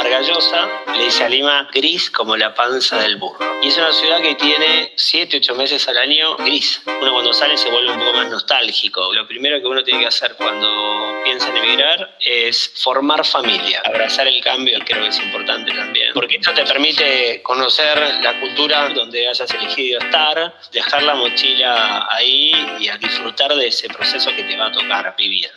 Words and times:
Vargallosa 0.00 0.66
le 0.96 1.04
dice 1.04 1.24
a 1.24 1.28
Lima 1.28 1.68
gris 1.74 2.10
como 2.10 2.34
la 2.34 2.54
panza 2.54 2.96
del 3.02 3.16
burro. 3.16 3.60
Y 3.62 3.68
es 3.68 3.76
una 3.76 3.92
ciudad 3.92 4.22
que 4.22 4.34
tiene 4.34 4.94
7, 4.96 5.36
8 5.36 5.54
meses 5.54 5.86
al 5.88 5.98
año 5.98 6.36
gris. 6.38 6.80
Uno 6.86 7.12
cuando 7.12 7.34
sale 7.34 7.58
se 7.58 7.70
vuelve 7.70 7.92
un 7.92 7.98
poco 7.98 8.14
más 8.14 8.30
nostálgico. 8.30 9.12
Lo 9.12 9.26
primero 9.26 9.60
que 9.60 9.66
uno 9.66 9.84
tiene 9.84 10.00
que 10.00 10.06
hacer 10.06 10.36
cuando 10.36 11.20
piensa 11.22 11.50
en 11.50 11.58
emigrar 11.58 12.16
es 12.18 12.72
formar 12.82 13.26
familia. 13.26 13.82
Abrazar 13.84 14.26
el 14.26 14.42
cambio 14.42 14.78
creo 14.86 15.02
que 15.02 15.08
es 15.08 15.20
importante 15.20 15.70
también. 15.70 16.14
Porque 16.14 16.36
esto 16.36 16.54
te 16.54 16.64
permite 16.64 17.42
conocer 17.42 17.98
la 18.22 18.40
cultura 18.40 18.88
donde 18.88 19.28
hayas 19.28 19.52
elegido 19.52 20.00
estar, 20.00 20.54
dejar 20.72 21.02
la 21.02 21.14
mochila 21.14 22.08
ahí 22.10 22.52
y 22.80 22.88
a 22.88 22.96
disfrutar 22.96 23.54
de 23.54 23.66
ese 23.66 23.86
proceso 23.88 24.30
que 24.34 24.44
te 24.44 24.56
va 24.56 24.68
a 24.68 24.72
tocar 24.72 25.14
vivir. 25.18 25.50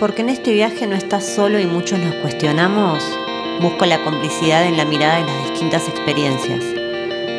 Porque 0.00 0.22
en 0.22 0.28
este 0.28 0.52
viaje 0.52 0.86
no 0.86 0.94
estás 0.94 1.26
solo 1.26 1.58
y 1.58 1.66
muchos 1.66 1.98
nos 1.98 2.14
cuestionamos, 2.16 3.02
busco 3.60 3.84
la 3.84 3.98
complicidad 4.04 4.64
en 4.64 4.76
la 4.76 4.84
mirada 4.84 5.16
de 5.16 5.24
las 5.24 5.50
distintas 5.50 5.88
experiencias. 5.88 6.64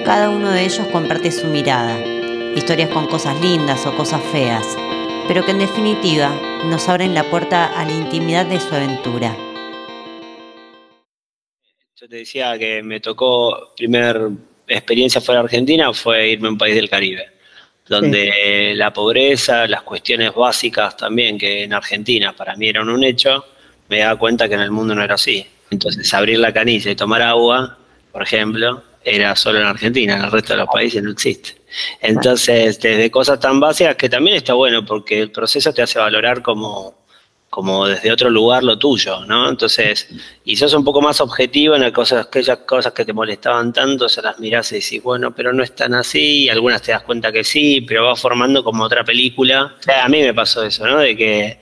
Cada 0.03 0.29
uno 0.29 0.51
de 0.51 0.65
ellos 0.65 0.85
comparte 0.87 1.31
su 1.31 1.47
mirada, 1.47 1.97
historias 2.55 2.89
con 2.89 3.07
cosas 3.07 3.39
lindas 3.39 3.85
o 3.85 3.95
cosas 3.95 4.21
feas, 4.33 4.65
pero 5.29 5.45
que 5.45 5.51
en 5.51 5.59
definitiva 5.59 6.37
nos 6.65 6.89
abren 6.89 7.13
la 7.13 7.29
puerta 7.29 7.65
a 7.79 7.85
la 7.85 7.93
intimidad 7.93 8.45
de 8.45 8.59
su 8.59 8.75
aventura. 8.75 9.37
Yo 11.95 12.09
te 12.09 12.17
decía 12.17 12.57
que 12.57 12.83
me 12.83 12.99
tocó, 12.99 13.73
primer 13.77 14.31
experiencia 14.67 15.21
fuera 15.21 15.39
de 15.39 15.45
Argentina 15.45 15.93
fue 15.93 16.31
irme 16.31 16.49
a 16.49 16.51
un 16.51 16.57
país 16.57 16.75
del 16.75 16.89
Caribe 16.89 17.38
donde 17.89 18.73
la 18.75 18.93
pobreza, 18.93 19.67
las 19.67 19.81
cuestiones 19.81 20.33
básicas 20.33 20.95
también, 20.95 21.37
que 21.37 21.63
en 21.63 21.73
Argentina 21.73 22.33
para 22.33 22.55
mí 22.55 22.69
eran 22.69 22.87
un 22.87 23.03
hecho, 23.03 23.43
me 23.89 23.99
daba 23.99 24.17
cuenta 24.17 24.47
que 24.47 24.53
en 24.53 24.61
el 24.61 24.71
mundo 24.71 24.93
no 24.93 25.03
era 25.03 25.15
así. 25.15 25.45
Entonces, 25.71 26.13
abrir 26.13 26.39
la 26.39 26.53
canilla 26.53 26.91
y 26.91 26.95
tomar 26.95 27.21
agua, 27.21 27.77
por 28.11 28.21
ejemplo, 28.23 28.83
era 29.03 29.35
solo 29.35 29.59
en 29.59 29.65
Argentina, 29.65 30.15
en 30.17 30.23
el 30.25 30.31
resto 30.31 30.53
de 30.53 30.59
los 30.59 30.69
países 30.69 31.01
no 31.01 31.11
existe. 31.11 31.55
Entonces, 32.01 32.79
desde 32.79 33.09
cosas 33.11 33.39
tan 33.39 33.59
básicas 33.59 33.95
que 33.95 34.09
también 34.09 34.37
está 34.37 34.53
bueno, 34.53 34.85
porque 34.85 35.19
el 35.19 35.31
proceso 35.31 35.73
te 35.73 35.81
hace 35.81 35.99
valorar 35.99 36.41
como 36.41 36.95
como 37.49 37.87
desde 37.87 38.11
otro 38.11 38.29
lugar 38.29 38.63
lo 38.63 38.77
tuyo, 38.77 39.25
¿no? 39.25 39.49
Entonces, 39.49 40.07
y 40.43 40.55
sos 40.55 40.73
un 40.73 40.83
poco 40.83 41.01
más 41.01 41.19
objetivo 41.19 41.75
en 41.75 41.91
cosas, 41.91 42.27
aquellas 42.27 42.59
cosas 42.59 42.93
que 42.93 43.05
te 43.05 43.13
molestaban 43.13 43.73
tanto, 43.73 44.07
se 44.07 44.21
las 44.21 44.39
mirás 44.39 44.71
y 44.71 44.75
decís, 44.75 45.01
bueno, 45.01 45.33
pero 45.33 45.51
no 45.51 45.63
es 45.63 45.73
tan 45.73 45.93
así, 45.95 46.43
y 46.43 46.49
algunas 46.49 46.81
te 46.81 46.91
das 46.91 47.03
cuenta 47.03 47.31
que 47.31 47.43
sí, 47.43 47.81
pero 47.81 48.05
va 48.05 48.15
formando 48.15 48.63
como 48.63 48.83
otra 48.83 49.03
película. 49.03 49.75
a 50.01 50.09
mí 50.09 50.21
me 50.21 50.33
pasó 50.33 50.63
eso, 50.63 50.85
¿no? 50.85 50.99
De 50.99 51.17
que 51.17 51.59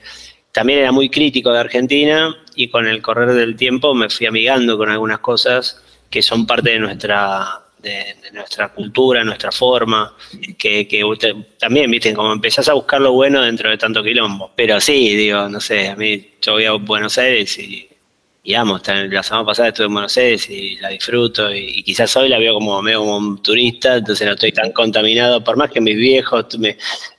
también 0.52 0.80
era 0.80 0.92
muy 0.92 1.08
crítico 1.08 1.52
de 1.52 1.60
Argentina 1.60 2.36
y 2.54 2.68
con 2.68 2.86
el 2.86 3.00
correr 3.00 3.32
del 3.32 3.56
tiempo 3.56 3.94
me 3.94 4.10
fui 4.10 4.26
amigando 4.26 4.76
con 4.76 4.90
algunas 4.90 5.20
cosas 5.20 5.82
que 6.10 6.22
son 6.22 6.46
parte 6.46 6.70
de 6.70 6.78
nuestra 6.80 7.67
de, 7.80 8.16
nuestra 8.32 8.68
cultura, 8.68 9.24
nuestra 9.24 9.52
forma, 9.52 10.14
que, 10.58 10.86
que 10.86 11.04
usted, 11.04 11.34
también, 11.58 11.90
viste, 11.90 12.14
como 12.14 12.32
empezás 12.32 12.68
a 12.68 12.74
buscar 12.74 13.00
lo 13.00 13.12
bueno 13.12 13.42
dentro 13.42 13.70
de 13.70 13.78
tanto 13.78 14.02
quilombo. 14.02 14.52
Pero 14.54 14.80
sí, 14.80 15.16
digo, 15.16 15.48
no 15.48 15.60
sé, 15.60 15.88
a 15.88 15.96
mí 15.96 16.34
yo 16.40 16.52
voy 16.52 16.64
a 16.64 16.72
Buenos 16.72 17.18
Aires 17.18 17.58
y, 17.58 17.88
y 18.48 18.54
amo, 18.54 18.80
la 18.86 19.22
semana 19.22 19.44
pasada 19.44 19.68
estuve 19.68 19.88
en 19.88 19.92
Buenos 19.92 20.16
Aires 20.16 20.48
y 20.48 20.76
la 20.76 20.88
disfruto 20.88 21.54
y, 21.54 21.82
quizás 21.82 22.16
hoy 22.16 22.30
la 22.30 22.38
veo 22.38 22.54
como 22.54 22.80
medio 22.80 23.00
como 23.00 23.18
un 23.18 23.42
turista, 23.42 23.96
entonces 23.96 24.26
no 24.26 24.32
estoy 24.32 24.52
tan 24.52 24.72
contaminado, 24.72 25.44
por 25.44 25.58
más 25.58 25.70
que 25.70 25.82
mis 25.82 25.96
viejos, 25.96 26.46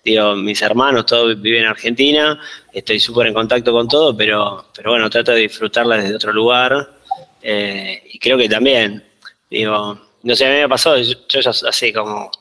digo, 0.03 0.35
mis 0.35 0.59
hermanos, 0.63 1.05
todos 1.05 1.39
viven 1.39 1.65
en 1.65 1.69
Argentina, 1.69 2.39
estoy 2.73 2.99
súper 2.99 3.27
en 3.27 3.35
contacto 3.35 3.71
con 3.71 3.87
todo, 3.87 4.17
pero, 4.17 4.65
pero 4.75 4.89
bueno, 4.89 5.07
trato 5.07 5.31
de 5.33 5.41
disfrutarla 5.41 5.97
desde 5.97 6.15
otro 6.15 6.33
lugar 6.33 6.97
eh, 7.43 8.01
y 8.11 8.17
creo 8.17 8.37
que 8.37 8.49
también, 8.49 9.03
digo, 9.51 9.99
no 10.23 10.35
sé, 10.35 10.45
a 10.45 10.49
mí 10.49 10.55
me 10.61 10.69
pasó, 10.69 10.97
yo, 10.97 11.15
ya 11.27 11.49
hace 11.49 11.93
como, 11.93 12.31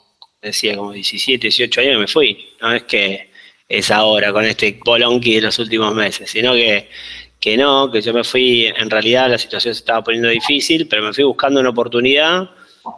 decía, 0.42 0.76
como 0.76 0.92
17, 0.92 1.46
18 1.46 1.80
años 1.80 2.00
me 2.00 2.06
fui. 2.06 2.48
No 2.60 2.72
es 2.72 2.82
que 2.84 3.30
es 3.68 3.90
ahora 3.90 4.32
con 4.32 4.44
este 4.44 4.78
bolonqui 4.84 5.36
de 5.36 5.42
los 5.42 5.58
últimos 5.58 5.94
meses, 5.94 6.30
sino 6.30 6.54
que, 6.54 6.88
que 7.38 7.56
no, 7.56 7.90
que 7.90 8.00
yo 8.00 8.12
me 8.12 8.24
fui, 8.24 8.66
en 8.66 8.90
realidad 8.90 9.30
la 9.30 9.38
situación 9.38 9.74
se 9.74 9.80
estaba 9.80 10.02
poniendo 10.02 10.28
difícil, 10.28 10.88
pero 10.88 11.02
me 11.02 11.12
fui 11.12 11.24
buscando 11.24 11.60
una 11.60 11.70
oportunidad 11.70 12.50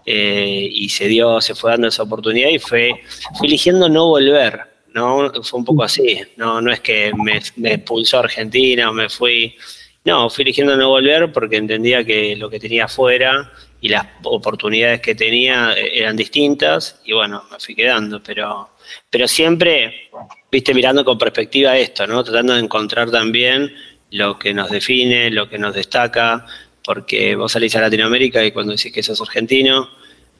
eh, 0.06 0.68
y 0.70 0.88
se 0.88 1.08
dio, 1.08 1.40
se 1.40 1.54
fue 1.54 1.72
dando 1.72 1.88
esa 1.88 2.04
oportunidad 2.04 2.50
y 2.50 2.58
fue, 2.58 2.92
fui 3.36 3.48
eligiendo 3.48 3.88
no 3.88 4.06
volver. 4.06 4.70
¿no? 4.92 5.32
Fue 5.44 5.58
un 5.58 5.64
poco 5.64 5.84
así, 5.84 6.20
no, 6.36 6.60
no 6.60 6.72
es 6.72 6.80
que 6.80 7.12
me, 7.14 7.40
me 7.56 7.74
expulsó 7.74 8.18
Argentina 8.18 8.90
o 8.90 8.92
me 8.92 9.08
fui, 9.08 9.54
no, 10.04 10.28
fui 10.28 10.42
eligiendo 10.42 10.76
no 10.76 10.88
volver 10.88 11.32
porque 11.32 11.56
entendía 11.56 12.04
que 12.04 12.34
lo 12.34 12.50
que 12.50 12.58
tenía 12.58 12.86
afuera 12.86 13.52
y 13.80 13.88
las 13.88 14.06
oportunidades 14.22 15.00
que 15.00 15.14
tenía 15.14 15.72
eh, 15.72 16.00
eran 16.00 16.16
distintas 16.16 17.00
y 17.04 17.12
bueno, 17.12 17.44
me 17.50 17.58
fui 17.58 17.74
quedando, 17.74 18.22
pero, 18.22 18.70
pero 19.08 19.26
siempre, 19.26 20.10
viste, 20.50 20.74
mirando 20.74 21.04
con 21.04 21.18
perspectiva 21.18 21.76
esto, 21.78 22.06
¿no? 22.06 22.22
Tratando 22.22 22.54
de 22.54 22.60
encontrar 22.60 23.10
también 23.10 23.72
lo 24.10 24.38
que 24.38 24.52
nos 24.52 24.70
define, 24.70 25.30
lo 25.30 25.48
que 25.48 25.58
nos 25.58 25.74
destaca, 25.74 26.44
porque 26.84 27.36
vos 27.36 27.52
salís 27.52 27.74
a 27.76 27.80
Latinoamérica 27.80 28.44
y 28.44 28.52
cuando 28.52 28.72
decís 28.72 28.92
que 28.92 29.02
sos 29.02 29.20
argentino, 29.20 29.88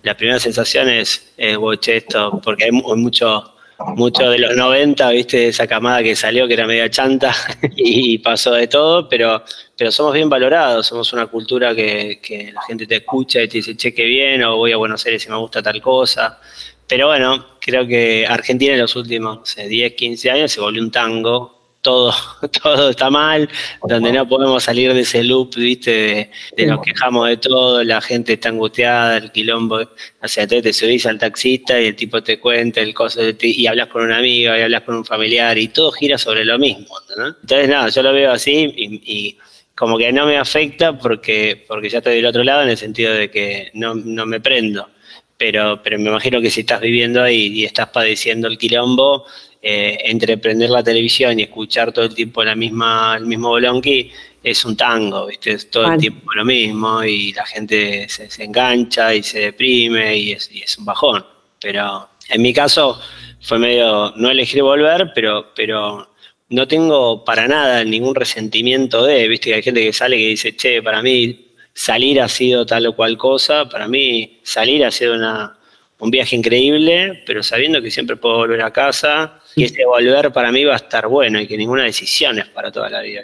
la 0.02 0.16
primera 0.16 0.38
sensación 0.38 0.88
es, 0.88 1.32
eh, 1.36 1.56
esto, 1.86 2.40
porque 2.42 2.64
hay 2.64 2.72
mucho 2.72 3.54
mucho 3.96 4.30
de 4.30 4.38
los 4.38 4.56
90, 4.56 5.10
viste, 5.10 5.48
esa 5.48 5.66
camada 5.66 6.02
que 6.02 6.14
salió 6.14 6.46
que 6.46 6.54
era 6.54 6.66
media 6.66 6.90
chanta 6.90 7.34
y 7.76 8.18
pasó 8.18 8.52
de 8.52 8.66
todo, 8.66 9.08
pero, 9.08 9.42
pero 9.76 9.90
somos 9.90 10.14
bien 10.14 10.28
valorados, 10.28 10.86
somos 10.86 11.12
una 11.12 11.26
cultura 11.26 11.74
que, 11.74 12.20
que 12.22 12.52
la 12.52 12.62
gente 12.62 12.86
te 12.86 12.96
escucha 12.96 13.42
y 13.42 13.48
te 13.48 13.58
dice, 13.58 13.76
che, 13.76 13.94
qué 13.94 14.04
bien, 14.04 14.42
o 14.44 14.56
voy 14.56 14.72
a 14.72 14.76
Buenos 14.76 15.04
Aires 15.06 15.24
y 15.26 15.30
me 15.30 15.36
gusta 15.36 15.62
tal 15.62 15.80
cosa. 15.80 16.38
Pero 16.86 17.06
bueno, 17.06 17.46
creo 17.60 17.86
que 17.86 18.26
Argentina 18.28 18.72
en 18.72 18.80
los 18.80 18.96
últimos 18.96 19.54
10, 19.56 19.94
15 19.94 20.30
años 20.30 20.52
se 20.52 20.60
volvió 20.60 20.82
un 20.82 20.90
tango 20.90 21.59
todo, 21.82 22.12
todo 22.62 22.90
está 22.90 23.10
mal, 23.10 23.48
donde 23.86 24.12
no 24.12 24.28
podemos 24.28 24.62
salir 24.62 24.92
de 24.92 25.00
ese 25.00 25.24
loop, 25.24 25.54
¿viste? 25.56 26.30
De, 26.56 26.66
nos 26.66 26.82
quejamos 26.82 27.28
de 27.28 27.36
todo, 27.36 27.82
la 27.84 28.00
gente 28.00 28.34
está 28.34 28.50
angustiada, 28.50 29.16
el 29.16 29.32
quilombo, 29.32 29.80
o 30.22 30.28
sea, 30.28 30.46
te, 30.46 30.62
te 30.62 30.72
subís 30.72 31.06
al 31.06 31.18
taxista 31.18 31.80
y 31.80 31.86
el 31.86 31.96
tipo 31.96 32.22
te 32.22 32.38
cuenta 32.38 32.80
el 32.80 32.94
coso 32.94 33.20
de 33.20 33.34
ti, 33.34 33.54
y 33.56 33.66
hablas 33.66 33.88
con 33.88 34.02
un 34.02 34.12
amigo, 34.12 34.54
y 34.56 34.60
hablas 34.60 34.82
con 34.82 34.96
un 34.96 35.04
familiar, 35.04 35.56
y 35.58 35.68
todo 35.68 35.92
gira 35.92 36.18
sobre 36.18 36.44
lo 36.44 36.58
mismo, 36.58 36.94
¿no? 37.16 37.28
Entonces, 37.28 37.68
nada, 37.68 37.88
yo 37.88 38.02
lo 38.02 38.12
veo 38.12 38.32
así 38.32 38.72
y, 38.76 39.38
como 39.74 39.96
que 39.96 40.12
no 40.12 40.26
me 40.26 40.36
afecta 40.36 40.98
porque, 40.98 41.64
porque 41.66 41.88
ya 41.88 41.98
estoy 41.98 42.16
del 42.16 42.26
otro 42.26 42.44
lado 42.44 42.62
en 42.62 42.68
el 42.68 42.76
sentido 42.76 43.14
de 43.14 43.30
que 43.30 43.70
no, 43.72 43.94
no 43.94 44.26
me 44.26 44.38
prendo. 44.38 44.90
Pero, 45.38 45.80
pero 45.82 45.98
me 45.98 46.10
imagino 46.10 46.38
que 46.42 46.50
si 46.50 46.60
estás 46.60 46.82
viviendo 46.82 47.22
ahí 47.22 47.46
y 47.46 47.64
estás 47.64 47.88
padeciendo 47.88 48.46
el 48.46 48.58
quilombo, 48.58 49.24
eh, 49.62 49.98
entre 50.04 50.38
prender 50.38 50.70
la 50.70 50.82
televisión 50.82 51.38
y 51.38 51.42
escuchar 51.42 51.92
todo 51.92 52.06
el 52.06 52.14
tiempo 52.14 52.42
la 52.42 52.54
misma, 52.54 53.16
el 53.18 53.26
mismo 53.26 53.50
bolonqui, 53.50 54.10
es 54.42 54.64
un 54.64 54.74
tango, 54.74 55.26
¿viste? 55.26 55.52
Es 55.52 55.70
todo 55.70 55.92
el 55.92 56.00
tiempo 56.00 56.32
lo 56.32 56.44
mismo 56.46 57.04
y 57.04 57.32
la 57.34 57.44
gente 57.44 58.08
se, 58.08 58.28
engancha 58.42 59.14
y 59.14 59.22
se 59.22 59.40
deprime 59.40 60.16
y 60.16 60.32
es, 60.32 60.50
y 60.50 60.62
es, 60.62 60.78
un 60.78 60.86
bajón. 60.86 61.26
Pero 61.60 62.08
en 62.28 62.40
mi 62.40 62.54
caso 62.54 62.98
fue 63.42 63.58
medio, 63.58 64.14
no 64.16 64.30
elegir 64.30 64.62
volver, 64.62 65.12
pero, 65.14 65.52
pero 65.54 66.08
no 66.48 66.66
tengo 66.66 67.22
para 67.24 67.46
nada 67.46 67.84
ningún 67.84 68.14
resentimiento 68.14 69.04
de, 69.04 69.28
¿viste? 69.28 69.50
Que 69.50 69.56
hay 69.56 69.62
gente 69.62 69.84
que 69.84 69.92
sale 69.92 70.16
que 70.16 70.28
dice, 70.28 70.56
che, 70.56 70.82
para 70.82 71.02
mí 71.02 71.48
salir 71.74 72.20
ha 72.22 72.28
sido 72.28 72.64
tal 72.64 72.86
o 72.86 72.96
cual 72.96 73.18
cosa, 73.18 73.68
para 73.68 73.88
mí 73.88 74.40
salir 74.42 74.86
ha 74.86 74.90
sido 74.90 75.16
una, 75.16 75.59
un 76.00 76.10
viaje 76.10 76.34
increíble, 76.34 77.22
pero 77.26 77.42
sabiendo 77.42 77.80
que 77.80 77.90
siempre 77.90 78.16
puedo 78.16 78.38
volver 78.38 78.62
a 78.62 78.72
casa 78.72 79.40
y 79.54 79.64
ese 79.64 79.84
volver 79.84 80.32
para 80.32 80.50
mí 80.50 80.64
va 80.64 80.74
a 80.74 80.76
estar 80.76 81.06
bueno 81.06 81.40
y 81.40 81.46
que 81.46 81.56
ninguna 81.56 81.84
decisión 81.84 82.38
es 82.38 82.46
para 82.46 82.72
toda 82.72 82.88
la 82.88 83.02
vida. 83.02 83.22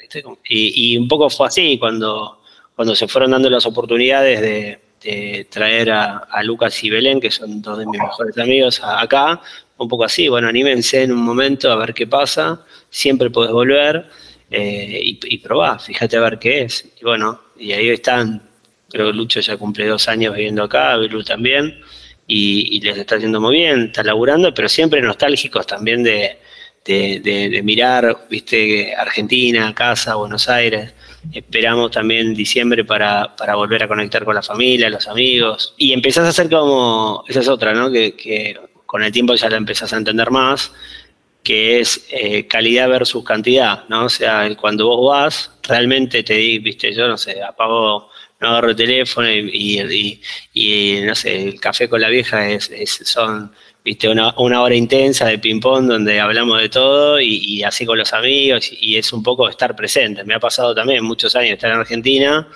Y, 0.48 0.96
un 0.96 1.08
poco 1.08 1.30
fue 1.30 1.48
así 1.48 1.78
cuando, 1.78 2.42
cuando 2.74 2.94
se 2.94 3.08
fueron 3.08 3.30
dando 3.30 3.48
las 3.48 3.64
oportunidades 3.66 4.40
de, 4.40 4.80
traer 5.48 5.90
a, 5.92 6.42
Lucas 6.42 6.82
y 6.82 6.90
Belén, 6.90 7.20
que 7.20 7.30
son 7.30 7.62
dos 7.62 7.78
de 7.78 7.86
mis 7.86 8.00
mejores 8.00 8.36
amigos, 8.38 8.80
acá, 8.82 9.40
un 9.78 9.88
poco 9.88 10.04
así, 10.04 10.28
bueno, 10.28 10.48
anímense 10.48 11.04
en 11.04 11.12
un 11.12 11.22
momento 11.22 11.70
a 11.70 11.76
ver 11.76 11.94
qué 11.94 12.08
pasa, 12.08 12.64
siempre 12.90 13.30
puedes 13.30 13.52
volver 13.52 14.06
eh, 14.50 15.00
y, 15.00 15.20
y 15.22 15.38
probá, 15.38 15.78
fíjate 15.78 16.16
a 16.16 16.20
ver 16.20 16.38
qué 16.40 16.62
es. 16.62 16.88
Y 17.00 17.04
bueno, 17.04 17.40
y 17.56 17.70
ahí 17.70 17.90
están, 17.90 18.42
creo 18.90 19.06
que 19.06 19.12
Lucho 19.12 19.38
ya 19.38 19.56
cumple 19.56 19.86
dos 19.86 20.08
años 20.08 20.34
viviendo 20.34 20.64
acá, 20.64 20.96
Belu 20.96 21.22
también 21.22 21.80
y, 22.26 22.80
les 22.80 22.98
está 22.98 23.16
haciendo 23.16 23.40
muy 23.40 23.56
bien, 23.56 23.86
está 23.86 24.02
laburando, 24.02 24.52
pero 24.52 24.68
siempre 24.68 25.00
nostálgicos 25.00 25.66
también 25.66 26.02
de, 26.02 26.38
de, 26.84 27.60
mirar, 27.64 28.26
viste, 28.28 28.94
Argentina, 28.94 29.74
casa, 29.74 30.14
Buenos 30.16 30.48
Aires. 30.48 30.92
Esperamos 31.32 31.90
también 31.90 32.34
diciembre 32.34 32.84
para, 32.84 33.34
para, 33.36 33.56
volver 33.56 33.82
a 33.82 33.88
conectar 33.88 34.24
con 34.24 34.34
la 34.34 34.42
familia, 34.42 34.88
los 34.88 35.08
amigos. 35.08 35.74
Y 35.76 35.92
empezás 35.92 36.26
a 36.26 36.28
hacer 36.28 36.48
como, 36.48 37.24
esa 37.28 37.40
es 37.40 37.48
otra, 37.48 37.74
¿no? 37.74 37.90
Que, 37.90 38.14
que 38.14 38.56
con 38.86 39.02
el 39.02 39.12
tiempo 39.12 39.34
ya 39.34 39.50
la 39.50 39.56
empezás 39.56 39.92
a 39.92 39.96
entender 39.96 40.30
más, 40.30 40.72
que 41.46 41.78
es 41.78 42.06
eh, 42.10 42.46
calidad 42.48 42.88
versus 42.88 43.24
cantidad, 43.24 43.84
¿no? 43.88 44.06
O 44.06 44.08
sea, 44.08 44.48
cuando 44.56 44.86
vos 44.88 45.12
vas, 45.12 45.50
realmente 45.62 46.22
te 46.22 46.34
di, 46.34 46.58
viste, 46.58 46.92
yo 46.92 47.06
no 47.06 47.16
sé, 47.16 47.40
apago, 47.42 48.10
no 48.46 48.52
agarro 48.52 48.70
el 48.70 48.76
teléfono 48.76 49.28
y, 49.30 51.00
no 51.04 51.14
sé, 51.14 51.42
el 51.42 51.60
café 51.60 51.88
con 51.88 52.00
la 52.00 52.08
vieja 52.08 52.48
es, 52.48 52.70
son, 53.04 53.52
viste, 53.84 54.08
una, 54.08 54.34
una, 54.38 54.62
hora 54.62 54.74
intensa 54.74 55.26
de 55.26 55.38
ping-pong 55.38 55.86
donde 55.86 56.20
hablamos 56.20 56.60
de 56.60 56.68
todo 56.68 57.20
y, 57.20 57.62
así 57.64 57.84
con 57.84 57.98
los 57.98 58.12
amigos 58.12 58.70
y 58.80 58.96
es 58.96 59.12
un 59.12 59.22
poco 59.22 59.48
estar 59.48 59.74
presente. 59.74 60.24
Me 60.24 60.34
ha 60.34 60.40
pasado 60.40 60.74
también 60.74 61.04
muchos 61.04 61.34
años 61.36 61.52
estar 61.52 61.70
en 61.70 61.78
Argentina 61.78 62.48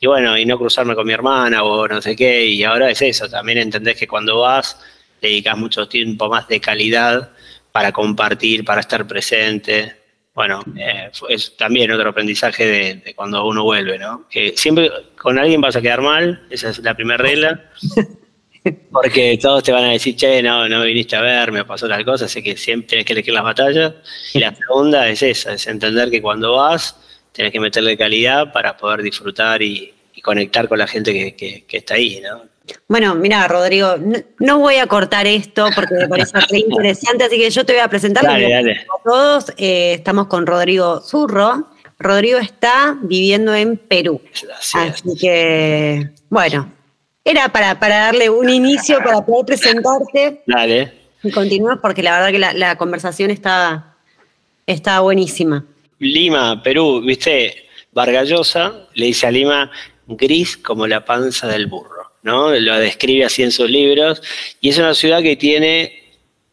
y 0.00 0.06
bueno, 0.06 0.36
y 0.36 0.44
no 0.44 0.58
cruzarme 0.58 0.94
con 0.94 1.06
mi 1.06 1.12
hermana 1.12 1.62
o 1.62 1.88
no 1.88 2.02
sé 2.02 2.14
qué, 2.16 2.44
y 2.44 2.64
ahora 2.64 2.90
es 2.90 3.00
eso, 3.00 3.28
también 3.28 3.58
entendés 3.58 3.96
que 3.96 4.06
cuando 4.06 4.40
vas 4.40 4.78
dedicas 5.22 5.56
mucho 5.56 5.88
tiempo 5.88 6.28
más 6.28 6.48
de 6.48 6.60
calidad 6.60 7.30
para 7.72 7.92
compartir, 7.92 8.64
para 8.64 8.80
estar 8.80 9.06
presente. 9.06 10.05
Bueno, 10.36 10.62
eh, 10.76 11.10
es 11.30 11.56
también 11.56 11.90
otro 11.90 12.10
aprendizaje 12.10 12.66
de, 12.66 13.14
cuando 13.14 13.46
uno 13.46 13.64
vuelve, 13.64 13.98
¿no? 13.98 14.28
Que 14.28 14.52
siempre 14.54 14.90
con 15.16 15.38
alguien 15.38 15.62
vas 15.62 15.76
a 15.76 15.80
quedar 15.80 16.02
mal, 16.02 16.46
esa 16.50 16.68
es 16.68 16.78
la 16.80 16.94
primera 16.94 17.16
regla, 17.16 17.70
porque 18.92 19.38
todos 19.40 19.62
te 19.62 19.72
van 19.72 19.84
a 19.84 19.92
decir, 19.92 20.14
che, 20.14 20.42
no, 20.42 20.68
no 20.68 20.82
viniste 20.82 21.16
a 21.16 21.22
ver, 21.22 21.52
me 21.52 21.64
pasó 21.64 21.88
tal 21.88 22.04
cosa, 22.04 22.26
así 22.26 22.42
que 22.42 22.54
siempre 22.54 22.88
tienes 22.88 23.06
que 23.06 23.14
elegir 23.14 23.32
las 23.32 23.44
batallas. 23.44 23.94
Y 24.34 24.40
la 24.40 24.54
segunda 24.54 25.08
es 25.08 25.22
esa, 25.22 25.54
es 25.54 25.66
entender 25.68 26.10
que 26.10 26.20
cuando 26.20 26.52
vas 26.52 26.94
tienes 27.32 27.50
que 27.50 27.60
meterle 27.60 27.96
calidad 27.96 28.52
para 28.52 28.76
poder 28.76 29.00
disfrutar 29.02 29.62
y, 29.62 29.94
conectar 30.22 30.68
con 30.68 30.78
la 30.78 30.88
gente 30.88 31.34
que, 31.36 31.64
está 31.70 31.94
ahí, 31.94 32.20
¿no? 32.20 32.42
Bueno, 32.88 33.14
mira, 33.14 33.46
Rodrigo, 33.48 33.96
no, 34.38 34.58
voy 34.58 34.76
a 34.76 34.86
cortar 34.86 35.26
esto 35.26 35.68
porque 35.74 35.94
me 35.94 36.08
parece 36.08 36.58
interesante, 36.58 37.24
así 37.24 37.38
que 37.38 37.50
yo 37.50 37.64
te 37.64 37.72
voy 37.72 37.82
a 37.82 37.88
presentar 37.88 38.26
a 38.26 38.38
todos. 39.04 39.52
Eh, 39.56 39.94
estamos 39.94 40.26
con 40.26 40.46
Rodrigo 40.46 41.00
Zurro. 41.00 41.68
Rodrigo 41.98 42.38
está 42.38 42.96
viviendo 43.00 43.54
en 43.54 43.76
Perú. 43.76 44.20
Así 44.56 45.16
que, 45.18 46.10
bueno, 46.28 46.70
era 47.24 47.48
para, 47.48 47.74
darle 47.74 48.28
un 48.28 48.48
inicio, 48.48 48.98
para 48.98 49.24
poder 49.24 49.46
presentarte. 49.46 50.42
Dale. 50.46 50.92
Y 51.22 51.30
continúas 51.30 51.78
porque 51.80 52.02
la 52.02 52.12
verdad 52.12 52.30
que 52.30 52.38
la, 52.38 52.52
la 52.52 52.76
conversación 52.76 53.30
está, 53.30 53.96
está 54.66 55.00
buenísima. 55.00 55.64
Lima, 55.98 56.62
Perú, 56.62 57.00
viste, 57.00 57.66
Vargallosa 57.92 58.88
le 58.94 59.06
dice 59.06 59.26
a 59.26 59.30
Lima 59.30 59.70
gris 60.06 60.56
como 60.56 60.86
la 60.86 61.04
panza 61.04 61.48
del 61.48 61.66
burro, 61.66 61.95
¿no? 62.26 62.50
Lo 62.50 62.76
describe 62.78 63.24
así 63.24 63.44
en 63.44 63.52
sus 63.52 63.70
libros, 63.70 64.20
y 64.60 64.70
es 64.70 64.78
una 64.78 64.94
ciudad 64.94 65.22
que 65.22 65.36
tiene 65.36 66.02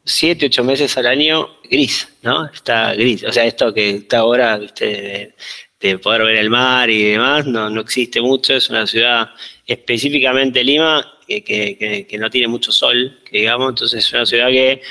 siete, 0.06 0.46
ocho 0.46 0.64
meses 0.64 0.96
al 0.98 1.08
año 1.08 1.50
gris, 1.64 2.08
¿no? 2.22 2.46
Está 2.46 2.94
gris, 2.94 3.24
o 3.24 3.32
sea, 3.32 3.46
esto 3.46 3.74
que 3.74 3.90
está 3.90 4.20
ahora, 4.20 4.60
viste, 4.60 5.34
de, 5.80 5.98
poder 5.98 6.24
ver 6.24 6.36
el 6.38 6.50
mar 6.50 6.90
y 6.92 7.04
demás, 7.04 7.46
no, 7.48 7.70
no 7.72 7.82
existe 7.82 8.22
mucho, 8.22 8.54
es 8.54 8.70
una 8.70 8.86
ciudad 8.86 9.32
específicamente 9.66 10.64
Lima, 10.64 11.06
que, 11.28 11.44
que, 11.44 12.06
que 12.08 12.18
no 12.20 12.30
tiene 12.30 12.48
mucho 12.48 12.72
sol, 12.72 13.20
que 13.26 13.40
digamos, 13.40 13.70
entonces 13.70 14.06
es 14.06 14.14
una 14.14 14.26
ciudad 14.28 14.50
que 14.50 14.82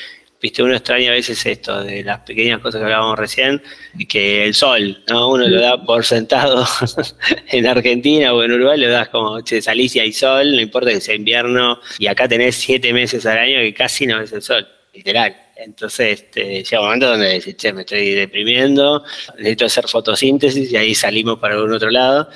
viste, 0.43 0.63
uno 0.63 0.75
extraña 0.75 1.11
a 1.11 1.15
veces 1.15 1.47
esto, 1.47 1.85
de 1.85 2.03
las 2.03 2.19
pequeñas 2.21 2.61
cosas 2.61 2.81
que 2.81 2.85
hablábamos 2.85 3.17
recién, 3.17 3.63
que 4.09 4.45
el 4.45 4.55
sol, 4.55 5.03
¿no? 5.09 5.31
Uno 5.31 5.47
lo 5.47 5.61
da 5.61 5.83
por 5.83 6.05
sentado 6.05 6.67
en 7.49 7.67
Argentina 7.67 8.35
o 8.35 8.43
en 8.43 8.53
Uruguay, 8.53 8.79
lo 8.79 8.91
das 8.91 9.09
como, 9.09 9.41
che, 9.43 9.63
salís 9.63 9.95
y 9.95 10.01
hay 10.01 10.13
sol, 10.13 10.57
no 10.57 10.61
importa 10.61 10.91
que 10.91 11.01
sea 11.01 11.15
invierno, 11.15 11.79
y 11.99 12.09
acá 12.09 12.27
tenés 12.27 12.57
siete 12.57 12.93
meses 12.93 13.25
al 13.25 13.39
año 13.39 13.61
que 13.61 13.73
casi 13.73 14.05
no 14.05 14.19
ves 14.19 14.33
el 14.33 14.43
sol, 14.43 14.67
literal. 14.93 15.42
Entonces 15.65 16.21
este, 16.21 16.63
llega 16.63 16.81
un 16.81 16.87
momento 16.87 17.09
donde 17.09 17.29
decís, 17.29 17.57
che, 17.57 17.73
me 17.73 17.83
estoy 17.83 18.11
deprimiendo, 18.11 19.05
necesito 19.37 19.67
hacer 19.67 19.89
fotosíntesis 19.89 20.71
y 20.71 20.77
ahí 20.77 20.95
salimos 20.95 21.39
para 21.39 21.55
algún 21.55 21.73
otro 21.73 21.91
lado. 21.91 22.29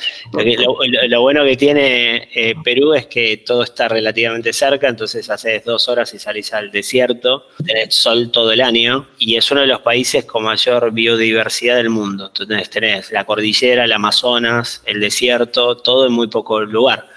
Lo, 1.09 1.21
bueno 1.21 1.45
que 1.45 1.57
tiene 1.57 2.29
eh, 2.35 2.55
Perú 2.63 2.95
es 2.95 3.07
que 3.07 3.39
todo 3.39 3.63
está 3.63 3.89
relativamente 3.89 4.53
cerca, 4.53 4.89
entonces 4.89 5.29
haces 5.29 5.65
dos 5.65 5.89
horas 5.89 6.13
y 6.15 6.19
salís 6.19 6.53
al 6.53 6.71
desierto, 6.71 7.47
tenés 7.65 7.95
sol 7.95 8.31
todo 8.31 8.53
el 8.53 8.61
año 8.61 9.09
y 9.19 9.37
es 9.37 9.51
uno 9.51 9.63
de 9.63 9.67
los 9.67 9.81
países 9.81 10.25
con 10.25 10.45
mayor 10.45 10.93
biodiversidad 10.93 11.77
del 11.77 11.91
mundo. 11.91 12.27
Entonces 12.27 12.71
tenés 12.71 13.11
la 13.11 13.25
cordillera, 13.25 13.85
el 13.85 13.93
Amazonas, 13.93 14.83
el 14.87 15.01
desierto, 15.01 15.77
todo 15.77 16.07
en 16.07 16.13
muy 16.13 16.29
poco 16.29 16.61
lugar. 16.61 17.09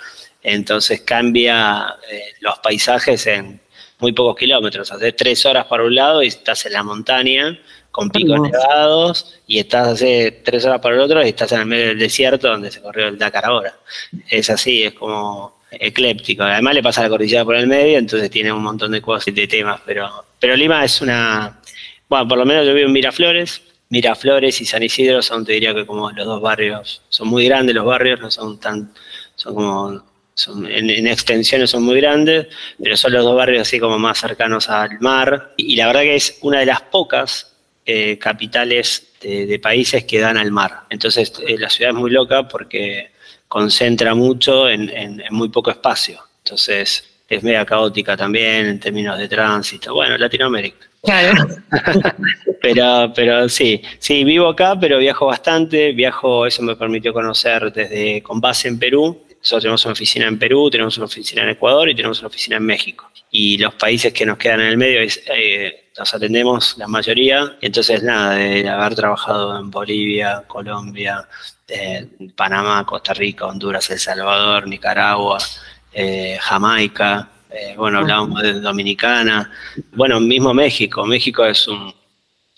Entonces 0.42 1.02
cambia 1.02 1.98
eh, 2.10 2.34
los 2.40 2.60
paisajes 2.60 3.28
en 3.28 3.60
muy 4.00 4.14
pocos 4.14 4.36
kilómetros. 4.36 4.92
Haces 4.92 5.16
tres 5.16 5.46
horas 5.46 5.66
para 5.66 5.84
un 5.84 5.94
lado 5.94 6.24
y 6.24 6.28
estás 6.28 6.66
en 6.66 6.74
la 6.74 6.84
montaña 6.84 7.60
con 7.92 8.10
picos 8.10 8.40
nevados 8.40 9.40
y 9.48 9.60
estás 9.60 9.88
hace 9.88 10.32
tres 10.44 10.66
horas 10.66 10.80
para 10.80 10.96
el 10.96 11.02
otro 11.02 11.24
y 11.24 11.30
estás 11.30 11.52
en 11.52 11.62
el 11.62 11.66
medio 11.66 11.88
del 11.88 12.00
desierto 12.00 12.48
donde 12.48 12.72
se 12.72 12.82
corrió 12.82 13.08
el 13.08 13.18
Dakar 13.18 13.46
ahora. 13.46 13.76
Es 14.30 14.50
así, 14.50 14.84
es 14.84 14.94
como 14.94 15.60
ecléptico. 15.72 16.44
Además 16.44 16.76
le 16.76 16.84
pasa 16.84 17.04
la 17.04 17.10
cordillera 17.10 17.46
por 17.46 17.56
el 17.56 17.68
medio, 17.68 17.98
entonces 17.98 18.30
tiene 18.30 18.52
un 18.52 18.64
montón 18.64 18.92
de 18.92 19.02
cosas 19.02 19.30
y 19.30 19.32
de 19.32 19.48
temas, 19.48 19.82
pero, 19.86 20.26
pero 20.40 20.56
Lima 20.56 20.84
es 20.84 21.02
una... 21.02 21.60
Bueno, 22.08 22.28
por 22.28 22.38
lo 22.38 22.46
menos 22.46 22.66
yo 22.66 22.74
vivo 22.74 22.88
en 22.88 22.94
Miraflores. 22.94 23.62
Miraflores 23.90 24.62
y 24.62 24.66
San 24.66 24.84
Isidro 24.84 25.22
son, 25.22 25.46
te 25.46 25.54
diría 25.54 25.74
que 25.74 25.86
como 25.86 26.12
los 26.12 26.26
dos 26.26 26.42
barrios, 26.42 27.02
son 27.10 27.28
muy 27.28 27.46
grandes 27.46 27.76
los 27.76 27.86
barrios, 27.86 28.20
no 28.20 28.30
son 28.30 28.60
tan, 28.60 28.94
son 29.36 29.56
como 29.56 30.04
en, 30.48 31.08
extensiones 31.08 31.70
son 31.70 31.84
muy 31.84 32.00
grandes, 32.00 32.48
pero 32.82 32.96
son 32.96 33.14
los 33.14 33.24
dos 33.24 33.36
barrios 33.36 33.62
así 33.62 33.80
como 33.80 34.00
más 34.00 34.20
cercanos 34.20 34.70
al 34.70 35.00
mar. 35.00 35.54
Y, 35.58 35.76
la 35.76 35.88
verdad 35.88 36.02
que 36.02 36.16
es 36.16 36.38
una 36.42 36.60
de 36.60 36.66
las 36.66 36.82
pocas 36.82 37.56
eh, 37.86 38.18
capitales 38.18 39.10
de, 39.22 39.60
países 39.60 40.06
que 40.06 40.20
dan 40.20 40.38
al 40.38 40.52
mar. 40.52 40.84
Entonces 40.90 41.34
eh, 41.46 41.58
la 41.58 41.70
ciudad 41.70 41.92
es 41.92 42.00
muy 42.00 42.12
loca 42.12 42.48
porque 42.48 43.12
concentra 43.48 44.16
mucho 44.16 44.70
en, 44.70 45.24
muy 45.32 45.50
poco 45.50 45.72
espacio. 45.72 46.22
Entonces 46.44 47.04
es 47.28 47.44
media 47.44 47.66
caótica 47.66 48.16
también 48.16 48.68
en 48.68 48.80
términos 48.80 49.18
de 49.18 49.28
tránsito. 49.28 49.94
Bueno, 49.94 50.18
Latinoamérica. 50.18 50.88
Claro. 51.04 51.48
pero, 52.62 53.12
pero 53.16 53.48
sí, 53.48 53.82
sí, 54.00 54.24
vivo 54.24 54.48
acá, 54.48 54.78
pero 54.80 54.98
viajo 54.98 55.28
bastante. 55.28 55.92
Viajo, 55.92 56.46
eso 56.46 56.62
me 56.64 56.76
permitió 56.76 57.14
conocer 57.14 57.72
desde 57.72 58.22
con 58.22 58.42
base 58.42 58.68
en 58.68 58.80
Perú, 58.80 59.22
nosotros 59.40 59.64
tenemos 59.64 59.86
una 59.86 59.94
oficina 59.94 60.28
en 60.28 60.38
Perú, 60.38 60.70
tenemos 60.70 60.98
una 60.98 61.06
oficina 61.06 61.44
en 61.44 61.50
Ecuador 61.50 61.90
y 61.90 61.96
tenemos 61.96 62.20
una 62.20 62.28
oficina 62.28 62.58
en 62.58 62.66
México. 62.66 63.10
Y 63.32 63.58
los 63.58 63.74
países 63.76 64.12
que 64.12 64.26
nos 64.26 64.38
quedan 64.38 64.62
en 64.62 64.68
el 64.68 64.78
medio 64.78 65.00
eh, 65.02 65.92
los 65.98 66.14
atendemos 66.14 66.78
la 66.78 66.88
mayoría. 66.88 67.58
Y 67.62 67.68
entonces, 67.68 68.04
nada, 68.04 68.36
de 68.36 68.68
haber 68.68 68.96
trabajado 68.96 69.58
en 69.58 69.72
Bolivia, 69.72 70.44
Colombia, 70.48 71.26
eh, 71.68 72.08
Panamá, 72.36 72.86
Costa 72.86 73.14
Rica, 73.14 73.46
Honduras, 73.46 73.90
El 73.90 74.00
Salvador, 74.00 74.68
Nicaragua, 74.68 75.38
eh, 75.94 76.38
Jamaica, 76.42 77.30
bueno, 77.78 78.00
hablábamos 78.00 78.44
de 78.44 78.54
Dominicana, 78.62 79.52
bueno, 79.94 80.20
mismo 80.20 80.54
México. 80.54 81.04
México 81.06 81.44
es 81.46 81.68
un, 81.68 81.92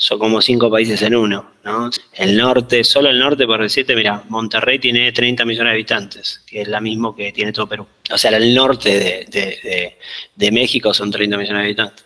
son 0.01 0.17
como 0.17 0.41
cinco 0.41 0.71
países 0.71 0.99
en 1.03 1.15
uno, 1.15 1.51
¿no? 1.63 1.91
El 2.13 2.35
norte, 2.35 2.83
solo 2.83 3.11
el 3.11 3.19
norte, 3.19 3.45
por 3.45 3.61
decirte, 3.61 3.95
mira, 3.95 4.23
Monterrey 4.29 4.79
tiene 4.79 5.11
30 5.11 5.45
millones 5.45 5.69
de 5.69 5.73
habitantes, 5.75 6.43
que 6.47 6.63
es 6.63 6.67
la 6.67 6.81
mismo 6.81 7.15
que 7.15 7.31
tiene 7.31 7.53
todo 7.53 7.67
Perú. 7.67 7.85
O 8.11 8.17
sea, 8.17 8.35
el 8.35 8.55
norte 8.55 9.27
de, 9.29 10.51
México 10.51 10.91
son 10.91 11.11
30 11.11 11.37
millones 11.37 11.59
de 11.59 11.65
habitantes. 11.65 12.05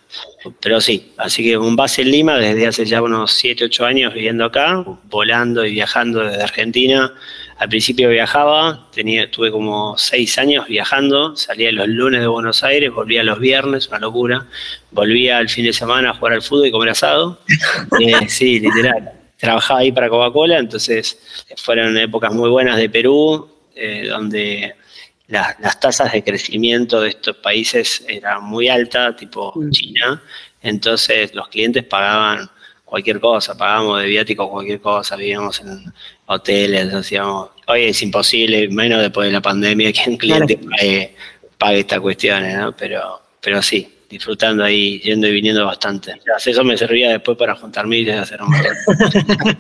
Pero 0.60 0.82
sí, 0.82 1.14
así 1.16 1.42
que 1.42 1.58
un 1.58 1.78
base 1.78 2.02
en 2.02 2.12
Lima 2.12 2.38
desde 2.38 2.68
hace 2.68 2.86
ya 2.86 3.02
unos 3.02 3.32
7, 3.32 3.64
8 3.64 3.86
años 3.86 4.14
viviendo 4.14 4.44
acá, 4.44 4.84
volando 5.06 5.66
y 5.66 5.72
viajando 5.72 6.20
desde 6.20 6.44
Argentina 6.44 7.14
al 7.58 7.70
principio 7.70 8.10
viajaba, 8.10 8.88
tenía, 8.92 9.32
tuve 9.32 9.50
como 9.50 9.98
seis 9.98 10.38
años 10.38 10.68
viajando, 10.68 11.36
salía 11.38 11.72
los 11.72 11.88
lunes 11.88 12.20
de 12.20 12.28
Buenos 12.28 12.64
Aires, 12.64 12.92
volvía 12.92 13.24
los 13.24 13.40
viernes, 13.40 13.88
una 13.88 14.00
locura, 14.00 14.46
volvía 14.92 15.38
al 15.38 15.48
fin 15.48 15.66
de 15.66 15.72
semana 15.72 16.10
a 16.10 16.14
jugar 16.14 16.34
al 16.34 16.42
fútbol 16.42 16.68
y 16.68 16.72
comer 16.72 16.90
asado. 16.90 17.40
Eh, 18.00 18.28
sí, 18.28 18.60
literal. 18.60 19.12
Trabajaba 19.38 19.80
ahí 19.80 19.92
para 19.92 20.10
Coca-Cola, 20.10 20.60
entonces 20.60 21.18
fueron 21.58 21.98
épocas 21.98 22.34
muy 22.34 22.50
buenas 22.50 22.78
de 22.78 22.90
Perú, 22.90 23.50
eh, 23.74 24.08
donde 24.10 24.76
las 25.28 25.80
tasas 25.80 26.12
de 26.12 26.24
crecimiento 26.24 27.02
de 27.02 27.10
estos 27.10 27.38
países 27.38 28.06
eran 28.08 28.44
muy 28.44 28.68
altas, 28.68 29.16
tipo 29.16 29.54
mm. 29.56 29.70
China, 29.72 30.22
entonces 30.62 31.34
los 31.34 31.48
clientes 31.48 31.84
pagaban 31.84 32.50
cualquier 32.96 33.20
cosa, 33.20 33.58
pagábamos 33.58 34.02
de 34.02 34.08
viático 34.08 34.50
cualquier 34.50 34.80
cosa, 34.80 35.18
vivíamos 35.18 35.60
en 35.60 35.92
hoteles, 36.28 36.94
hacíamos, 36.94 37.50
hoy 37.68 37.88
es 37.88 38.02
imposible, 38.02 38.70
menos 38.70 39.02
después 39.02 39.28
de 39.28 39.34
la 39.34 39.42
pandemia, 39.42 39.92
que 39.92 40.10
un 40.10 40.16
cliente 40.16 40.58
pague, 41.60 41.80
estas 41.80 42.00
cuestiones, 42.00 42.58
¿no? 42.58 42.74
Pero, 42.74 43.20
pero 43.42 43.62
sí, 43.62 43.86
disfrutando 44.10 44.64
ahí, 44.64 45.02
yendo 45.02 45.28
y 45.28 45.34
viniendo 45.34 45.66
bastante. 45.66 46.14
Eso 46.46 46.64
me 46.64 46.78
servía 46.78 47.10
después 47.10 47.38
para 47.38 47.54
juntar 47.58 47.86
miles 47.86 48.16
y 48.16 48.18
hacer 48.18 48.42
un 48.42 48.50
montón. 48.50 49.58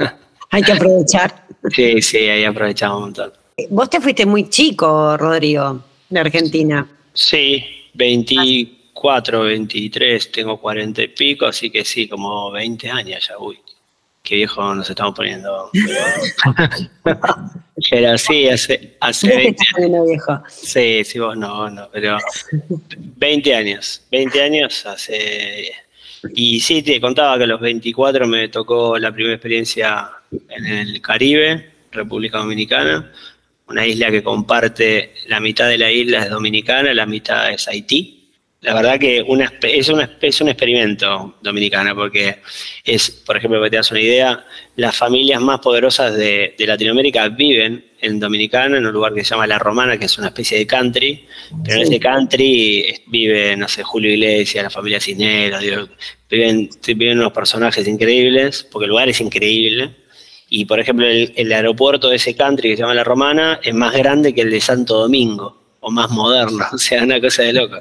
Hay 0.50 0.62
que 0.62 0.72
aprovechar. 0.72 1.48
Sí, 1.76 2.00
sí, 2.00 2.16
ahí 2.16 2.44
aprovechamos 2.44 2.96
un 2.96 3.02
montón. 3.02 3.32
Vos 3.68 3.90
te 3.90 4.00
fuiste 4.00 4.24
muy 4.24 4.48
chico, 4.48 5.18
Rodrigo, 5.18 5.84
de 6.08 6.18
Argentina. 6.18 6.88
Sí, 7.12 7.62
24 7.92 8.79
24, 9.00 9.44
23, 9.44 10.32
tengo 10.32 10.60
40 10.60 11.02
y 11.02 11.08
pico, 11.08 11.46
así 11.46 11.70
que 11.70 11.84
sí, 11.84 12.06
como 12.06 12.50
20 12.50 12.90
años 12.90 13.26
ya, 13.26 13.38
uy, 13.38 13.58
qué 14.22 14.36
viejo 14.36 14.74
nos 14.74 14.90
estamos 14.90 15.14
poniendo. 15.14 15.70
Pero 17.90 18.18
sí, 18.18 18.48
hace, 18.48 18.96
hace 19.00 19.36
20 19.36 19.64
años. 19.78 20.06
Viejo. 20.06 20.42
Sí, 20.48 21.02
sí, 21.04 21.18
vos 21.18 21.36
no, 21.36 21.70
no, 21.70 21.88
pero 21.90 22.18
20 23.16 23.54
años, 23.54 24.02
20 24.10 24.42
años 24.42 24.86
hace... 24.86 25.72
Y 26.34 26.60
sí, 26.60 26.82
te 26.82 27.00
contaba 27.00 27.38
que 27.38 27.44
a 27.44 27.46
los 27.46 27.60
24 27.60 28.26
me 28.26 28.48
tocó 28.48 28.98
la 28.98 29.10
primera 29.10 29.36
experiencia 29.36 30.10
en 30.50 30.66
el 30.66 31.00
Caribe, 31.00 31.70
República 31.90 32.36
Dominicana, 32.36 33.10
una 33.66 33.86
isla 33.86 34.10
que 34.10 34.22
comparte 34.22 35.14
la 35.28 35.40
mitad 35.40 35.66
de 35.68 35.78
la 35.78 35.90
isla 35.90 36.24
es 36.24 36.28
dominicana, 36.28 36.92
la 36.92 37.06
mitad 37.06 37.50
es 37.50 37.66
Haití. 37.68 38.19
La 38.62 38.74
verdad 38.74 38.98
que 38.98 39.22
una, 39.26 39.50
es, 39.62 39.88
una, 39.88 40.18
es 40.20 40.40
un 40.42 40.50
experimento 40.50 41.36
dominicana, 41.40 41.94
porque 41.94 42.40
es, 42.84 43.10
por 43.10 43.38
ejemplo, 43.38 43.58
para 43.58 43.66
que 43.66 43.70
te 43.70 43.76
das 43.76 43.90
una 43.90 44.00
idea, 44.00 44.44
las 44.76 44.94
familias 44.94 45.40
más 45.40 45.60
poderosas 45.60 46.14
de, 46.14 46.54
Latinoamérica 46.58 47.28
viven 47.28 47.86
en 48.02 48.20
Dominicana, 48.20 48.76
en 48.76 48.84
un 48.84 48.92
lugar 48.92 49.14
que 49.14 49.24
se 49.24 49.30
llama 49.30 49.46
La 49.46 49.58
Romana, 49.58 49.96
que 49.96 50.04
es 50.04 50.18
una 50.18 50.28
especie 50.28 50.58
de 50.58 50.66
country, 50.66 51.26
pero 51.64 51.76
en 51.76 51.82
ese 51.82 51.98
country 51.98 53.02
vive, 53.06 53.56
no 53.56 53.66
sé, 53.66 53.82
Julio 53.82 54.12
Iglesias, 54.12 54.64
la 54.64 54.70
familia 54.70 55.00
Cisneros, 55.00 55.88
viven, 56.28 56.68
viven 56.86 57.18
unos 57.18 57.32
personajes 57.32 57.88
increíbles, 57.88 58.66
porque 58.70 58.84
el 58.84 58.90
lugar 58.90 59.08
es 59.08 59.20
increíble. 59.22 59.96
Y, 60.50 60.66
por 60.66 60.80
ejemplo, 60.80 61.06
el, 61.06 61.52
aeropuerto 61.52 62.10
de 62.10 62.16
ese 62.16 62.34
country 62.34 62.70
que 62.70 62.76
se 62.76 62.82
llama 62.82 62.94
La 62.94 63.04
Romana 63.04 63.60
es 63.62 63.72
más 63.72 63.96
grande 63.96 64.34
que 64.34 64.42
el 64.42 64.50
de 64.50 64.60
Santo 64.60 64.98
Domingo, 64.98 65.59
o 65.80 65.90
más 65.90 66.10
moderno, 66.10 66.64
o 66.72 66.78
sea, 66.78 67.02
una 67.02 67.20
cosa 67.20 67.42
de 67.42 67.52
loco. 67.52 67.78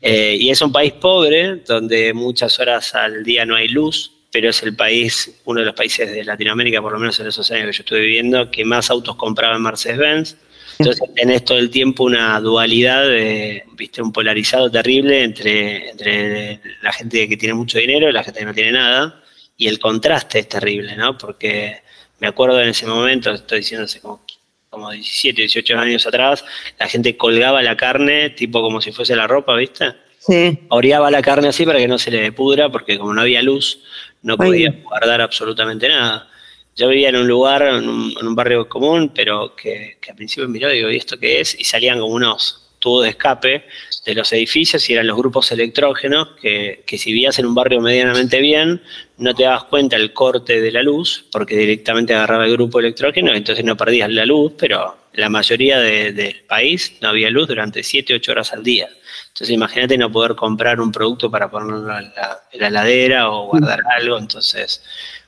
Eh, 0.00 0.36
y 0.38 0.50
es 0.50 0.60
un 0.60 0.72
país 0.72 0.92
pobre, 0.92 1.56
donde 1.66 2.12
muchas 2.12 2.58
horas 2.58 2.94
al 2.94 3.24
día 3.24 3.44
no 3.44 3.56
hay 3.56 3.68
luz, 3.68 4.12
pero 4.30 4.50
es 4.50 4.62
el 4.62 4.76
país, 4.76 5.40
uno 5.44 5.60
de 5.60 5.66
los 5.66 5.74
países 5.74 6.10
de 6.10 6.24
Latinoamérica, 6.24 6.80
por 6.80 6.92
lo 6.92 6.98
menos 6.98 7.18
en 7.18 7.26
esos 7.26 7.50
años 7.50 7.66
que 7.66 7.72
yo 7.72 7.82
estuve 7.82 8.00
viviendo, 8.00 8.50
que 8.50 8.64
más 8.64 8.90
autos 8.90 9.16
compraba 9.16 9.56
en 9.56 9.62
Mercedes-Benz. 9.62 10.36
Entonces 10.78 11.02
tenés 11.16 11.44
todo 11.44 11.58
el 11.58 11.70
tiempo 11.70 12.04
una 12.04 12.38
dualidad, 12.40 13.02
de, 13.02 13.64
viste, 13.76 14.02
un 14.02 14.12
polarizado 14.12 14.70
terrible 14.70 15.24
entre, 15.24 15.90
entre 15.90 16.60
la 16.82 16.92
gente 16.92 17.28
que 17.28 17.36
tiene 17.36 17.54
mucho 17.54 17.78
dinero 17.78 18.08
y 18.08 18.12
la 18.12 18.22
gente 18.22 18.40
que 18.40 18.46
no 18.46 18.54
tiene 18.54 18.72
nada. 18.72 19.22
Y 19.56 19.66
el 19.66 19.78
contraste 19.78 20.38
es 20.38 20.48
terrible, 20.48 20.96
¿no? 20.96 21.18
Porque 21.18 21.82
me 22.20 22.28
acuerdo 22.28 22.60
en 22.60 22.68
ese 22.68 22.86
momento, 22.86 23.30
estoy 23.32 23.58
diciendo 23.58 23.84
hace 23.84 24.00
como, 24.00 24.24
como 24.70 24.92
17, 24.92 25.42
18 25.42 25.78
años 25.78 26.06
atrás, 26.06 26.44
la 26.78 26.86
gente 26.86 27.16
colgaba 27.16 27.60
la 27.60 27.76
carne 27.76 28.30
tipo 28.30 28.62
como 28.62 28.80
si 28.80 28.92
fuese 28.92 29.16
la 29.16 29.26
ropa, 29.26 29.56
¿viste? 29.56 29.92
Sí. 30.18 30.60
Oreaba 30.68 31.10
la 31.10 31.22
carne 31.22 31.48
así 31.48 31.66
para 31.66 31.78
que 31.78 31.88
no 31.88 31.98
se 31.98 32.10
le 32.10 32.30
pudra, 32.30 32.70
porque 32.70 32.96
como 32.96 33.12
no 33.12 33.22
había 33.22 33.42
luz, 33.42 33.82
no 34.22 34.36
podía 34.36 34.70
guardar 34.84 35.20
absolutamente 35.20 35.88
nada. 35.88 36.28
Yo 36.76 36.88
vivía 36.88 37.08
en 37.08 37.16
un 37.16 37.26
lugar, 37.26 37.62
en 37.62 37.88
un, 37.88 38.34
barrio 38.36 38.68
común, 38.68 39.12
pero 39.12 39.56
que, 39.56 39.98
que 40.00 40.10
al 40.10 40.16
principio 40.16 40.48
y 40.48 40.74
digo, 40.76 40.90
¿y 40.90 40.96
esto 40.96 41.18
qué 41.18 41.40
es? 41.40 41.58
Y 41.58 41.64
salían 41.64 41.98
como 41.98 42.14
unos 42.14 42.59
tubos 42.80 43.04
de 43.04 43.10
escape 43.10 43.66
de 44.04 44.14
los 44.14 44.32
edificios 44.32 44.88
y 44.90 44.94
eran 44.94 45.06
los 45.06 45.16
grupos 45.16 45.52
electrógenos 45.52 46.28
que, 46.40 46.82
que 46.86 46.98
si 46.98 47.12
vivías 47.12 47.38
en 47.38 47.46
un 47.46 47.54
barrio 47.54 47.80
medianamente 47.80 48.40
bien, 48.40 48.82
no 49.18 49.34
te 49.34 49.44
dabas 49.44 49.64
cuenta 49.64 49.96
el 49.96 50.12
corte 50.12 50.60
de 50.60 50.72
la 50.72 50.82
luz, 50.82 51.26
porque 51.30 51.56
directamente 51.56 52.14
agarraba 52.14 52.46
el 52.46 52.52
grupo 52.52 52.80
electrógeno, 52.80 53.32
entonces 53.32 53.64
no 53.64 53.76
perdías 53.76 54.10
la 54.10 54.24
luz, 54.24 54.54
pero 54.58 54.96
la 55.12 55.28
mayoría 55.28 55.78
del 55.78 56.42
país 56.48 56.96
no 57.00 57.10
había 57.10 57.30
luz 57.30 57.48
durante 57.48 57.82
7, 57.82 58.14
8 58.14 58.32
horas 58.32 58.52
al 58.52 58.62
día. 58.62 58.88
Entonces 59.28 59.50
imagínate 59.50 59.98
no 59.98 60.10
poder 60.10 60.34
comprar 60.34 60.80
un 60.80 60.90
producto 60.90 61.30
para 61.30 61.50
ponerlo 61.50 61.98
en 61.98 62.12
la, 62.14 62.42
heladera 62.52 63.30
o 63.30 63.46
guardar 63.46 63.80
algo, 63.98 64.18
entonces 64.18 64.82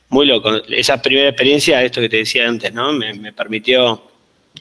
muy 0.09 0.27
loco. 0.27 0.57
Esa 0.69 1.01
primera 1.01 1.29
experiencia, 1.29 1.83
esto 1.83 2.01
que 2.01 2.09
te 2.09 2.19
decía 2.19 2.49
antes, 2.49 2.73
¿no? 2.73 2.93
Me 2.93 3.33
permitió 3.33 4.12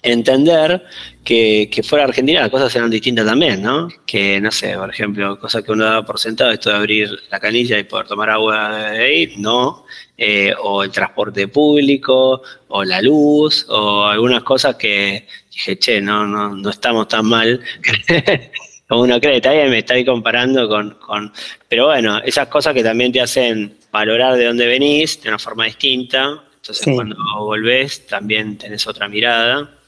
entender 0.04 0.84
que, 1.24 1.70
que, 1.72 1.84
fuera 1.84 2.06
Argentina 2.06 2.42
las 2.42 2.50
cosas 2.50 2.76
eran 2.76 2.90
distintas 2.90 3.26
también, 3.26 3.62
¿no? 3.62 3.88
Que, 4.06 4.42
no 4.42 4.52
sé, 4.52 4.76
por 4.76 4.90
ejemplo, 4.90 5.40
cosas 5.40 5.64
que 5.64 5.72
uno 5.72 5.86
daba 5.86 6.06
por 6.06 6.20
sentado, 6.20 6.52
esto 6.52 6.70
de 6.70 6.76
abrir 6.76 7.10
la 7.30 7.40
canilla 7.40 7.78
y 7.78 7.84
poder 7.84 8.08
tomar 8.08 8.30
agua 8.30 8.92
de 8.92 9.04
ahí, 9.04 9.34
no. 9.38 9.86
Eh, 10.18 10.54
o 10.60 10.84
el 10.84 10.92
transporte 10.92 11.48
público, 11.48 12.42
o 12.68 12.84
la 12.84 13.02
luz, 13.02 13.66
o 13.70 14.06
algunas 14.06 14.44
cosas 14.44 14.76
que 14.76 15.28
dije, 15.52 15.78
che, 15.78 16.02
no, 16.02 16.26
no, 16.26 16.56
no 16.56 16.70
estamos 16.70 17.08
tan 17.08 17.26
mal 17.26 17.60
como 18.88 19.04
uno 19.04 19.20
cree. 19.20 19.42
También 19.42 19.70
me 19.70 19.80
estoy 19.80 20.04
comparando 20.06 20.68
con, 20.68 20.92
con... 20.96 21.32
Pero 21.68 21.88
bueno, 21.88 22.20
esas 22.24 22.48
cosas 22.48 22.74
que 22.74 22.84
también 22.84 23.12
te 23.12 23.22
hacen 23.22 23.78
valorar 23.92 24.36
de 24.36 24.46
dónde 24.46 24.68
venís 24.68 25.22
de 25.22 25.30
una 25.30 25.40
forma 25.40 25.66
distinta. 25.66 26.44
Entonces 26.56 26.88
cuando 26.94 27.16
volvés 27.40 28.06
también 28.06 28.58
tenés 28.58 28.86
otra 28.88 29.08
mirada. 29.08 29.81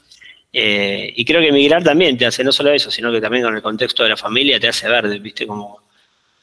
Eh, 0.56 1.12
y 1.16 1.24
creo 1.24 1.40
que 1.40 1.48
emigrar 1.48 1.82
también 1.82 2.16
te 2.16 2.26
hace 2.26 2.44
no 2.44 2.52
solo 2.52 2.70
eso, 2.70 2.88
sino 2.88 3.10
que 3.10 3.20
también 3.20 3.42
con 3.42 3.56
el 3.56 3.60
contexto 3.60 4.04
de 4.04 4.10
la 4.10 4.16
familia 4.16 4.60
te 4.60 4.68
hace 4.68 4.88
ver, 4.88 5.18
viste, 5.18 5.48
como 5.48 5.80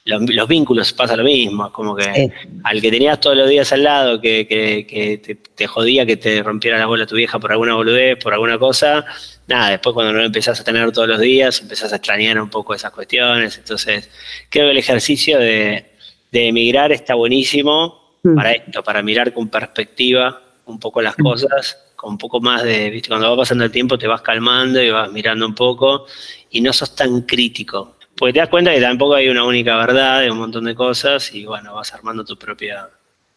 los, 0.04 0.48
vínculos 0.50 0.92
pasa 0.92 1.16
lo 1.16 1.24
mismo, 1.24 1.72
como 1.72 1.96
que 1.96 2.30
al 2.66 2.82
que 2.82 2.92
tenías 2.92 3.22
todos 3.22 3.38
los 3.38 3.48
días 3.48 3.72
al 3.72 3.84
lado, 3.84 4.20
que, 4.20 4.46
que, 4.46 5.38
te, 5.56 5.68
jodía 5.68 6.06
que 6.06 6.18
te 6.18 6.44
rompiera 6.44 6.78
la 6.78 6.88
bola 6.88 7.06
tu 7.06 7.16
vieja 7.16 7.40
por 7.40 7.54
alguna 7.54 7.76
boludez, 7.76 8.18
por 8.22 8.34
alguna 8.34 8.58
cosa, 8.58 9.06
nada, 9.48 9.70
después 9.70 9.94
cuando 9.94 10.12
no 10.12 10.20
lo 10.20 10.26
empezás 10.26 10.60
a 10.60 10.64
tener 10.66 10.92
todos 10.92 11.08
los 11.08 11.20
días, 11.22 11.62
empezás 11.62 11.94
a 11.94 11.96
extrañar 11.96 12.42
un 12.42 12.50
poco 12.50 12.74
esas 12.74 12.92
cuestiones, 12.92 13.58
entonces 13.60 14.10
creo 14.50 14.66
que 14.66 14.72
el 14.72 14.78
ejercicio 14.78 15.40
de, 15.40 15.86
emigrar 16.34 16.92
está 16.92 17.16
buenísimo 17.16 18.18
mm. 18.24 18.36
para 18.36 18.52
esto, 18.52 18.84
para 18.84 19.02
mirar 19.02 19.32
con 19.32 19.48
perspectiva 19.48 20.42
un 20.66 20.80
poco 20.80 21.02
las 21.02 21.18
mm. 21.18 21.24
cosas 21.24 21.78
con 22.02 22.14
un 22.14 22.18
poco 22.18 22.42
más 22.42 22.64
de, 22.64 22.90
¿viste? 22.90 23.10
cuando 23.10 23.30
va 23.30 23.38
pasando 23.38 23.64
el 23.64 23.70
tiempo 23.70 23.96
te 23.96 24.08
vas 24.08 24.24
calmando 24.24 24.82
y 24.82 24.90
vas 24.90 25.12
mirando 25.12 25.46
un 25.46 25.54
poco 25.54 26.08
y 26.50 26.60
no 26.60 26.74
sos 26.74 26.96
tan 26.96 27.22
crítico. 27.22 27.98
Porque 28.18 28.34
te 28.34 28.40
das 28.40 28.50
cuenta 28.50 28.74
que 28.74 28.82
tampoco 28.82 29.14
hay 29.14 29.30
una 29.30 29.44
única 29.44 29.78
verdad 29.78 30.22
de 30.22 30.32
un 30.32 30.40
montón 30.40 30.66
de 30.66 30.74
cosas 30.74 31.32
y 31.36 31.46
bueno, 31.46 31.76
vas 31.76 31.94
armando 31.94 32.26
tu 32.26 32.36
propia, 32.38 32.90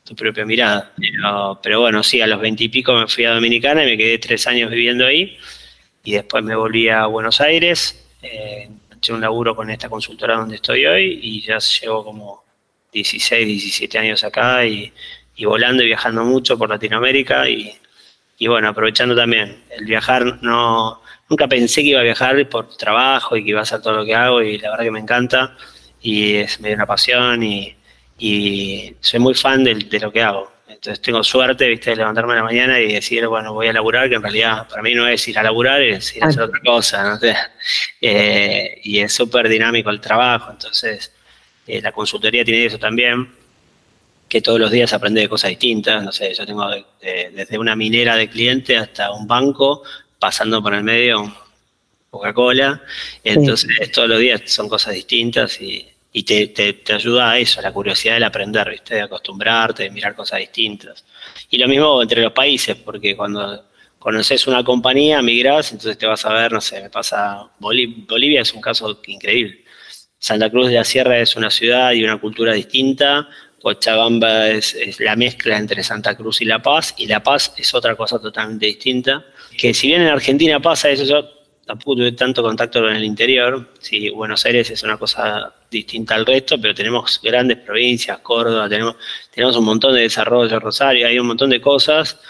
tu 0.03 0.15
propia 0.15 0.47
mirada. 0.47 0.95
Pero, 1.63 1.81
bueno, 1.81 2.03
sí, 2.03 2.23
a 2.23 2.27
los 2.27 2.41
veintipico 2.41 2.95
me 2.95 3.07
fui 3.07 3.27
a 3.27 3.35
Dominicana 3.35 3.85
y 3.85 3.91
me 3.91 3.99
quedé 3.99 4.17
tres 4.17 4.47
años 4.47 4.71
viviendo 4.71 5.05
ahí 5.05 5.37
y 6.03 6.13
después 6.13 6.43
me 6.43 6.57
volví 6.57 6.89
a 6.89 7.05
Buenos 7.05 7.43
Aires, 7.43 8.09
eh, 8.23 8.71
eché 8.97 9.13
un 9.13 9.21
laburo 9.21 9.55
con 9.55 9.69
esta 9.69 9.91
consultora 9.91 10.37
donde 10.37 10.57
estoy 10.57 10.87
hoy 10.87 11.19
y 11.23 11.43
ya 11.43 11.59
llevo 11.59 12.03
como 12.03 12.45
16, 12.95 13.47
17 13.47 13.99
años 13.99 14.25
acá 14.25 14.65
y, 14.65 14.91
y 15.37 15.45
volando 15.45 15.83
y 15.83 15.87
viajando 15.87 16.25
mucho 16.25 16.57
por 16.57 16.71
Latinoamérica 16.71 17.47
y 17.47 17.77
y 18.39 18.49
bueno, 18.49 18.69
aprovechando 18.69 19.15
también 19.15 19.65
el 19.71 19.85
viajar, 19.85 20.43
no 20.43 21.01
nunca 21.29 21.49
pensé 21.49 21.83
que 21.83 21.89
iba 21.89 22.01
a 22.01 22.05
viajar 22.05 22.49
por 22.49 22.77
trabajo 22.77 23.37
y 23.37 23.45
que 23.45 23.51
iba 23.51 23.61
a 23.61 23.63
hacer 23.63 23.81
todo 23.81 23.95
lo 23.95 24.05
que 24.05 24.15
hago 24.15 24.43
y 24.43 24.59
la 24.59 24.71
verdad 24.71 24.85
que 24.85 24.91
me 24.91 25.01
encanta 25.01 25.57
y 26.01 26.37
es 26.37 26.61
medio 26.61 26.77
una 26.77 26.87
pasión 26.87 27.43
y, 27.43 27.77
soy 29.01 29.21
muy 29.21 29.35
fan 29.35 29.65
de, 29.65 29.75
lo 30.01 30.13
que 30.13 30.23
hago. 30.23 30.53
Entonces 30.69 31.01
tengo 31.01 31.23
suerte, 31.25 31.69
viste, 31.69 31.91
de 31.91 31.97
levantarme 31.97 32.33
en 32.33 32.39
la 32.39 32.45
mañana 32.45 32.81
y 32.81 32.93
decir, 32.93 33.27
bueno, 33.27 33.53
voy 33.53 33.69
a 33.69 33.73
laburar, 33.73 34.09
que 34.09 34.17
en 34.17 34.23
realidad 34.23 34.69
para 34.69 34.83
mí 34.83 34.95
no 34.95 35.07
es 35.09 35.27
ir 35.29 35.39
a 35.39 35.43
laburar, 35.43 35.83
es 35.83 36.15
ir 36.17 36.23
a 36.23 36.29
hacer 36.29 36.43
otra 36.43 36.61
cosa, 36.61 37.03
¿no? 37.03 37.19
Eh, 38.01 38.81
y 38.83 38.99
es 38.99 39.15
súper 39.15 39.49
dinámico 39.49 39.89
el 39.89 40.01
trabajo, 40.01 40.51
entonces 40.51 41.11
eh, 41.67 41.81
la 41.81 41.91
consultoría 41.91 42.45
tiene 42.45 42.67
eso 42.67 42.79
también 42.79 43.31
que 44.35 44.43
todos 44.43 44.59
los 44.59 44.73
días 44.73 44.93
aprende 44.93 45.21
de 45.21 45.29
cosas 45.29 45.51
distintas. 45.51 46.03
No 46.03 46.11
sé, 46.11 46.35
yo 46.35 46.45
tengo 46.45 46.69
desde 47.01 47.57
una 47.57 47.77
minera 47.77 48.17
de 48.17 48.29
cliente 48.29 48.77
hasta 48.77 49.13
un 49.13 49.29
banco, 49.29 49.85
pasando 50.19 50.61
por 50.61 50.75
el 50.75 50.83
medio 50.83 51.33
Coca-Cola. 52.11 52.83
Entonces, 53.23 53.93
todos 53.93 54.09
los 54.09 54.19
días 54.19 54.41
son 54.47 54.69
cosas 54.69 54.93
distintas 54.93 55.61
y, 55.61 55.89
te, 56.25 56.83
ayuda 56.93 57.31
a 57.31 57.39
eso, 57.39 57.61
a 57.61 57.63
la 57.63 57.71
curiosidad 57.71 58.15
del 58.15 58.25
aprender, 58.25 58.69
¿viste? 58.69 58.97
De 58.97 59.03
acostumbrarte, 59.03 59.85
de 59.85 59.91
mirar 59.93 60.17
cosas 60.17 60.41
distintas. 60.41 61.05
Y 61.49 61.57
lo 61.57 61.69
mismo 61.69 62.03
entre 62.03 62.21
los 62.21 62.33
países, 62.33 62.75
porque 62.75 63.17
cuando 63.17 63.67
conoces 64.01 64.49
una 64.49 64.65
compañía, 64.65 65.23
migrás, 65.23 65.71
entonces 65.71 65.97
te 65.97 66.07
vas 66.07 66.27
a 66.27 66.33
ver, 66.33 66.51
no 66.51 66.61
sé, 66.61 66.83
me 66.83 66.91
pasa, 66.91 67.49
Bolivia 67.61 68.41
es 68.41 68.53
un 68.53 68.61
caso 68.61 69.01
increíble. 69.07 69.63
Santa 70.19 70.51
Cruz 70.51 70.69
de 70.69 70.75
la 70.75 70.85
Sierra 70.85 71.19
es 71.19 71.37
una 71.37 71.51
ciudad 71.51 71.93
y 71.93 72.03
una 72.03 72.19
cultura 72.19 72.55
distinta, 72.55 73.29
Cochabamba 73.65 74.51
es, 74.51 75.01
la 75.01 75.17
mezcla 75.17 75.57
entre 75.57 75.83
Santa 75.83 76.15
Cruz 76.15 76.43
y 76.43 76.45
La 76.45 76.61
Paz, 76.61 76.95
y 76.99 77.07
La 77.07 77.23
Paz 77.23 77.55
es 77.57 77.73
otra 77.73 77.97
cosa 77.97 78.19
totalmente 78.19 78.67
distinta. 78.67 79.25
Que 79.57 79.73
si 79.73 79.87
bien 79.87 80.03
en 80.03 80.09
Argentina 80.09 80.61
pasa 80.61 80.91
eso, 80.91 81.05
yo 81.05 81.27
tampoco 81.65 81.97
tuve 81.97 82.13
tanto 82.13 82.43
contacto 82.43 82.83
con 82.83 82.95
el 82.95 83.03
interior. 83.03 83.71
Sí, 83.81 84.11
Buenos 84.11 84.45
Aires 84.45 84.69
es 84.69 84.83
una 84.83 84.99
cosa 84.99 85.51
distinta 85.71 86.15
al 86.15 86.27
resto, 86.27 86.61
pero 86.61 86.75
tenemos 86.75 87.19
grandes 87.23 87.57
provincias, 87.57 88.19
Córdoba, 88.19 88.69
tenemos, 88.69 88.97
tenemos 89.31 89.57
un 89.57 89.65
montón 89.65 89.95
de 89.95 90.03
desarrollo, 90.03 90.61
Rosario, 90.61 91.07
hay 91.07 91.19
un 91.19 91.27
montón 91.27 91.49
de 91.49 91.63
cosas. 91.63 92.21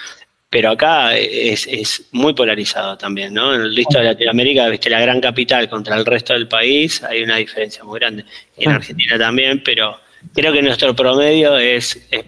pero 0.49 0.71
acá 0.71 1.17
es, 1.17 1.67
es, 1.67 2.07
muy 2.13 2.33
polarizado 2.33 2.97
también, 2.97 3.35
¿no? 3.35 3.53
En 3.53 3.63
el 3.63 3.75
resto 3.75 3.99
de 3.99 4.05
Latinoamérica, 4.05 4.69
viste, 4.69 4.89
la 4.89 5.01
gran 5.01 5.21
capital 5.21 5.69
contra 5.69 5.97
el 5.97 6.07
resto 6.07 6.33
del 6.33 6.47
país, 6.47 7.03
hay 7.03 7.25
una 7.25 7.39
diferencia 7.39 7.83
muy 7.83 7.99
grande. 7.99 8.25
En 8.57 8.71
Argentina 8.71 9.19
también, 9.19 9.65
pero 9.65 10.04
creo 10.33 10.53
que 10.53 10.63
nuestro 10.63 10.95
promedio 10.95 11.57
es, 11.59 12.07
es, 12.11 12.25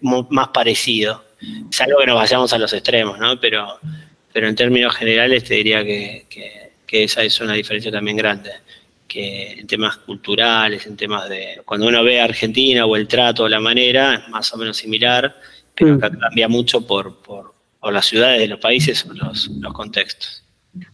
más 0.00 0.48
parecido, 0.48 1.24
salvo 1.70 1.98
que 1.98 2.06
nos 2.06 2.16
vayamos 2.16 2.52
a 2.52 2.58
los 2.58 2.72
extremos, 2.72 3.18
¿no? 3.18 3.40
Pero, 3.40 3.78
pero 4.32 4.48
en 4.48 4.54
términos 4.54 4.94
generales 4.94 5.44
te 5.44 5.54
diría 5.54 5.82
que, 5.84 6.26
que 6.86 7.04
esa 7.04 7.22
es 7.22 7.40
una 7.40 7.54
diferencia 7.54 7.90
también 7.90 8.16
grande 8.16 8.50
que 9.10 9.54
en 9.58 9.66
temas 9.66 9.96
culturales, 9.96 10.86
en 10.86 10.96
temas 10.96 11.28
de... 11.28 11.60
Cuando 11.64 11.88
uno 11.88 12.04
ve 12.04 12.20
a 12.20 12.24
Argentina 12.24 12.86
o 12.86 12.94
el 12.94 13.08
trato 13.08 13.42
o 13.42 13.48
la 13.48 13.58
manera, 13.58 14.14
es 14.14 14.28
más 14.28 14.54
o 14.54 14.56
menos 14.56 14.76
similar, 14.76 15.36
pero 15.74 15.98
cambia 15.98 16.46
mucho 16.46 16.86
por, 16.86 17.16
por, 17.16 17.52
las 17.92 18.06
ciudades 18.06 18.38
de 18.38 18.46
los 18.46 18.60
países 18.60 19.04
o 19.04 19.12
los, 19.12 19.48
los 19.48 19.72
contextos. 19.72 20.44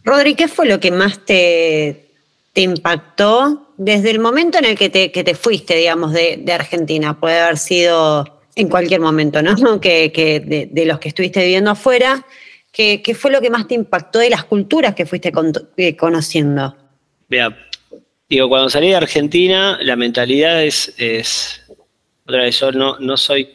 Rodri, 0.03 0.33
¿qué 0.33 0.47
fue 0.47 0.67
lo 0.67 0.79
que 0.79 0.89
más 0.89 1.23
te, 1.25 2.09
te 2.53 2.61
impactó 2.61 3.66
desde 3.77 4.11
el 4.11 4.19
momento 4.19 4.57
en 4.57 4.65
el 4.65 4.77
que 4.77 4.89
te, 4.89 5.11
que 5.11 5.23
te 5.23 5.35
fuiste, 5.35 5.75
digamos, 5.75 6.13
de, 6.13 6.37
de, 6.41 6.53
Argentina? 6.53 7.19
Puede 7.19 7.39
haber 7.39 7.57
sido 7.57 8.41
en 8.55 8.69
cualquier 8.69 8.99
momento, 8.99 9.41
¿no? 9.41 9.55
Que, 9.81 10.11
que 10.11 10.39
de, 10.39 10.85
los 10.85 10.99
que 10.99 11.09
estuviste 11.09 11.41
viviendo 11.41 11.71
afuera. 11.71 12.25
¿Qué, 12.71 13.01
¿Qué, 13.01 13.15
fue 13.15 13.31
lo 13.31 13.41
que 13.41 13.49
más 13.49 13.67
te 13.67 13.75
impactó 13.75 14.19
de 14.19 14.29
las 14.29 14.43
culturas 14.43 14.93
que 14.93 15.05
fuiste 15.05 15.31
eh, 15.77 15.95
conociendo? 15.95 16.75
Vea, 17.29 17.55
Digo, 18.29 18.49
cuando 18.49 18.69
salí 18.69 18.89
de 18.89 18.95
Argentina, 18.95 19.79
la 19.81 19.95
mentalidad 19.95 20.61
es, 20.61 20.93
es 20.97 21.61
otra 22.25 22.43
vez, 22.43 22.59
yo 22.59 22.73
no, 22.73 22.99
no 22.99 23.15
soy 23.15 23.49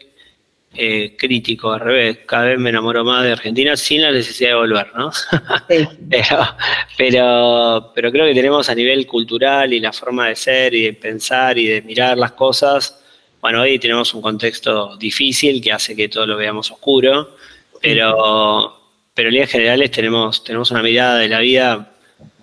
eh, 0.75 1.17
crítico, 1.19 1.73
al 1.73 1.81
revés, 1.81 2.19
cada 2.27 2.47
vez 2.47 2.59
me 2.59 2.71
enamoro 2.71 3.05
más 3.05 3.25
de 3.25 3.33
Argentina 3.33 3.77
sin 3.77 4.03
la 4.03 4.11
necesidad 4.11 4.51
de 4.51 4.57
volver, 4.57 4.89
¿no? 4.95 5.11
pero, 6.09 6.57
pero, 6.97 7.93
pero 7.95 8.11
creo 8.11 8.27
que 8.27 8.35
tenemos 8.35 8.69
a 8.69 8.75
nivel 8.75 9.07
cultural 9.07 9.73
y 9.73 9.81
la 9.81 9.93
forma 9.93 10.29
de 10.29 10.37
ser 10.37 10.75
y 10.75 10.85
de 10.85 10.93
pensar 10.95 11.59
y 11.59 11.67
de 11.67 11.83
mirar 11.83 12.17
las 12.17 12.33
cosas, 12.33 13.03
bueno, 13.43 13.63
hoy 13.63 13.79
tenemos 13.81 14.15
un 14.15 14.23
contexto 14.23 14.97
difícil 14.97 15.61
que 15.61 15.73
hace 15.73 15.97
que 15.97 16.09
todo 16.09 16.27
lo 16.27 16.37
veamos 16.37 16.71
oscuro, 16.71 17.37
pero, 17.81 18.93
pero 19.13 19.29
en 19.29 19.35
líneas 19.35 19.51
generales 19.51 19.91
tenemos, 19.91 20.45
tenemos 20.45 20.71
una 20.71 20.81
mirada 20.81 21.19
de 21.19 21.29
la 21.29 21.41
vida 21.41 21.93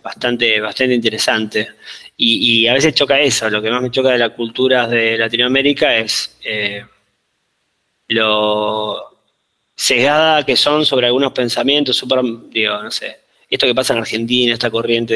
bastante, 0.03 0.59
bastante 0.59 0.93
interesante. 0.93 1.69
Y, 2.17 2.67
a 2.67 2.73
veces 2.73 2.93
choca 2.93 3.17
eso, 3.17 3.49
lo 3.49 3.61
que 3.61 3.71
más 3.71 3.81
me 3.81 3.91
choca 3.91 4.09
de 4.09 4.17
las 4.17 4.31
culturas 4.31 4.89
de 4.89 5.17
Latinoamérica 5.17 5.95
es 5.95 6.37
eh, 6.43 6.83
lo 8.09 9.09
sesgada 9.75 10.45
que 10.45 10.57
son 10.57 10.85
sobre 10.85 11.07
algunos 11.07 11.31
pensamientos, 11.31 11.95
súper, 11.95 12.19
digo, 12.49 12.83
no 12.83 12.91
sé, 12.91 13.19
esto 13.49 13.65
que 13.65 13.73
pasa 13.73 13.93
en 13.93 13.99
Argentina, 13.99 14.53
esta 14.53 14.69
corriente 14.69 15.13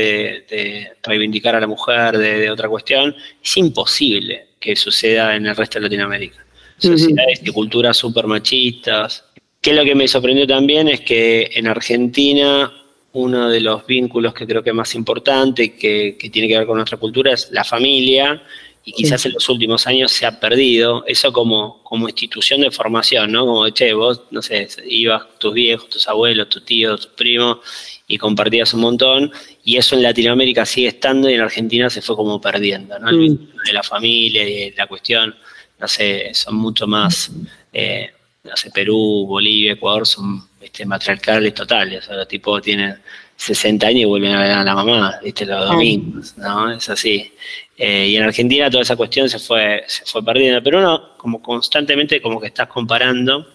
de, 0.50 0.92
reivindicar 1.04 1.56
a 1.56 1.60
la 1.60 1.68
mujer, 1.68 2.18
de, 2.18 2.50
otra 2.50 2.70
cuestión, 2.70 3.16
es 3.44 3.58
imposible 3.58 4.48
que 4.60 4.76
suceda 4.76 5.36
en 5.36 5.46
el 5.46 5.56
resto 5.56 5.80
de 5.80 5.84
Latinoamérica. 5.84 6.44
Sociedades 6.78 7.42
y 7.44 7.52
culturas 7.52 7.96
súper 7.96 8.26
machistas. 8.26 9.26
Que 9.62 9.74
lo 9.74 9.84
que 9.84 9.96
me 9.96 10.08
sorprendió 10.08 10.48
también 10.48 10.88
es 10.88 11.02
que 11.02 11.52
en 11.54 11.68
Argentina 11.68 12.72
uno 13.14 13.50
de 13.50 13.62
los 13.62 13.86
vínculos 13.86 14.34
que 14.34 14.48
creo 14.48 14.64
que 14.64 14.72
es 14.72 14.76
más 14.76 14.96
importante, 14.96 15.76
que, 15.76 16.18
que 16.18 16.30
tiene 16.32 16.48
que 16.48 16.58
ver 16.58 16.68
con 16.68 16.78
nuestra 16.78 16.98
cultura, 16.98 17.34
es 17.34 17.52
la 17.52 17.64
familia, 17.64 18.42
y 18.86 18.92
quizás 18.92 19.26
en 19.26 19.34
los 19.34 19.48
últimos 19.48 19.88
años 19.88 20.12
se 20.12 20.26
ha 20.26 20.40
perdido 20.40 21.06
eso 21.08 21.32
como, 21.32 21.82
como 21.84 22.10
institución 22.10 22.62
de 22.62 22.72
formación, 22.72 23.32
¿no? 23.32 23.46
Como, 23.46 23.70
che, 23.70 23.94
vos, 23.94 24.24
no 24.32 24.42
sé, 24.42 24.68
ibas 24.86 25.24
tus 25.40 25.54
viejos, 25.54 25.90
tus 25.90 26.08
abuelos, 26.08 26.50
tus 26.50 26.66
tíos, 26.66 27.00
tus 27.00 27.12
primos, 27.12 27.60
y 28.08 28.18
compartías 28.18 28.74
un 28.74 28.82
montón, 28.82 29.32
y 29.64 29.78
eso 29.78 29.96
en 29.96 30.04
Latinoamérica 30.04 30.66
sigue 30.66 30.90
estando 30.90 31.30
y 31.30 31.36
en 31.36 31.42
Argentina 31.42 31.90
se 31.90 32.02
fue 32.02 32.16
como 32.16 32.42
perdiendo, 32.42 33.00
¿no? 33.00 33.10
El 33.10 33.20
vínculo 33.20 33.64
de 33.66 33.74
la 33.74 33.84
familia 33.84 34.48
y 34.48 34.72
la 34.72 34.88
cuestión, 34.88 35.34
no 35.80 35.88
sé, 35.88 36.32
son 36.34 36.56
mucho 36.56 36.86
más, 36.86 37.32
eh, 37.72 38.12
no 38.44 38.58
sé, 38.58 38.70
Perú, 38.72 39.26
Bolivia, 39.26 39.74
Ecuador 39.74 40.06
son 40.06 40.44
este, 40.60 40.86
matriarcales 40.86 41.54
totales. 41.54 42.04
O 42.04 42.08
sea, 42.08 42.16
los 42.18 42.28
tipos 42.28 42.62
tienen 42.62 42.98
60 43.36 43.88
años 43.88 44.02
y 44.02 44.06
vuelven 44.06 44.34
a 44.34 44.42
ver 44.42 44.52
a 44.52 44.64
la 44.64 44.76
mamá, 44.76 45.20
¿viste? 45.24 45.46
Los 45.46 45.68
domingos, 45.68 46.38
¿no? 46.38 46.72
Es 46.72 46.90
así. 46.90 47.32
Eh, 47.76 48.08
y 48.10 48.16
en 48.16 48.24
Argentina 48.24 48.70
toda 48.70 48.84
esa 48.84 48.96
cuestión 48.96 49.30
se 49.30 49.40
fue, 49.40 49.84
se 49.88 50.06
fue 50.06 50.24
perdiendo. 50.24 50.62
Pero 50.64 50.80
uno, 50.80 51.18
como 51.18 51.42
constantemente, 51.42 52.22
como 52.22 52.40
que 52.40 52.48
estás 52.48 52.68
comparando 52.68 53.48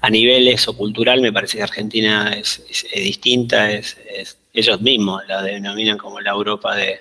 a 0.00 0.10
nivel 0.10 0.48
eso 0.48 0.76
cultural, 0.76 1.20
me 1.20 1.32
parece 1.32 1.58
que 1.58 1.64
Argentina 1.64 2.32
es, 2.34 2.64
distinta, 2.94 3.70
es, 3.70 3.96
ellos 4.52 4.80
mismos 4.80 5.22
la 5.28 5.42
denominan 5.42 5.98
como 5.98 6.20
la 6.20 6.30
Europa 6.30 6.74
de, 6.76 7.00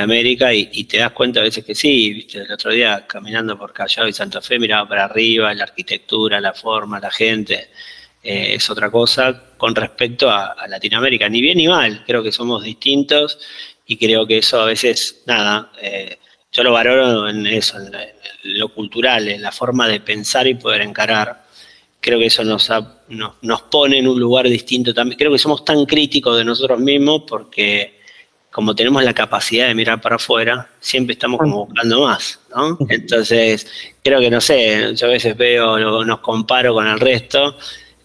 América 0.00 0.52
y, 0.52 0.84
te 0.84 0.98
das 0.98 1.12
cuenta 1.12 1.38
a 1.38 1.44
veces 1.44 1.64
que 1.64 1.74
sí, 1.74 2.12
viste, 2.12 2.38
el 2.38 2.50
otro 2.50 2.72
día 2.72 3.06
caminando 3.06 3.56
por 3.56 3.72
Callao 3.72 4.08
y 4.08 4.12
Santa 4.12 4.42
Fe 4.42 4.58
miraba 4.58 4.88
para 4.88 5.04
arriba, 5.04 5.54
la 5.54 5.62
arquitectura, 5.62 6.40
la 6.40 6.52
forma, 6.52 6.98
la 6.98 7.10
gente, 7.10 7.68
eh, 8.26 8.56
es 8.56 8.68
otra 8.70 8.90
cosa 8.90 9.40
con 9.56 9.72
respecto 9.72 10.28
a, 10.28 10.66
Latinoamérica, 10.66 11.28
ni 11.28 11.40
bien 11.40 11.58
ni 11.58 11.68
mal, 11.68 12.02
creo 12.04 12.24
que 12.24 12.32
somos 12.32 12.64
distintos 12.64 13.38
y 13.86 13.96
creo 13.96 14.26
que 14.26 14.38
eso 14.38 14.60
a 14.60 14.64
veces, 14.64 15.22
nada, 15.26 15.70
eh, 15.80 16.18
yo 16.50 16.64
lo 16.64 16.72
valoro 16.72 17.28
en 17.28 17.46
eso, 17.46 17.78
en, 17.78 17.92
lo 18.42 18.68
cultural, 18.70 19.28
en 19.28 19.42
la 19.42 19.52
forma 19.52 19.86
de 19.86 20.00
pensar 20.00 20.48
y 20.48 20.54
poder 20.54 20.82
encarar. 20.82 21.44
Creo 22.00 22.18
que 22.18 22.26
eso 22.26 22.42
nos, 22.42 22.68
nos, 23.42 23.62
pone 23.62 23.98
en 23.98 24.08
un 24.08 24.18
lugar 24.18 24.48
distinto 24.48 24.92
también. 24.92 25.18
Creo 25.18 25.30
que 25.30 25.38
somos 25.38 25.64
tan 25.64 25.86
críticos 25.86 26.36
de 26.36 26.44
nosotros 26.44 26.80
mismos 26.80 27.22
porque 27.28 28.00
como 28.50 28.74
tenemos 28.74 29.04
la 29.04 29.14
capacidad 29.14 29.68
de 29.68 29.74
mirar 29.74 30.00
para 30.00 30.16
afuera, 30.16 30.68
siempre 30.80 31.12
estamos 31.12 31.38
como 31.38 31.66
buscando 31.66 32.00
más, 32.02 32.40
¿no? 32.54 32.76
Entonces, 32.88 33.66
creo 34.02 34.18
que, 34.18 34.30
no 34.30 34.40
sé, 34.40 34.96
yo 34.96 35.06
a 35.06 35.10
veces 35.10 35.36
veo, 35.36 36.04
nos 36.04 36.20
comparo 36.20 36.74
con 36.74 36.88
el 36.88 36.98
resto 36.98 37.56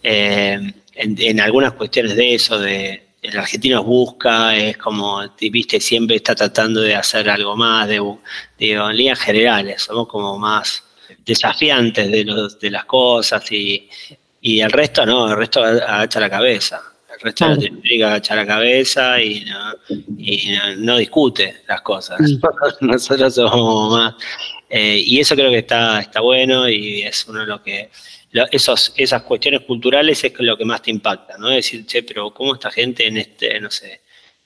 eh, 0.02 0.72
en, 0.94 1.40
algunas 1.40 1.72
cuestiones 1.72 2.16
de 2.16 2.34
eso, 2.34 2.58
de 2.58 3.02
el 3.22 3.38
argentino 3.38 3.84
busca, 3.84 4.56
es 4.56 4.76
como, 4.76 5.22
viste, 5.40 5.80
siempre 5.80 6.16
está 6.16 6.34
tratando 6.34 6.80
de 6.80 6.96
hacer 6.96 7.30
algo 7.30 7.56
más, 7.56 7.86
de, 7.86 8.00
digo, 8.58 8.90
en 8.90 8.96
líneas 8.96 9.20
generales, 9.20 9.82
somos 9.82 10.08
como 10.08 10.38
más 10.38 10.82
desafiantes 11.24 12.10
de, 12.10 12.24
los, 12.24 12.58
de 12.58 12.70
las 12.70 12.84
cosas 12.84 13.50
y, 13.52 13.88
y 14.40 14.60
el 14.60 14.72
resto 14.72 15.06
no, 15.06 15.30
el 15.30 15.36
resto 15.36 15.62
agacha 15.62 16.18
la 16.18 16.30
cabeza. 16.30 16.82
El 17.14 17.20
resto 17.20 17.44
de 17.44 17.54
Latinoamérica 17.54 18.06
agacha 18.08 18.34
la 18.34 18.46
cabeza 18.46 19.22
y 19.22 19.44
no, 19.44 19.72
y 20.18 20.54
no, 20.78 20.96
discute 20.96 21.62
las 21.68 21.82
cosas. 21.82 22.18
Nosotros 22.80 23.34
somos 23.34 23.92
más. 23.92 24.14
Eh, 24.68 25.00
y 25.06 25.20
eso 25.20 25.36
creo 25.36 25.50
que 25.50 25.58
está, 25.58 26.00
está 26.00 26.20
bueno 26.20 26.68
y 26.68 27.02
es 27.02 27.24
uno 27.28 27.40
de 27.40 27.46
lo 27.46 27.62
que 27.62 27.90
esos, 28.50 28.92
esas 28.96 29.22
cuestiones 29.22 29.62
culturales 29.62 30.24
es 30.24 30.32
lo 30.38 30.56
que 30.56 30.64
más 30.64 30.82
te 30.82 30.90
impacta, 30.90 31.36
¿no? 31.38 31.50
Es 31.50 31.66
decir, 31.66 31.86
che, 31.86 32.02
pero 32.02 32.32
¿cómo 32.32 32.54
esta 32.54 32.70
gente 32.70 33.06
en 33.06 33.18
este, 33.18 33.60
no 33.60 33.70
sé, 33.70 34.00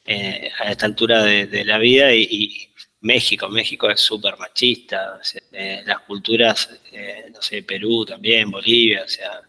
eh, 0.05 0.51
a 0.61 0.71
esta 0.71 0.87
altura 0.87 1.23
de, 1.23 1.65
la 1.65 1.79
vida 1.79 2.13
y, 2.15 2.69
México, 3.01 3.49
México 3.49 3.89
es 3.89 4.01
súper 4.01 4.37
machista, 4.37 5.21
eh, 5.53 5.83
las 5.85 6.01
culturas, 6.01 6.69
eh, 6.93 7.27
no 7.33 7.41
sé, 7.41 7.63
Perú 7.63 8.05
también, 8.05 8.51
Bolivia, 8.51 9.05
o 9.05 9.09
sea, 9.09 9.43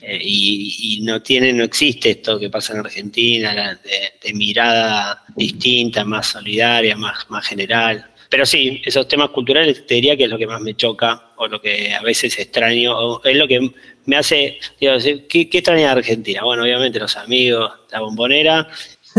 y, 0.00 1.00
no 1.02 1.20
tiene, 1.22 1.52
no 1.52 1.64
existe 1.64 2.10
esto 2.10 2.38
que 2.38 2.50
pasa 2.50 2.72
en 2.72 2.80
Argentina, 2.80 3.78
de, 3.82 4.12
de, 4.22 4.34
mirada 4.34 5.24
distinta, 5.36 6.04
más 6.04 6.28
solidaria, 6.28 6.96
más, 6.96 7.28
más 7.30 7.46
general. 7.46 8.13
Pero 8.34 8.46
sí, 8.46 8.82
esos 8.84 9.06
temas 9.06 9.30
culturales 9.30 9.86
te 9.86 9.94
diría 9.94 10.16
que 10.16 10.24
es 10.24 10.28
lo 10.28 10.36
que 10.36 10.48
más 10.48 10.60
me 10.60 10.74
choca 10.74 11.30
o 11.36 11.46
lo 11.46 11.60
que 11.60 11.94
a 11.94 12.02
veces 12.02 12.36
extraño, 12.36 12.98
o 12.98 13.22
es 13.22 13.36
lo 13.36 13.46
que 13.46 13.70
me 14.06 14.16
hace, 14.16 14.58
digo, 14.80 14.94
¿qué, 15.28 15.48
qué 15.48 15.58
extraña 15.58 15.92
Argentina? 15.92 16.42
Bueno, 16.42 16.64
obviamente 16.64 16.98
los 16.98 17.16
amigos, 17.16 17.70
la 17.92 18.00
bombonera. 18.00 18.68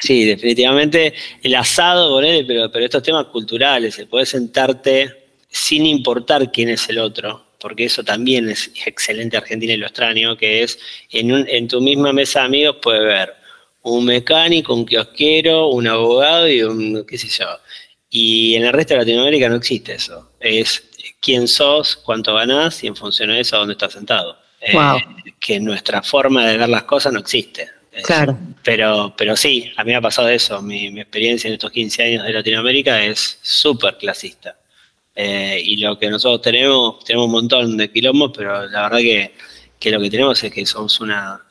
Sí, 0.00 0.24
definitivamente 0.24 1.14
el 1.42 1.54
asado, 1.54 2.20
pero, 2.46 2.70
pero 2.70 2.84
estos 2.84 3.02
temas 3.02 3.26
culturales, 3.26 3.98
el 3.98 4.06
poder 4.06 4.26
sentarte 4.26 5.30
sin 5.48 5.86
importar 5.86 6.52
quién 6.52 6.68
es 6.68 6.88
el 6.88 6.98
otro, 6.98 7.46
porque 7.58 7.86
eso 7.86 8.04
también 8.04 8.48
es 8.48 8.70
excelente 8.84 9.36
Argentina 9.36 9.72
y 9.72 9.76
lo 9.76 9.86
extraño, 9.86 10.36
que 10.36 10.62
es 10.62 10.78
en, 11.10 11.32
un, 11.32 11.48
en 11.48 11.66
tu 11.66 11.80
misma 11.80 12.12
mesa 12.12 12.40
de 12.40 12.46
amigos 12.46 12.76
puede 12.82 13.00
ver 13.00 13.34
un 13.82 14.04
mecánico, 14.04 14.74
un 14.74 14.84
kiosquero, 14.84 15.68
un 15.68 15.86
abogado 15.86 16.48
y 16.48 16.62
un, 16.62 17.04
qué 17.06 17.16
sé 17.16 17.28
yo. 17.28 17.46
Y 18.18 18.54
en 18.54 18.64
el 18.64 18.72
resto 18.72 18.94
de 18.94 19.00
Latinoamérica 19.00 19.46
no 19.50 19.56
existe 19.56 19.92
eso. 19.92 20.30
Es 20.40 20.82
quién 21.20 21.46
sos, 21.46 21.96
cuánto 21.96 22.32
ganás 22.32 22.82
y 22.82 22.86
en 22.86 22.96
función 22.96 23.28
de 23.28 23.40
eso 23.40 23.58
dónde 23.58 23.74
estás 23.74 23.92
sentado. 23.92 24.38
Eh, 24.58 24.72
que 25.38 25.60
nuestra 25.60 26.02
forma 26.02 26.46
de 26.46 26.56
ver 26.56 26.70
las 26.70 26.84
cosas 26.84 27.12
no 27.12 27.20
existe. 27.20 27.68
Claro. 28.04 28.38
Pero, 28.64 29.12
pero 29.18 29.36
sí, 29.36 29.70
a 29.76 29.84
mí 29.84 29.90
me 29.90 29.96
ha 29.96 30.00
pasado 30.00 30.30
eso. 30.30 30.62
Mi, 30.62 30.86
experiencia 30.98 31.48
en 31.48 31.54
estos 31.54 31.70
15 31.70 32.02
años 32.04 32.24
de 32.24 32.32
Latinoamérica 32.32 33.04
es 33.04 33.38
súper 33.42 33.98
clasista. 33.98 34.56
Eh, 35.14 35.60
y 35.62 35.76
lo 35.76 35.98
que 35.98 36.08
nosotros 36.08 36.40
tenemos, 36.40 37.04
tenemos 37.04 37.26
un 37.26 37.32
montón 37.32 37.76
de 37.76 37.92
quilombos, 37.92 38.32
pero 38.34 38.66
la 38.66 38.84
verdad 38.84 38.98
que, 38.98 39.34
que 39.78 39.90
lo 39.90 40.00
que 40.00 40.08
tenemos 40.08 40.42
es 40.42 40.50
que 40.50 40.64
somos 40.64 41.00
una, 41.00 41.44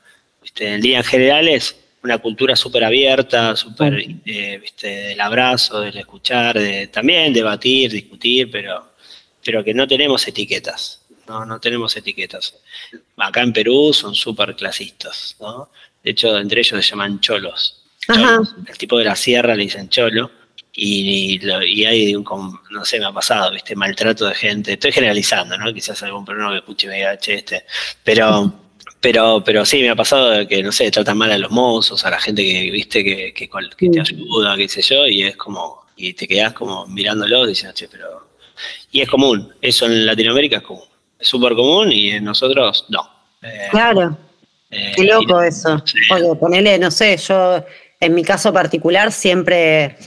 en 0.57 0.81
líneas 0.81 1.05
generales, 1.05 1.75
una 2.05 2.19
cultura 2.19 2.55
súper 2.55 2.83
abierta, 2.83 3.55
súper 3.55 3.97
eh, 4.25 4.61
del 4.81 5.19
abrazo, 5.19 5.81
del 5.81 5.97
escuchar, 5.97 6.57
de 6.57 6.87
también 6.87 7.33
debatir, 7.33 7.91
discutir, 7.91 8.49
pero, 8.51 8.91
pero 9.43 9.63
que 9.63 9.73
no 9.73 9.87
tenemos 9.87 10.27
etiquetas. 10.27 11.01
No, 11.27 11.43
no 11.43 11.59
tenemos 11.59 11.97
etiquetas. 11.97 12.55
Acá 13.17 13.41
en 13.41 13.51
Perú 13.51 13.91
son 13.91 14.13
súper 14.13 14.55
clasistas, 14.55 15.35
¿no? 15.39 15.69
De 16.03 16.11
hecho, 16.11 16.37
entre 16.37 16.59
ellos 16.59 16.85
se 16.85 16.91
llaman 16.91 17.19
cholos. 17.19 17.81
El 18.07 18.77
tipo 18.77 18.99
de 18.99 19.05
la 19.05 19.15
sierra 19.15 19.55
le 19.55 19.63
dicen 19.63 19.89
cholo. 19.89 20.29
Y, 20.77 21.39
y, 21.41 21.85
hay 21.85 22.13
un, 22.13 22.23
no 22.69 22.85
sé, 22.85 22.99
me 22.99 23.05
ha 23.05 23.11
pasado, 23.11 23.51
¿viste? 23.51 23.75
Maltrato 23.75 24.27
de 24.27 24.35
gente. 24.35 24.73
Estoy 24.73 24.91
generalizando, 24.91 25.57
¿no? 25.57 25.73
Quizás 25.73 26.03
algún 26.03 26.25
peruano 26.25 26.51
que 26.51 26.57
escuche 26.57 26.87
me 26.87 26.97
diga, 26.97 27.17
che, 27.17 27.35
este. 27.35 27.65
Pero, 28.03 28.64
pero, 29.01 29.43
pero 29.43 29.65
sí, 29.65 29.81
me 29.81 29.89
ha 29.89 29.95
pasado 29.95 30.47
que, 30.47 30.63
no 30.63 30.71
sé, 30.71 30.89
tratan 30.91 31.17
mal 31.17 31.31
a 31.31 31.37
los 31.37 31.51
mozos, 31.51 32.03
a 32.05 32.09
la 32.09 32.19
gente 32.19 32.43
que, 32.43 32.71
¿viste? 32.71 33.03
Que, 33.03 33.33
que, 33.33 33.47
te 33.47 33.99
ayuda, 33.99 34.57
qué 34.57 34.67
sé 34.67 34.81
yo, 34.81 35.05
y 35.05 35.23
es 35.23 35.37
como, 35.37 35.85
y 35.95 36.13
te 36.13 36.27
quedás 36.27 36.53
como 36.53 36.85
mirándolo 36.87 37.45
diciendo, 37.45 37.73
che, 37.75 37.87
pero. 37.87 38.27
Y 38.91 39.01
es 39.01 39.09
común, 39.09 39.53
eso 39.61 39.85
en 39.85 40.05
Latinoamérica 40.05 40.57
es 40.57 40.63
común. 40.63 40.85
Es 41.19 41.27
súper 41.27 41.53
común 41.53 41.91
y 41.91 42.11
en 42.11 42.23
nosotros 42.23 42.85
no. 42.89 43.07
Eh, 43.41 43.67
claro. 43.69 44.17
Eh, 44.71 44.93
Qué 44.95 45.03
loco 45.03 45.41
eso. 45.41 45.81
Oye, 46.11 46.35
ponele, 46.39 46.79
no 46.79 46.89
sé, 46.89 47.17
yo 47.17 47.63
en 47.99 48.13
mi 48.13 48.23
caso 48.23 48.51
particular 48.53 49.11
siempre 49.11 49.97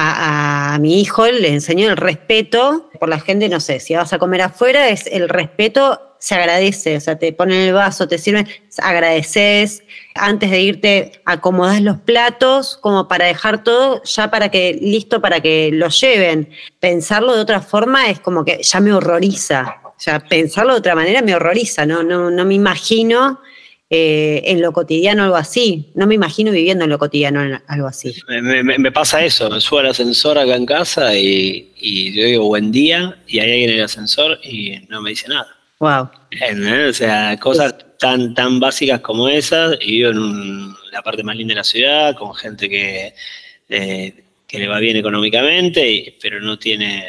a, 0.00 0.78
mi 0.80 1.00
hijo 1.00 1.26
le 1.26 1.48
enseño 1.48 1.90
el 1.90 1.96
respeto 1.96 2.88
por 3.00 3.08
la 3.08 3.18
gente, 3.18 3.48
no 3.48 3.58
sé, 3.58 3.80
si 3.80 3.94
vas 3.94 4.12
a 4.12 4.18
comer 4.18 4.42
afuera, 4.42 4.88
es 4.88 5.06
el 5.08 5.28
respeto, 5.28 6.14
se 6.20 6.36
agradece, 6.36 6.96
o 6.96 7.00
sea, 7.00 7.18
te 7.18 7.32
ponen 7.32 7.62
el 7.62 7.72
vaso, 7.74 8.06
te 8.06 8.18
sirven, 8.18 8.48
agradeces, 8.78 9.82
antes 10.14 10.50
de 10.50 10.60
irte 10.60 11.20
acomodás 11.24 11.80
los 11.80 11.98
platos 11.98 12.76
como 12.80 13.08
para 13.08 13.26
dejar 13.26 13.64
todo 13.64 14.02
ya 14.04 14.30
para 14.30 14.50
que, 14.50 14.78
listo 14.80 15.20
para 15.20 15.40
que 15.40 15.70
lo 15.72 15.88
lleven. 15.88 16.50
Pensarlo 16.78 17.34
de 17.34 17.40
otra 17.40 17.60
forma 17.60 18.08
es 18.08 18.20
como 18.20 18.44
que 18.44 18.62
ya 18.62 18.80
me 18.80 18.92
horroriza, 18.92 19.80
o 19.84 19.94
sea, 19.96 20.20
pensarlo 20.20 20.74
de 20.74 20.78
otra 20.78 20.94
manera 20.94 21.22
me 21.22 21.34
horroriza, 21.34 21.86
no, 21.86 22.04
no, 22.04 22.30
no 22.30 22.44
me 22.44 22.54
imagino 22.54 23.40
eh, 23.90 24.42
en 24.44 24.60
lo 24.60 24.72
cotidiano 24.72 25.24
algo 25.24 25.36
así. 25.36 25.90
No 25.94 26.06
me 26.06 26.14
imagino 26.14 26.52
viviendo 26.52 26.84
en 26.84 26.90
lo 26.90 26.98
cotidiano 26.98 27.60
algo 27.66 27.86
así. 27.86 28.14
Me, 28.28 28.92
pasa 28.92 29.24
eso, 29.24 29.48
me 29.48 29.60
subo 29.60 29.78
al 29.78 29.86
ascensor 29.86 30.38
acá 30.38 30.56
en 30.56 30.66
casa 30.66 31.14
y, 31.14 32.12
yo 32.12 32.24
digo 32.24 32.44
buen 32.46 32.70
día 32.70 33.16
y 33.26 33.38
hay 33.38 33.50
alguien 33.50 33.70
en 33.70 33.76
el 33.78 33.84
ascensor 33.84 34.38
y 34.42 34.78
no 34.88 35.00
me 35.00 35.10
dice 35.10 35.28
nada. 35.28 35.48
Wow. 35.78 36.10
O 36.88 36.92
sea, 36.92 37.38
cosas 37.38 37.76
tan, 37.98 38.34
tan 38.34 38.60
básicas 38.60 39.00
como 39.00 39.28
esas 39.28 39.76
y 39.80 39.92
vivo 39.92 40.10
en 40.10 40.74
la 40.92 41.02
parte 41.02 41.22
más 41.22 41.36
linda 41.36 41.52
de 41.52 41.56
la 41.60 41.64
ciudad 41.64 42.14
con 42.14 42.34
gente 42.34 42.68
que, 42.68 43.14
eh, 43.68 44.24
que 44.46 44.58
le 44.58 44.68
va 44.68 44.80
bien 44.80 44.96
económicamente, 44.96 46.16
pero 46.20 46.40
no 46.40 46.58
tiene 46.58 47.04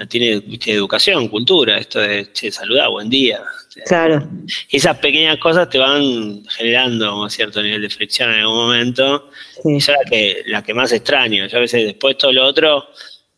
no 0.00 0.08
tiene 0.08 0.42
educación, 0.66 1.28
cultura, 1.28 1.76
esto 1.76 2.00
de, 2.00 2.32
che, 2.32 2.50
saludá, 2.50 2.88
buen 2.88 3.10
día. 3.10 3.42
Claro. 3.84 4.26
Esas 4.70 4.96
pequeñas 4.96 5.36
cosas 5.36 5.68
te 5.68 5.76
van 5.76 6.42
generando 6.48 7.20
un 7.20 7.28
cierto 7.28 7.62
nivel 7.62 7.82
de 7.82 7.90
fricción 7.90 8.32
en 8.32 8.40
algún 8.40 8.56
momento. 8.56 9.28
Y 9.62 9.76
eso 9.76 9.92
es 9.92 9.98
la 10.02 10.10
que, 10.10 10.42
la 10.46 10.62
que 10.62 10.72
más 10.72 10.90
extraño. 10.92 11.46
Yo 11.46 11.58
a 11.58 11.60
veces 11.60 11.84
después 11.84 12.16
todo 12.16 12.32
lo 12.32 12.46
otro, 12.46 12.88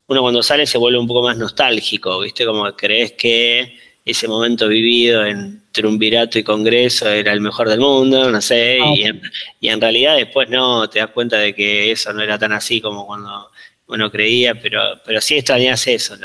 uno 0.07 0.21
cuando 0.21 0.41
sale 0.41 0.65
se 0.65 0.79
vuelve 0.79 1.01
un 1.01 1.09
poco 1.09 1.25
más 1.25 1.37
nostálgico, 1.37 2.21
¿viste? 2.21 2.47
Como 2.47 2.71
crees 2.77 3.13
que 3.13 3.77
ese 4.05 4.29
momento 4.29 4.69
vivido 4.69 5.27
en 5.27 5.65
Triunvirato 5.73 6.39
y 6.39 6.45
Congreso 6.45 7.09
era 7.09 7.33
el 7.33 7.41
mejor 7.41 7.69
del 7.69 7.81
mundo, 7.81 8.31
no 8.31 8.41
sé, 8.41 8.79
y, 8.95 9.03
en, 9.03 9.21
y 9.61 9.69
en 9.69 9.81
realidad 9.81 10.17
después 10.17 10.49
no, 10.49 10.89
te 10.89 11.01
das 11.01 11.11
cuenta 11.11 11.39
de 11.39 11.55
que 11.55 11.91
eso 11.91 12.13
no 12.13 12.23
era 12.23 12.39
tan 12.39 12.53
así 12.53 12.81
como 12.81 13.07
cuando 13.07 13.51
uno 13.93 14.11
creía, 14.11 14.55
pero, 14.55 15.01
pero 15.05 15.21
sí 15.21 15.37
extrañas 15.37 15.87
eso, 15.87 16.17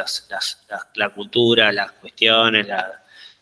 la 0.95 1.09
cultura, 1.09 1.71
las 1.71 1.91
cuestiones, 1.93 2.67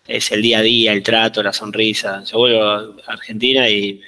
es 0.07 0.31
el 0.31 0.41
día 0.41 0.59
a 0.59 0.61
día, 0.61 0.93
el 0.93 1.03
trato, 1.03 1.41
la 1.41 1.53
sonrisa. 1.53 2.23
Yo 2.23 2.39
vuelvo 2.39 2.63
a 2.63 2.93
Argentina 3.07 3.69
y 3.69 4.01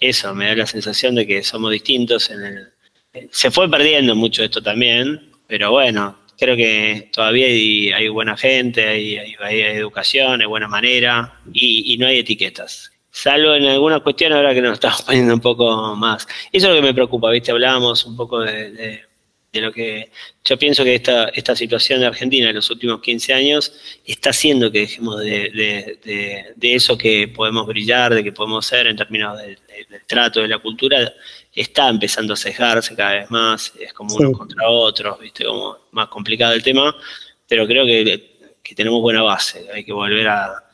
eso, 0.00 0.34
me 0.34 0.46
da 0.46 0.54
la 0.54 0.66
sensación 0.66 1.14
de 1.14 1.26
que 1.26 1.42
somos 1.42 1.70
distintos. 1.70 2.30
En 2.30 2.44
el, 2.44 3.28
se 3.30 3.50
fue 3.50 3.70
perdiendo 3.70 4.14
mucho 4.14 4.42
esto 4.42 4.62
también, 4.62 5.30
pero 5.46 5.70
bueno, 5.72 6.18
creo 6.38 6.56
que 6.56 7.10
todavía 7.12 7.46
hay, 7.96 8.08
buena 8.08 8.36
gente, 8.36 8.86
hay, 8.86 9.16
hay, 9.16 9.60
educación, 9.60 10.40
hay 10.40 10.46
buena 10.46 10.68
manera 10.68 11.40
y, 11.52 11.96
no 11.98 12.06
hay 12.06 12.18
etiquetas. 12.18 12.92
Salvo 13.12 13.54
en 13.54 13.66
algunas 13.66 14.02
cuestiones 14.02 14.36
ahora 14.36 14.54
que 14.54 14.62
nos 14.62 14.72
estamos 14.74 15.02
poniendo 15.02 15.34
un 15.34 15.40
poco 15.40 15.96
más. 15.96 16.26
Eso 16.52 16.68
es 16.68 16.74
lo 16.74 16.80
que 16.80 16.86
me 16.86 16.94
preocupa, 16.94 17.30
¿viste? 17.30 17.50
Hablábamos 17.50 18.04
un 18.04 18.16
poco 18.16 18.40
de 18.40 19.09
lo 19.52 19.72
que 19.72 20.12
yo 20.44 20.58
pienso 20.58 20.84
que 20.84 20.94
esta, 20.94 21.28
esta 21.30 21.56
situación 21.56 22.00
de 22.00 22.06
Argentina 22.06 22.50
en 22.50 22.54
los 22.54 22.70
últimos 22.70 23.00
15 23.00 23.34
años 23.34 23.72
está 24.04 24.30
haciendo 24.30 24.70
que 24.70 24.80
dejemos 24.80 25.18
de, 25.18 25.98
de, 26.56 26.74
eso 26.74 26.96
que 26.96 27.26
podemos 27.26 27.66
brillar, 27.66 28.14
de 28.14 28.22
que 28.22 28.30
podemos 28.30 28.64
ser 28.64 28.86
en 28.86 28.96
términos 28.96 29.36
del 29.38 29.58
trato, 30.06 30.40
de 30.40 30.48
la 30.48 30.58
cultura, 30.58 31.12
está 31.52 31.88
empezando 31.88 32.34
a 32.34 32.36
sesgarse 32.36 32.94
cada 32.94 33.14
vez 33.14 33.30
más, 33.30 33.72
es 33.80 33.92
como 33.92 34.14
unos 34.14 34.38
contra 34.38 34.68
otros, 34.68 35.18
¿viste? 35.18 35.44
como 35.44 35.78
más 35.90 36.06
complicado 36.08 36.52
el 36.52 36.62
tema, 36.62 36.94
pero 37.48 37.66
creo 37.66 37.84
que, 37.84 38.54
que 38.62 38.74
tenemos 38.76 39.00
buena 39.00 39.22
base, 39.22 39.66
hay 39.74 39.82
que 39.82 39.92
volver 39.92 40.28
a, 40.28 40.70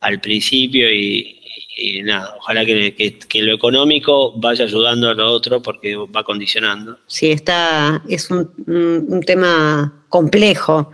al 0.00 0.20
principio 0.20 0.92
y, 0.92 1.35
y 1.78 2.02
nada, 2.02 2.34
ojalá 2.38 2.64
que, 2.64 3.18
lo 3.34 3.54
económico 3.54 4.32
vaya 4.32 4.64
ayudando 4.64 5.10
a 5.10 5.14
lo 5.14 5.30
otro 5.30 5.60
porque 5.60 5.94
va 5.94 6.24
condicionando. 6.24 6.98
Sí, 7.06 7.30
está, 7.30 8.02
es 8.08 8.30
un, 8.30 9.22
tema 9.26 10.06
complejo 10.08 10.90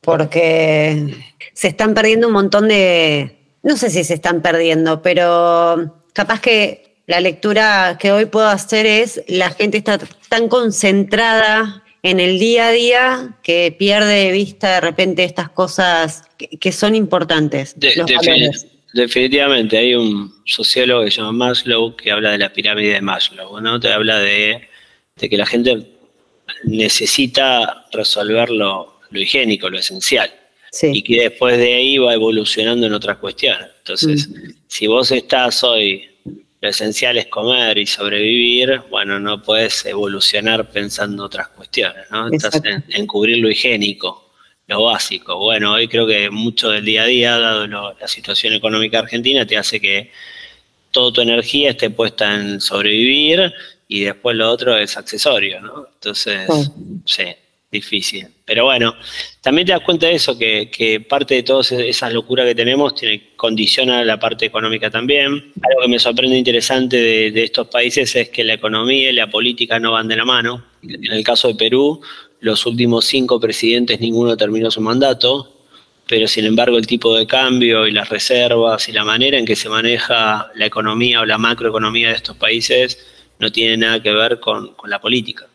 porque 0.00 1.14
se 1.52 1.68
están 1.68 1.92
perdiendo 1.92 2.28
un 2.28 2.32
montón 2.32 2.68
de, 2.68 3.36
no 3.62 3.76
sé 3.76 3.90
si 3.90 4.02
se 4.02 4.14
están 4.14 4.40
perdiendo, 4.40 5.02
pero 5.02 6.00
capaz 6.14 6.40
que 6.40 7.02
la 7.06 7.20
lectura 7.20 7.98
que 8.00 8.10
hoy 8.10 8.24
puedo 8.24 8.48
hacer 8.48 8.86
es 8.86 9.22
la 9.28 9.50
gente 9.50 9.76
está 9.76 9.98
tan 10.30 10.48
concentrada 10.48 11.84
en 12.02 12.20
el 12.20 12.38
día 12.38 12.68
a 12.68 12.72
día 12.72 13.38
que 13.42 13.76
pierde 13.78 14.24
de 14.24 14.32
vista 14.32 14.76
de 14.76 14.80
repente 14.80 15.24
estas 15.24 15.50
cosas 15.50 16.22
que, 16.38 16.72
son 16.72 16.94
importantes. 16.94 17.76
los 17.96 18.10
Definitivamente, 18.92 19.78
hay 19.78 19.94
un 19.94 20.32
sociólogo 20.44 21.04
que 21.04 21.10
se 21.10 21.18
llama 21.18 21.32
Maslow 21.32 21.94
que 21.94 22.10
habla 22.10 22.32
de 22.32 22.38
la 22.38 22.52
pirámide 22.52 22.94
de 22.94 23.00
Maslow, 23.00 23.60
¿no? 23.60 23.78
Te 23.78 23.92
habla 23.92 24.18
de, 24.18 24.68
que 25.16 25.36
la 25.36 25.46
gente 25.46 25.86
necesita 26.64 27.86
resolver 27.92 28.50
lo, 28.50 29.00
higiénico, 29.12 29.70
lo 29.70 29.78
esencial. 29.78 30.32
Y 30.82 31.02
que 31.02 31.22
después 31.22 31.58
de 31.58 31.74
ahí 31.74 31.98
va 31.98 32.14
evolucionando 32.14 32.86
en 32.86 32.92
otras 32.92 33.18
cuestiones. 33.18 33.68
Entonces, 33.78 34.28
mm. 34.28 34.50
si 34.68 34.86
vos 34.86 35.10
estás 35.10 35.64
hoy, 35.64 36.08
lo 36.60 36.68
esencial 36.68 37.18
es 37.18 37.26
comer 37.26 37.78
y 37.78 37.86
sobrevivir, 37.86 38.82
bueno, 38.88 39.18
no 39.18 39.42
puedes 39.42 39.84
evolucionar 39.84 40.70
pensando 40.70 41.24
otras 41.24 41.48
cuestiones, 41.48 42.06
¿no? 42.10 42.28
Estás 42.28 42.60
en 42.64 43.06
cubrir 43.06 43.38
lo 43.38 43.50
higiénico 43.50 44.29
lo 44.70 44.84
básico. 44.84 45.36
Bueno, 45.36 45.72
hoy 45.72 45.88
creo 45.88 46.06
que 46.06 46.30
mucho 46.30 46.70
del 46.70 46.84
día 46.84 47.02
a 47.02 47.06
día, 47.06 47.38
dado 47.38 47.66
la 47.66 48.08
situación 48.08 48.54
económica 48.54 49.00
argentina, 49.00 49.44
te 49.44 49.58
hace 49.58 49.80
que 49.80 50.12
toda 50.92 51.12
tu 51.12 51.20
energía 51.20 51.70
esté 51.70 51.90
puesta 51.90 52.34
en 52.34 52.60
sobrevivir 52.60 53.52
y 53.88 54.02
después 54.02 54.36
lo 54.36 54.48
otro 54.48 54.76
es 54.76 54.96
accesorio, 54.96 55.60
¿no? 55.60 55.88
Entonces, 55.92 56.48
sí, 57.04 57.24
difícil. 57.70 58.28
Pero 58.44 58.64
bueno, 58.66 58.94
también 59.40 59.66
te 59.66 59.72
das 59.72 59.82
cuenta 59.82 60.06
de 60.06 60.14
eso, 60.14 60.38
que, 60.38 61.04
parte 61.08 61.34
de 61.34 61.42
todas 61.42 61.72
esas 61.72 62.12
locuras 62.12 62.46
que 62.46 62.54
tenemos 62.54 62.94
tiene, 62.94 63.30
condiciona 63.34 64.04
la 64.04 64.20
parte 64.20 64.46
económica 64.46 64.88
también. 64.88 65.52
Algo 65.62 65.82
que 65.82 65.88
me 65.88 65.98
sorprende 65.98 66.38
interesante 66.38 66.96
de, 66.96 67.30
de 67.32 67.42
estos 67.42 67.66
países 67.66 68.14
es 68.14 68.28
que 68.28 68.44
la 68.44 68.54
economía 68.54 69.10
y 69.10 69.14
la 69.14 69.28
política 69.28 69.80
no 69.80 69.90
van 69.92 70.06
de 70.06 70.16
la 70.16 70.24
mano. 70.24 70.64
En 70.82 71.12
el 71.12 71.24
caso 71.24 71.48
de 71.48 71.56
Perú, 71.56 72.00
los 72.40 72.66
últimos 72.66 73.04
cinco 73.04 73.38
presidentes 73.38 74.00
ninguno 74.00 74.36
terminó 74.36 74.70
su 74.70 74.80
mandato, 74.80 75.52
pero 76.08 76.26
sin 76.26 76.46
embargo 76.46 76.78
el 76.78 76.86
tipo 76.86 77.14
de 77.16 77.26
cambio 77.26 77.86
y 77.86 77.92
las 77.92 78.08
reservas 78.08 78.88
y 78.88 78.92
la 78.92 79.04
manera 79.04 79.38
en 79.38 79.44
que 79.44 79.56
se 79.56 79.68
maneja 79.68 80.50
la 80.54 80.66
economía 80.66 81.20
o 81.20 81.26
la 81.26 81.38
macroeconomía 81.38 82.08
de 82.08 82.14
estos 82.14 82.36
países 82.36 82.98
no 83.38 83.52
tiene 83.52 83.76
nada 83.76 84.02
que 84.02 84.12
ver 84.12 84.40
con, 84.40 84.74
la 84.86 85.00
política. 85.00 85.46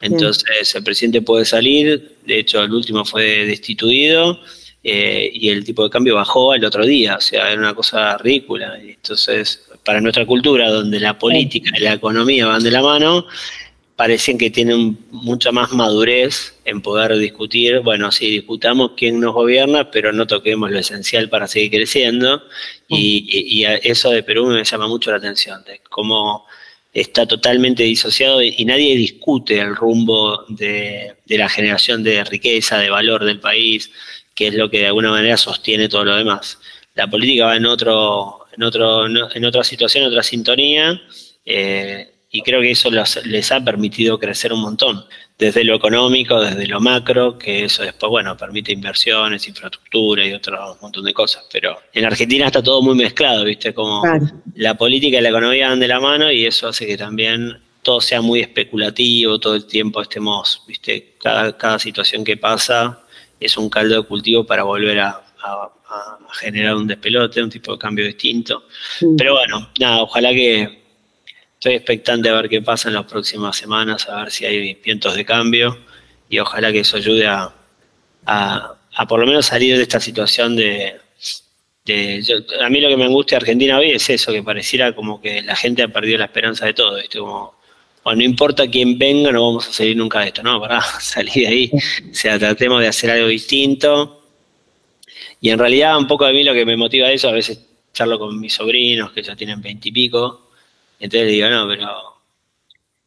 Entonces 0.00 0.74
el 0.74 0.84
presidente 0.84 1.22
puede 1.22 1.44
salir, 1.44 2.16
de 2.24 2.38
hecho 2.38 2.62
el 2.62 2.72
último 2.72 3.04
fue 3.04 3.46
destituido 3.46 4.38
eh, 4.84 5.30
y 5.32 5.48
el 5.48 5.64
tipo 5.64 5.82
de 5.82 5.90
cambio 5.90 6.14
bajó 6.14 6.54
el 6.54 6.64
otro 6.64 6.84
día, 6.86 7.16
o 7.16 7.20
sea, 7.20 7.50
era 7.50 7.60
una 7.60 7.74
cosa 7.74 8.16
ridícula. 8.18 8.78
Entonces, 8.78 9.68
para 9.84 10.00
nuestra 10.00 10.24
cultura, 10.26 10.70
donde 10.70 11.00
la 11.00 11.18
política 11.18 11.70
y 11.76 11.80
la 11.80 11.94
economía 11.94 12.46
van 12.46 12.62
de 12.62 12.70
la 12.70 12.82
mano, 12.82 13.26
parecen 13.96 14.36
que 14.36 14.50
tienen 14.50 14.98
mucha 15.10 15.50
más 15.52 15.72
madurez 15.72 16.54
en 16.66 16.82
poder 16.82 17.16
discutir, 17.16 17.80
bueno, 17.80 18.12
sí, 18.12 18.30
discutamos 18.30 18.92
quién 18.94 19.18
nos 19.18 19.32
gobierna, 19.32 19.90
pero 19.90 20.12
no 20.12 20.26
toquemos 20.26 20.70
lo 20.70 20.78
esencial 20.78 21.30
para 21.30 21.48
seguir 21.48 21.70
creciendo. 21.70 22.42
Y, 22.88 23.64
eso 23.82 24.10
de 24.10 24.22
Perú 24.22 24.46
me 24.46 24.62
llama 24.62 24.86
mucho 24.86 25.10
la 25.10 25.16
atención, 25.16 25.64
de 25.64 25.80
cómo 25.88 26.46
está 26.92 27.26
totalmente 27.26 27.82
disociado 27.84 28.42
y, 28.42 28.64
nadie 28.66 28.96
discute 28.96 29.58
el 29.58 29.74
rumbo 29.74 30.44
de, 30.48 31.16
la 31.26 31.48
generación 31.48 32.02
de 32.02 32.22
riqueza, 32.24 32.78
de 32.78 32.90
valor 32.90 33.24
del 33.24 33.40
país, 33.40 33.90
que 34.34 34.48
es 34.48 34.54
lo 34.54 34.70
que 34.70 34.80
de 34.80 34.86
alguna 34.88 35.10
manera 35.10 35.38
sostiene 35.38 35.88
todo 35.88 36.04
lo 36.04 36.16
demás. 36.16 36.58
La 36.94 37.08
política 37.08 37.46
va 37.46 37.56
en 37.56 37.64
otro, 37.64 38.46
en 38.54 38.62
otro, 38.62 39.06
en 39.06 39.44
otra 39.44 39.64
situación, 39.64 40.04
en 40.04 40.10
otra 40.10 40.22
sintonía. 40.22 41.00
Eh, 41.44 42.10
y 42.36 42.42
creo 42.42 42.60
que 42.60 42.70
eso 42.70 42.90
les 42.90 43.52
ha 43.52 43.64
permitido 43.64 44.18
crecer 44.18 44.52
un 44.52 44.60
montón, 44.60 45.06
desde 45.38 45.64
lo 45.64 45.74
económico, 45.74 46.38
desde 46.38 46.66
lo 46.66 46.80
macro, 46.80 47.38
que 47.38 47.64
eso 47.64 47.82
después, 47.82 48.10
bueno, 48.10 48.36
permite 48.36 48.72
inversiones, 48.72 49.48
infraestructura 49.48 50.26
y 50.26 50.34
otro 50.34 50.76
montón 50.82 51.04
de 51.04 51.14
cosas. 51.14 51.46
Pero 51.50 51.78
en 51.94 52.04
Argentina 52.04 52.44
está 52.44 52.62
todo 52.62 52.82
muy 52.82 52.94
mezclado, 52.94 53.44
¿viste? 53.44 53.72
Como 53.72 54.02
la 54.54 54.76
política 54.76 55.18
y 55.18 55.22
la 55.22 55.30
economía 55.30 55.70
van 55.70 55.80
de 55.80 55.88
la 55.88 55.98
mano 55.98 56.30
y 56.30 56.44
eso 56.44 56.68
hace 56.68 56.86
que 56.86 56.98
también 56.98 57.58
todo 57.80 58.02
sea 58.02 58.20
muy 58.20 58.40
especulativo, 58.40 59.40
todo 59.40 59.54
el 59.54 59.64
tiempo 59.64 60.02
estemos, 60.02 60.62
¿viste? 60.68 61.14
Cada, 61.22 61.56
cada 61.56 61.78
situación 61.78 62.22
que 62.22 62.36
pasa 62.36 63.00
es 63.40 63.56
un 63.56 63.70
caldo 63.70 64.02
de 64.02 64.06
cultivo 64.06 64.44
para 64.44 64.62
volver 64.62 65.00
a, 65.00 65.22
generar 66.32 66.74
un 66.74 66.86
despelote, 66.86 67.42
un 67.42 67.48
tipo 67.48 67.72
de 67.72 67.78
cambio 67.78 68.04
distinto. 68.04 68.64
Pero 69.16 69.34
bueno, 69.34 69.70
nada, 69.78 70.02
ojalá 70.02 70.30
que 70.30 70.85
estoy 71.58 71.74
expectante 71.74 72.28
a 72.28 72.34
ver 72.34 72.48
qué 72.48 72.62
pasa 72.62 72.88
en 72.88 72.94
las 72.94 73.06
próximas 73.06 73.56
semanas, 73.56 74.08
a 74.08 74.22
ver 74.22 74.30
si 74.30 74.44
hay 74.44 74.74
vientos 74.74 75.14
de 75.14 75.24
cambio 75.24 75.78
y 76.28 76.38
ojalá 76.38 76.72
que 76.72 76.80
eso 76.80 76.96
ayude 76.96 77.26
a, 77.26 77.52
a, 78.26 79.06
por 79.08 79.20
lo 79.20 79.26
menos 79.26 79.46
salir 79.46 79.76
de 79.76 79.82
esta 79.82 80.00
situación 80.00 80.56
de... 80.56 80.96
a 82.60 82.68
mí 82.68 82.80
lo 82.80 82.88
que 82.88 82.96
me 82.96 83.04
angustia 83.04 83.38
de 83.38 83.44
Argentina 83.44 83.78
hoy 83.78 83.92
es 83.92 84.08
eso, 84.10 84.32
que 84.32 84.42
pareciera 84.42 84.94
como 84.94 85.20
que 85.20 85.42
la 85.42 85.56
gente 85.56 85.82
ha 85.82 85.88
perdido 85.88 86.18
la 86.18 86.26
esperanza 86.26 86.66
de 86.66 86.74
todo, 86.74 86.96
¿viste? 86.96 87.18
Como, 87.18 87.54
no 88.04 88.22
importa 88.22 88.68
quién 88.68 88.98
venga, 88.98 89.32
no 89.32 89.46
vamos 89.46 89.68
a 89.68 89.72
salir 89.72 89.96
nunca 89.96 90.20
de 90.20 90.28
esto, 90.28 90.42
¿no? 90.42 90.60
Para 90.62 90.80
salir 91.00 91.34
de 91.34 91.46
ahí, 91.46 91.70
o 91.72 92.14
sea, 92.14 92.38
tratemos 92.38 92.80
de 92.80 92.88
hacer 92.88 93.10
algo 93.10 93.28
distinto. 93.28 94.22
Y 95.40 95.50
en 95.50 95.58
realidad 95.58 95.98
un 95.98 96.06
poco 96.06 96.24
a 96.24 96.32
mí 96.32 96.44
lo 96.44 96.54
que 96.54 96.64
me 96.64 96.76
motiva 96.76 97.10
eso, 97.10 97.28
a 97.28 97.32
veces 97.32 97.60
charlo 97.92 98.18
con 98.18 98.38
mis 98.38 98.52
sobrinos 98.52 99.12
que 99.12 99.22
ya 99.22 99.34
tienen 99.36 99.60
veintipico, 99.60 100.45
entonces 101.00 101.28
digo, 101.28 101.48
no, 101.48 101.68
pero 101.68 102.16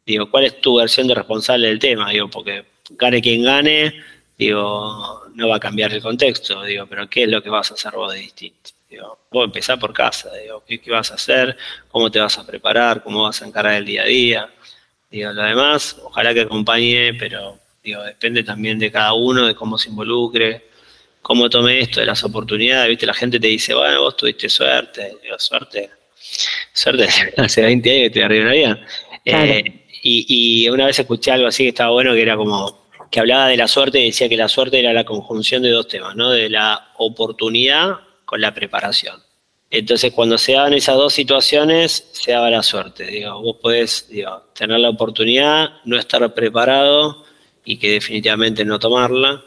digo, 0.05 0.29
¿cuál 0.29 0.45
es 0.45 0.61
tu 0.61 0.75
versión 0.75 1.07
de 1.07 1.15
responsable 1.15 1.67
del 1.67 1.79
tema? 1.79 2.09
Digo, 2.09 2.29
porque 2.29 2.65
gane 2.91 3.21
quien 3.21 3.43
gane, 3.43 3.93
digo, 4.37 5.23
no 5.35 5.49
va 5.49 5.57
a 5.57 5.59
cambiar 5.59 5.93
el 5.93 6.01
contexto, 6.01 6.63
digo, 6.63 6.87
pero 6.87 7.09
¿qué 7.09 7.23
es 7.23 7.29
lo 7.29 7.41
que 7.41 7.49
vas 7.49 7.71
a 7.71 7.75
hacer 7.75 7.93
vos 7.93 8.13
de 8.13 8.19
distinto? 8.19 8.71
Digo, 8.89 9.19
vos 9.31 9.45
empezar 9.45 9.79
por 9.79 9.93
casa, 9.93 10.31
digo, 10.35 10.63
¿qué, 10.67 10.81
vas 10.89 11.11
a 11.11 11.15
hacer? 11.15 11.55
¿Cómo 11.89 12.09
te 12.09 12.19
vas 12.19 12.37
a 12.39 12.45
preparar? 12.45 13.03
¿Cómo 13.03 13.23
vas 13.23 13.41
a 13.41 13.47
encarar 13.47 13.75
el 13.75 13.85
día 13.85 14.03
a 14.03 14.05
día? 14.05 14.49
Digo, 15.11 15.31
lo 15.31 15.43
demás, 15.43 15.97
ojalá 16.03 16.33
que 16.33 16.41
acompañe, 16.41 17.13
pero 17.13 17.59
digo, 17.83 18.01
depende 18.03 18.43
también 18.43 18.79
de 18.79 18.91
cada 18.91 19.13
uno, 19.13 19.45
de 19.45 19.55
cómo 19.55 19.77
se 19.77 19.89
involucre, 19.89 20.69
cómo 21.21 21.49
tome 21.49 21.79
esto 21.79 21.99
de 21.99 22.07
las 22.07 22.23
oportunidades, 22.23 22.89
viste, 22.89 23.05
la 23.05 23.13
gente 23.13 23.39
te 23.39 23.47
dice, 23.47 23.73
bueno, 23.73 24.01
vos 24.01 24.17
tuviste 24.17 24.49
suerte, 24.49 25.17
digo, 25.21 25.37
suerte, 25.37 25.91
suerte, 26.73 27.07
hace 27.37 27.61
20 27.61 27.89
años 27.89 27.99
que 27.99 28.05
estoy 28.07 28.21
arriba 28.21 28.51
de 28.51 28.77
eh, 29.25 29.85
y, 30.01 30.69
una 30.69 30.85
vez 30.85 30.99
escuché 30.99 31.31
algo 31.31 31.47
así 31.47 31.63
que 31.63 31.69
estaba 31.69 31.91
bueno, 31.91 32.13
que 32.13 32.21
era 32.21 32.35
como 32.35 32.89
que 33.11 33.19
hablaba 33.19 33.47
de 33.47 33.57
la 33.57 33.67
suerte 33.67 33.99
y 33.99 34.05
decía 34.05 34.29
que 34.29 34.37
la 34.37 34.47
suerte 34.47 34.79
era 34.79 34.93
la 34.93 35.03
conjunción 35.03 35.63
de 35.63 35.71
dos 35.71 35.87
temas, 35.87 36.15
¿no? 36.15 36.29
De 36.29 36.49
la 36.49 36.91
oportunidad 36.97 37.97
con 38.23 38.39
la 38.39 38.53
preparación. 38.53 39.21
Entonces, 39.71 40.13
cuando 40.13 40.37
se 40.37 40.53
dan 40.53 40.73
esas 40.73 40.95
dos 40.95 41.13
situaciones, 41.13 42.07
se 42.11 42.31
daba 42.31 42.49
la 42.49 42.63
suerte. 42.63 43.05
Digo, 43.05 43.41
vos 43.41 43.57
podés 43.61 44.07
digo, 44.09 44.45
tener 44.53 44.79
la 44.79 44.89
oportunidad, 44.89 45.81
no 45.85 45.97
estar 45.97 46.33
preparado 46.33 47.25
y 47.65 47.77
que 47.77 47.91
definitivamente 47.91 48.65
no 48.65 48.79
tomarla. 48.79 49.43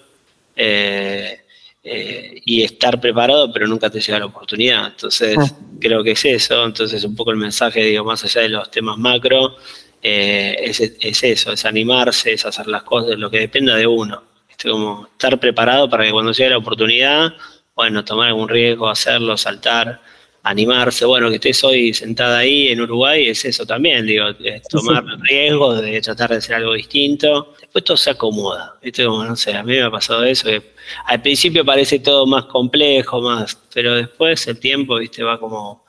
Eh, 0.55 1.42
eh, 1.85 2.41
y 2.45 2.63
estar 2.63 3.01
preparado, 3.01 3.53
pero 3.53 3.67
nunca 3.67 3.91
te 3.91 4.01
llega 4.01 4.19
la 4.19 4.27
oportunidad. 4.27 4.87
Entonces, 4.87 5.37
ah. 5.39 5.51
creo 5.81 6.05
que 6.05 6.13
es 6.13 6.25
eso. 6.25 6.65
Entonces, 6.65 7.03
un 7.05 7.17
poco 7.17 7.33
el 7.33 7.37
mensaje, 7.37 7.83
digo, 7.85 8.05
más 8.05 8.25
allá 8.25 8.43
de 8.43 8.49
los 8.51 8.71
temas 8.71 8.99
macro, 8.99 9.57
eh, 10.01 10.57
es, 10.61 10.81
eso, 11.23 11.53
es 11.53 11.65
animarse, 11.65 12.33
es 12.33 12.45
hacer 12.47 12.67
las 12.69 12.83
cosas, 12.83 13.19
lo 13.19 13.31
que 13.31 13.41
dependa 13.41 13.75
de 13.77 13.87
uno. 13.87 14.23
Este, 14.49 14.71
como 14.71 15.09
estar 15.13 15.39
preparado 15.41 15.89
para 15.89 16.05
que 16.05 16.13
cuando 16.13 16.33
llegue 16.33 16.51
la 16.51 16.59
oportunidad, 16.59 17.35
bueno, 17.75 18.05
tomar 18.05 18.29
algún 18.29 18.49
riesgo, 18.49 18.89
hacerlo, 18.89 19.37
saltar 19.37 20.01
animarse, 20.45 21.05
bueno, 21.05 21.29
que 21.29 21.37
estés 21.37 21.63
hoy 21.63 21.95
sentada 21.95 22.39
ahí 22.39 22.69
en 22.69 22.81
Uruguay 22.81 23.29
es 23.29 23.45
eso 23.45 23.65
también, 23.65 24.07
digo, 24.07 24.25
tomar 24.69 25.05
riesgos, 25.23 25.81
de 25.81 26.01
tratar 26.01 26.31
de 26.31 26.37
hacer 26.37 26.57
algo 26.57 26.73
distinto, 26.73 27.55
después 27.61 27.85
todo 27.85 27.97
se 27.97 28.11
acomoda, 28.11 28.75
¿viste? 28.83 29.05
Como, 29.05 29.25
no 29.25 29.37
sé, 29.37 29.55
a 29.55 29.63
mí 29.63 29.75
me 29.75 29.83
ha 29.83 29.91
pasado 29.91 30.25
eso, 30.25 30.49
que 30.49 30.73
al 31.07 31.23
principio 31.23 31.65
parece 31.65 32.01
todo 32.01 32.27
más 32.27 32.47
complejo, 32.47 33.21
más, 33.21 33.57
pero 33.73 33.95
después 33.95 34.47
el 34.49 34.59
tiempo, 34.59 34.97
¿viste? 34.97 35.23
Va 35.23 35.39
como 35.39 35.85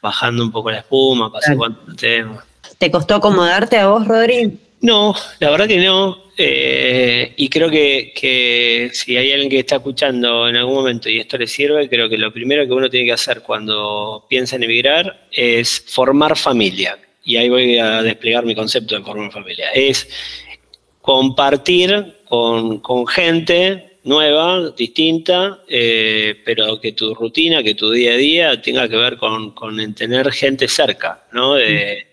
bajando 0.00 0.44
un 0.44 0.52
poco 0.52 0.70
la 0.70 0.78
espuma, 0.78 1.32
pasa 1.32 1.56
cuánto 1.56 1.94
tema. 1.96 2.44
¿Te 2.78 2.90
costó 2.92 3.16
acomodarte 3.16 3.78
a 3.78 3.88
vos, 3.88 4.06
Rodri? 4.06 4.58
No, 4.80 5.14
la 5.40 5.50
verdad 5.50 5.66
que 5.66 5.78
no. 5.78 6.28
Eh, 6.36 7.32
y 7.36 7.48
creo 7.48 7.68
que, 7.68 8.90
si 8.92 9.16
hay 9.16 9.32
alguien 9.32 9.50
que 9.50 9.58
está 9.58 9.76
escuchando 9.76 10.48
en 10.48 10.56
algún 10.56 10.74
momento 10.74 11.08
y 11.10 11.18
esto 11.18 11.36
le 11.36 11.48
sirve, 11.48 11.88
creo 11.88 12.08
que 12.08 12.16
lo 12.16 12.32
primero 12.32 12.64
que 12.64 12.72
uno 12.72 12.88
tiene 12.88 13.06
que 13.06 13.12
hacer 13.12 13.42
cuando 13.42 14.24
piensa 14.28 14.54
en 14.56 14.62
emigrar 14.62 15.26
es 15.32 15.84
formar 15.88 16.36
familia. 16.36 16.96
Y 17.24 17.36
ahí 17.36 17.48
voy 17.48 17.78
a 17.78 18.02
desplegar 18.02 18.44
mi 18.44 18.54
concepto 18.54 18.96
de 18.96 19.02
formar 19.02 19.32
familia. 19.32 19.70
Es 19.74 20.08
compartir 21.00 22.14
con, 22.28 23.06
gente 23.08 23.98
nueva, 24.04 24.70
distinta, 24.70 25.58
eh, 25.68 26.36
pero 26.44 26.80
que 26.80 26.92
tu 26.92 27.14
rutina, 27.14 27.62
que 27.62 27.74
tu 27.74 27.90
día 27.90 28.12
a 28.12 28.16
día 28.16 28.62
tenga 28.62 28.88
que 28.88 28.96
ver 28.96 29.16
con, 29.16 29.54
tener 29.94 30.30
gente 30.30 30.68
cerca, 30.68 31.24
¿no? 31.32 31.54
De, 31.54 32.07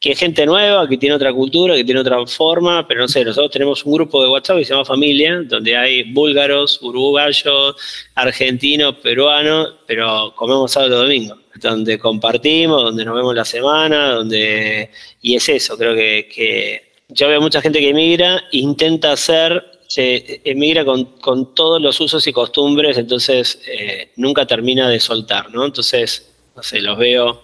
que 0.00 0.12
es 0.12 0.18
gente 0.18 0.46
nueva, 0.46 0.88
que 0.88 0.96
tiene 0.96 1.14
otra 1.14 1.30
cultura, 1.30 1.74
que 1.74 1.84
tiene 1.84 2.00
otra 2.00 2.26
forma, 2.26 2.88
pero 2.88 3.02
no 3.02 3.08
sé, 3.08 3.22
nosotros 3.22 3.50
tenemos 3.50 3.84
un 3.84 3.92
grupo 3.92 4.22
de 4.22 4.30
WhatsApp 4.30 4.56
que 4.56 4.64
se 4.64 4.72
llama 4.72 4.86
Familia, 4.86 5.42
donde 5.44 5.76
hay 5.76 6.10
búlgaros, 6.10 6.80
uruguayos, 6.80 7.76
argentinos, 8.14 8.94
peruanos, 8.96 9.74
pero 9.86 10.32
comemos 10.34 10.72
sábado 10.72 11.02
y 11.02 11.02
domingo, 11.02 11.36
donde 11.56 11.98
compartimos, 11.98 12.82
donde 12.82 13.04
nos 13.04 13.14
vemos 13.14 13.34
la 13.34 13.44
semana, 13.44 14.14
donde... 14.14 14.90
Y 15.20 15.36
es 15.36 15.46
eso, 15.50 15.76
creo 15.76 15.94
que, 15.94 16.92
yo 17.08 17.28
veo 17.28 17.42
mucha 17.42 17.60
gente 17.60 17.78
que 17.78 17.90
emigra, 17.90 18.42
intenta 18.52 19.12
hacer 19.12 19.62
se 19.86 20.40
emigra 20.44 20.84
con, 20.84 21.54
todos 21.54 21.82
los 21.82 22.00
usos 22.00 22.24
y 22.26 22.32
costumbres, 22.32 22.96
entonces 22.96 23.60
eh, 23.66 24.12
nunca 24.16 24.46
termina 24.46 24.88
de 24.88 25.00
soltar, 25.00 25.52
¿no? 25.52 25.66
Entonces, 25.66 26.32
no 26.54 26.62
sé, 26.62 26.80
los 26.80 26.96
veo 26.96 27.42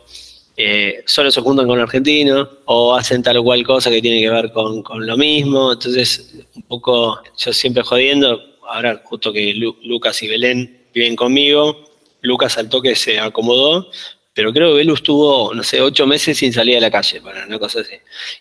eh, 0.57 1.03
solo 1.05 1.31
se 1.31 1.41
juntan 1.43 1.67
con 1.67 1.79
argentinos 1.79 2.49
o 2.65 2.95
hacen 2.95 3.23
tal 3.23 3.37
o 3.39 3.45
cual 3.45 3.63
cosa 3.63 3.91
que 3.91 4.01
tiene 4.01 4.21
que 4.21 4.31
ver 4.31 4.53
con, 4.53 4.83
lo 5.07 5.17
mismo. 5.17 5.73
Entonces, 5.73 6.35
un 6.55 6.63
poco, 6.63 7.21
yo 7.37 7.53
siempre 7.53 7.83
jodiendo, 7.83 8.41
ahora 8.69 9.03
justo 9.05 9.33
que 9.33 9.55
Lucas 9.55 10.23
y 10.23 10.29
Belén 10.29 10.87
viven 10.95 11.15
conmigo, 11.15 11.85
Lucas 12.23 12.57
al 12.57 12.71
toque 12.71 12.95
se 12.95 13.19
acomodó, 13.21 13.91
pero 14.33 14.53
creo 14.53 14.71
que 14.71 14.77
Belu 14.79 14.95
estuvo, 14.95 15.55
no 15.55 15.63
sé, 15.63 15.81
ocho 15.81 16.07
meses 16.07 16.39
sin 16.39 16.53
salir 16.53 16.79
a 16.79 16.81
la 16.81 16.91
calle, 16.91 17.21
para 17.21 17.47
una 17.47 17.59
cosa 17.59 17.81
así. 17.81 17.95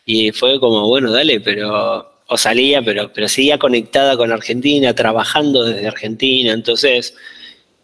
Y 0.06 0.32
fue 0.32 0.60
como, 0.60 0.88
bueno, 0.88 1.12
dale, 1.12 1.40
pero, 1.42 2.22
o 2.28 2.38
salía, 2.38 2.82
pero, 2.82 3.12
pero 3.14 3.28
seguía 3.28 3.58
conectada 3.58 4.18
con 4.18 4.32
Argentina, 4.32 4.94
trabajando 4.94 5.64
desde 5.64 5.88
Argentina, 5.88 6.54
entonces 6.54 7.16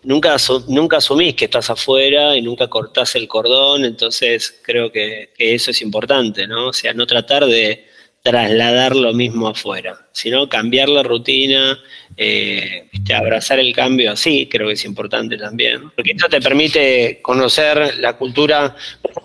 nunca, 0.03 0.35
nunca 0.67 0.97
asumís 0.97 1.35
que 1.35 1.45
estás 1.45 1.69
afuera 1.69 2.35
y 2.35 2.41
nunca 2.41 2.67
cortás 2.67 3.15
el 3.15 3.27
cordón, 3.27 3.85
entonces 3.85 4.59
creo 4.63 4.91
que, 4.91 5.29
eso 5.37 5.71
es 5.71 5.81
importante, 5.81 6.47
¿no? 6.47 6.67
O 6.67 6.73
sea, 6.73 6.93
no 6.93 7.05
tratar 7.05 7.45
de 7.45 7.87
trasladar 8.21 8.95
lo 8.95 9.13
mismo 9.13 9.47
afuera, 9.47 10.07
sino 10.11 10.47
cambiar 10.47 10.89
la 10.89 11.01
rutina, 11.01 11.79
eh, 12.15 12.87
abrazar 13.15 13.57
el 13.59 13.73
cambio 13.73 14.11
así, 14.11 14.47
creo 14.47 14.67
que 14.67 14.73
es 14.73 14.85
importante 14.85 15.37
también, 15.37 15.89
porque 15.95 16.11
esto 16.11 16.29
te 16.29 16.39
permite 16.39 17.19
conocer 17.21 17.97
la 17.97 18.17
cultura 18.17 18.75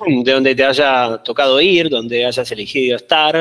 de 0.07 0.33
donde 0.33 0.55
te 0.55 0.65
haya 0.65 1.19
tocado 1.19 1.61
ir, 1.61 1.91
donde 1.91 2.25
hayas 2.25 2.51
elegido 2.51 2.97
estar, 2.97 3.37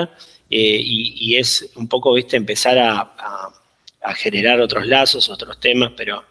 eh, 0.50 0.82
y, 0.84 1.38
es 1.38 1.71
un 1.76 1.88
poco, 1.88 2.13
viste, 2.13 2.36
empezar 2.38 2.78
a 2.78 4.13
generar 4.15 4.60
otros 4.62 4.86
lazos, 4.86 5.30
otros 5.30 5.60
temas, 5.60 5.91
pero 5.95 6.26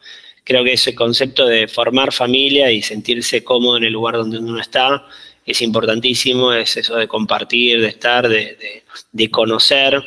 creo 0.45 0.63
que 0.63 0.75
ese 0.75 0.95
concepto 0.95 1.47
de 1.47 1.67
formar 1.67 2.13
familia 2.13 2.71
y 2.71 2.83
sentirse 2.83 3.43
cómodo 3.43 3.79
en 3.79 3.85
el 3.85 3.93
lugar 3.93 4.15
donde 4.17 4.39
uno 4.39 4.61
está 4.61 5.07
es 5.47 5.61
importantísimo, 5.63 6.53
es 6.53 6.77
eso 6.77 6.97
de 6.97 7.09
compartir, 7.09 7.81
de 7.81 7.89
estar, 7.89 8.29
de, 8.29 8.83
de, 9.13 9.31
conocer. 9.31 10.03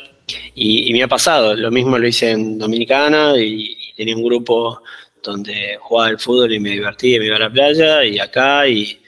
Y, 0.54 0.92
me 0.92 1.02
ha 1.02 1.08
pasado, 1.08 1.54
lo 1.54 1.70
mismo 1.70 1.98
lo 1.98 2.08
hice 2.08 2.30
en 2.30 2.58
Dominicana 2.58 3.34
y, 3.38 3.76
tenía 3.96 4.16
un 4.16 4.24
grupo 4.24 4.82
donde 5.22 5.76
jugaba 5.80 6.10
el 6.10 6.18
fútbol 6.18 6.52
y 6.52 6.60
me 6.60 6.70
divertía, 6.70 7.18
me 7.18 7.26
iba 7.26 7.36
a 7.36 7.40
la 7.40 7.50
playa 7.50 8.04
y 8.04 8.20
acá 8.20 8.68
y 8.68 9.00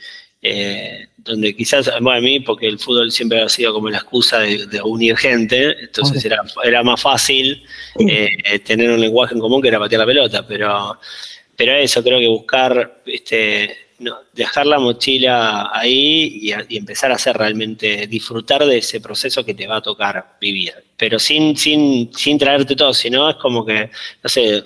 eh, 0.43 1.07
donde 1.25 1.55
quizás, 1.55 1.91
bueno, 2.01 2.19
a 2.19 2.21
mí, 2.21 2.41
porque 2.41 2.67
el 2.67 2.79
fútbol 2.79 3.11
siempre 3.13 3.41
ha 3.43 3.49
sido 3.49 3.73
como 3.73 3.91
la 3.91 3.99
excusa 3.99 4.41
de, 4.41 4.81
unir 4.83 5.17
gente, 5.17 5.77
entonces 5.81 6.25
era, 6.25 6.43
era 6.65 6.83
más 6.83 7.01
fácil 7.01 7.63
eh, 7.99 8.59
tener 8.61 8.91
un 8.91 9.01
lenguaje 9.01 9.35
en 9.35 9.41
común 9.41 9.61
que 9.61 9.69
era 9.69 9.79
patear 9.79 10.01
la 10.01 10.07
pelota, 10.07 10.47
pero, 10.47 10.99
pero 11.57 11.75
eso, 11.75 12.03
creo 12.03 12.19
que 12.19 12.29
buscar 12.29 13.03
este, 13.05 13.77
no, 13.99 14.19
dejar 14.33 14.67
la 14.67 14.79
mochila 14.79 15.71
ahí 15.73 16.53
y, 16.69 16.77
empezar 16.77 17.13
a 17.13 17.17
hacer 17.17 17.37
realmente, 17.37 18.07
disfrutar 18.07 18.65
de 18.65 18.79
ese 18.79 19.01
proceso 19.01 19.45
que 19.45 19.55
te 19.55 19.67
va 19.67 19.77
a 19.77 19.83
tocar 19.83 20.37
vivir. 20.41 20.73
Pero 20.97 21.19
sin, 21.19 21.57
sin, 21.57 22.11
sin 22.15 22.39
traerte 22.39 22.75
todo, 22.75 22.95
sino 22.95 23.29
es 23.29 23.37
como 23.37 23.65
que, 23.65 23.91
no 24.23 24.29
sé, 24.29 24.65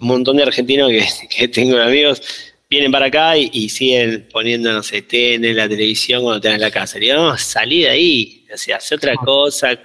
un 0.00 0.08
montón 0.08 0.36
de 0.36 0.42
argentinos 0.42 0.90
que, 0.90 1.06
que 1.34 1.48
tengo 1.48 1.78
amigos 1.78 2.20
vienen 2.74 2.90
para 2.90 3.06
acá 3.06 3.36
y, 3.36 3.68
siguen 3.68 4.28
poniendo, 4.32 4.72
no 4.72 4.82
sé, 4.82 5.04
en 5.10 5.56
la 5.56 5.68
televisión 5.68 6.22
cuando 6.24 6.48
en 6.48 6.60
la 6.60 6.70
casa. 6.70 6.98
Le 6.98 7.06
digo, 7.06 7.36
salí 7.38 7.82
de 7.82 7.88
ahí, 7.88 8.44
o 8.52 8.56
sea, 8.56 8.78
hace 8.78 8.96
otra 8.96 9.14
cosa, 9.14 9.78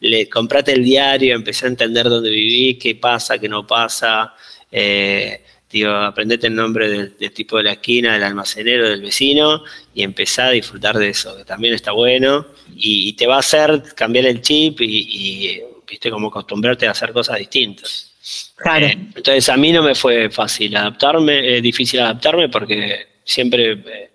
le, 0.00 0.28
comprate 0.28 0.72
el 0.72 0.82
diario, 0.82 1.36
empecé 1.36 1.66
a 1.66 1.68
entender 1.68 2.08
dónde 2.08 2.30
viví, 2.30 2.74
qué 2.78 2.96
pasa, 2.96 3.38
qué 3.38 3.48
no 3.48 3.64
pasa. 3.64 4.34
Eh, 4.72 5.40
digo, 5.70 5.92
aprendete 5.92 6.48
el 6.48 6.56
nombre 6.56 6.88
del, 6.88 7.32
tipo 7.32 7.58
de 7.58 7.62
la 7.62 7.72
esquina, 7.72 8.14
del 8.14 8.24
almacenero, 8.24 8.88
del 8.88 9.02
vecino, 9.02 9.62
y 9.94 10.02
empezá 10.02 10.46
a 10.46 10.50
disfrutar 10.50 10.98
de 10.98 11.10
eso, 11.10 11.36
que 11.36 11.44
también 11.44 11.74
está 11.74 11.92
bueno, 11.92 12.46
y, 12.74 13.12
te 13.12 13.28
va 13.28 13.36
a 13.36 13.40
hacer 13.40 13.82
cambiar 13.94 14.26
el 14.26 14.40
chip 14.40 14.80
y, 14.80 15.60
viste, 15.88 16.10
como 16.10 16.28
acostumbrarte 16.28 16.88
a 16.88 16.90
hacer 16.90 17.12
cosas 17.12 17.38
distintas. 17.38 18.05
Claro. 18.56 18.86
Eh, 18.86 18.92
entonces 18.92 19.48
a 19.48 19.56
mí 19.56 19.72
no 19.72 19.82
me 19.82 19.94
fue 19.94 20.30
fácil 20.30 20.76
adaptarme, 20.76 21.56
es 21.56 21.62
difícil 21.62 22.00
adaptarme 22.00 22.48
porque 22.48 23.06
siempre 23.24 23.72
eh, 23.72 24.10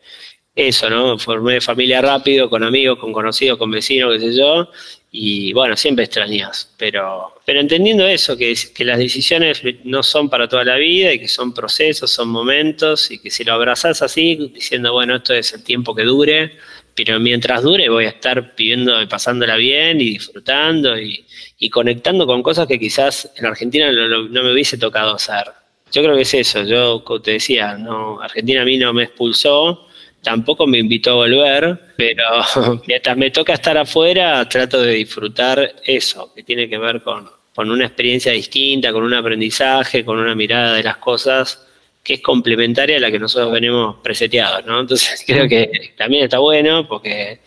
eso, 0.55 0.89
¿no? 0.89 1.17
Formé 1.17 1.61
familia 1.61 2.01
rápido, 2.01 2.49
con 2.49 2.63
amigos, 2.63 2.99
con 2.99 3.13
conocidos, 3.13 3.57
con 3.57 3.71
vecinos, 3.71 4.13
qué 4.13 4.19
sé 4.19 4.37
yo, 4.37 4.69
y 5.11 5.53
bueno, 5.53 5.77
siempre 5.77 6.05
extrañas, 6.05 6.73
pero, 6.77 7.35
pero 7.45 7.59
entendiendo 7.61 8.05
eso, 8.05 8.35
que, 8.35 8.53
que 8.73 8.85
las 8.85 8.97
decisiones 8.97 9.61
no 9.83 10.03
son 10.03 10.29
para 10.29 10.47
toda 10.47 10.63
la 10.63 10.75
vida 10.75 11.13
y 11.13 11.19
que 11.19 11.27
son 11.27 11.53
procesos, 11.53 12.11
son 12.11 12.29
momentos 12.29 13.11
y 13.11 13.19
que 13.19 13.29
si 13.29 13.43
lo 13.43 13.53
abrazás 13.53 14.01
así, 14.01 14.51
diciendo, 14.53 14.93
bueno, 14.93 15.17
esto 15.17 15.33
es 15.33 15.53
el 15.53 15.63
tiempo 15.63 15.95
que 15.95 16.03
dure, 16.03 16.57
pero 16.95 17.19
mientras 17.19 17.63
dure 17.63 17.89
voy 17.89 18.05
a 18.05 18.09
estar 18.09 18.53
viviendo 18.55 19.01
y 19.01 19.07
pasándola 19.07 19.55
bien 19.55 20.01
y 20.01 20.11
disfrutando 20.11 20.99
y, 20.99 21.25
conectando 21.69 22.25
con 22.25 22.41
cosas 22.41 22.67
que 22.67 22.79
quizás 22.79 23.31
en 23.37 23.45
Argentina 23.45 23.91
no, 23.91 24.07
no, 24.07 24.43
me 24.43 24.51
hubiese 24.51 24.77
tocado 24.77 25.13
hacer. 25.15 25.45
Yo 25.91 26.01
creo 26.01 26.15
que 26.15 26.23
es 26.23 26.33
eso, 26.33 26.63
yo 26.63 27.03
como 27.03 27.21
te 27.21 27.31
decía, 27.31 27.77
no, 27.77 28.19
Argentina 28.21 28.61
a 28.61 28.65
mí 28.65 28.77
no 28.77 28.93
me 28.93 29.03
expulsó, 29.03 29.87
tampoco 30.23 30.65
me 30.67 30.79
invitó 30.79 31.11
a 31.11 31.15
volver, 31.15 31.93
pero 31.97 32.23
mientras 32.87 33.17
me 33.17 33.29
toca 33.31 33.53
estar 33.53 33.77
afuera, 33.77 34.47
trato 34.47 34.81
de 34.81 34.93
disfrutar 34.93 35.75
eso, 35.83 36.33
que 36.33 36.43
tiene 36.43 36.69
que 36.69 36.77
ver 36.77 37.01
con, 37.01 37.29
una 37.57 37.85
experiencia 37.85 38.31
distinta, 38.31 38.91
con 38.91 39.03
un 39.03 39.13
aprendizaje, 39.13 40.03
con 40.03 40.17
una 40.17 40.33
mirada 40.33 40.73
de 40.73 40.83
las 40.83 40.97
cosas 40.97 41.67
que 42.03 42.15
es 42.15 42.21
complementaria 42.21 42.97
a 42.97 42.99
la 42.99 43.11
que 43.11 43.19
nosotros 43.19 43.51
venimos 43.51 43.97
preseteados, 44.03 44.65
¿no? 44.65 44.79
Entonces 44.79 45.23
creo 45.27 45.47
que 45.47 45.93
también 45.97 46.23
está 46.23 46.39
bueno 46.39 46.87
porque 46.87 47.39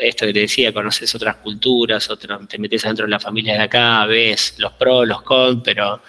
esto 0.00 0.26
que 0.26 0.32
te 0.32 0.40
decía, 0.40 0.72
conoces 0.72 1.14
otras 1.14 1.36
culturas, 1.36 2.08
te 2.48 2.58
metes 2.58 2.82
dentro 2.82 3.06
de 3.06 3.10
la 3.10 3.20
familia 3.20 3.54
de 3.54 3.62
acá, 3.62 4.04
ves 4.06 4.54
los 4.58 4.72
pros, 4.72 5.06
los 5.06 5.22
cons, 5.22 5.62
pero, 5.64 6.00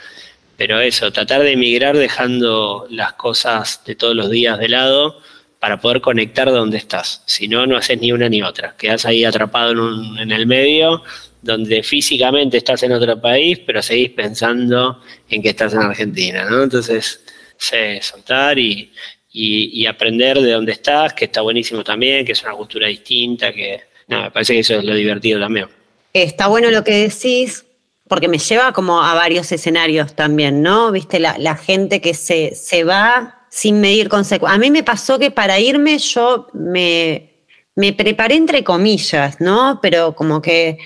pero 0.56 0.80
eso, 0.80 1.12
tratar 1.12 1.42
de 1.42 1.54
emigrar 1.54 1.98
dejando 1.98 2.88
las 2.90 3.14
cosas 3.14 3.84
de 3.86 3.96
todos 3.96 4.16
los 4.16 4.30
días 4.30 4.60
de 4.60 4.70
lado 4.70 5.22
para 5.60 5.80
poder 5.80 6.02
conectar 6.02 6.52
donde 6.52 6.78
estás. 6.78 7.24
Si 7.26 7.48
no, 7.48 7.66
no 7.66 7.78
haces 7.78 8.00
ni 8.00 8.12
una 8.12 8.30
ni 8.30 8.42
otra. 8.44 8.76
Quedas 8.78 9.06
ahí 9.06 9.26
atrapado 9.26 9.72
en, 9.72 10.18
en 10.20 10.32
el 10.32 10.46
medio, 10.46 11.04
donde 11.42 11.82
físicamente 11.82 12.58
estás 12.58 12.84
en 12.84 12.92
otro 12.92 13.20
país, 13.20 13.60
pero 13.66 13.82
seguís 13.82 14.10
pensando 14.10 15.02
en 15.30 15.42
que 15.42 15.50
estás 15.50 15.74
en 15.74 15.80
Argentina, 15.80 16.46
¿no? 16.50 16.64
Entonces, 16.64 17.24
sé, 17.58 18.02
soltar 18.02 18.58
y, 18.58 18.92
y, 19.32 19.86
aprender 19.86 20.40
de 20.40 20.52
dónde 20.52 20.72
estás, 20.72 21.14
que 21.14 21.26
está 21.26 21.42
buenísimo 21.42 21.84
también, 21.84 22.26
que 22.26 22.32
es 22.32 22.44
una 22.44 22.54
cultura 22.54 22.88
distinta, 22.88 23.54
que 23.54 23.82
nada, 24.08 24.26
me 24.26 24.32
parece 24.32 24.54
que 24.54 24.60
eso 24.60 24.76
es 24.76 24.84
lo 24.84 24.96
divertido 24.96 25.40
también. 25.40 25.68
Está 26.14 26.48
bueno 26.48 26.72
lo 26.72 26.84
que 26.84 27.08
decís, 27.10 27.66
porque 28.08 28.28
me 28.28 28.40
lleva 28.40 28.74
como 28.74 29.02
a 29.04 29.14
varios 29.14 29.52
escenarios 29.52 30.16
también, 30.16 30.62
¿no? 30.62 30.92
Viste, 30.92 31.20
la, 31.20 31.38
la 31.38 31.56
gente 31.56 32.02
que 32.02 32.14
se, 32.14 32.56
se 32.56 32.84
va 32.84 33.46
sin 33.50 33.80
medir 33.80 34.10
consecuencias. 34.10 34.56
A 34.56 34.60
mí 34.60 34.72
me 34.72 34.84
pasó 34.84 35.20
que 35.20 35.32
para 35.32 35.60
irme 35.60 35.98
yo 36.00 36.48
me, 36.54 37.38
me 37.76 37.94
preparé 37.94 38.36
entre 38.36 38.64
comillas, 38.64 39.40
¿no? 39.40 39.80
Pero 39.82 40.16
como 40.16 40.42
que 40.42 40.80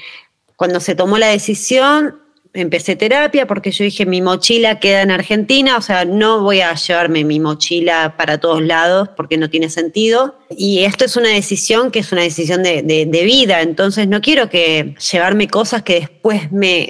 cuando 0.55 0.79
se 0.79 0.95
tomó 0.95 1.17
la 1.17 1.27
decisión, 1.27 2.20
empecé 2.53 2.95
terapia 2.95 3.47
porque 3.47 3.71
yo 3.71 3.83
dije, 3.83 4.05
mi 4.05 4.21
mochila 4.21 4.79
queda 4.79 5.01
en 5.01 5.11
Argentina, 5.11 5.77
o 5.77 5.81
sea, 5.81 6.05
no 6.05 6.41
voy 6.41 6.61
a 6.61 6.75
llevarme 6.75 7.23
mi 7.23 7.39
mochila 7.39 8.15
para 8.17 8.39
todos 8.39 8.61
lados 8.61 9.09
porque 9.15 9.37
no 9.37 9.49
tiene 9.49 9.69
sentido. 9.69 10.35
Y 10.49 10.79
esto 10.79 11.05
es 11.05 11.15
una 11.15 11.29
decisión 11.29 11.91
que 11.91 11.99
es 11.99 12.11
una 12.11 12.23
decisión 12.23 12.63
de, 12.63 13.21
vida, 13.23 13.61
entonces 13.61 14.07
no 14.07 14.21
quiero 14.21 14.49
que 14.49 14.95
llevarme 15.11 15.47
cosas 15.47 15.83
que 15.83 16.01
después 16.01 16.51
me, 16.51 16.89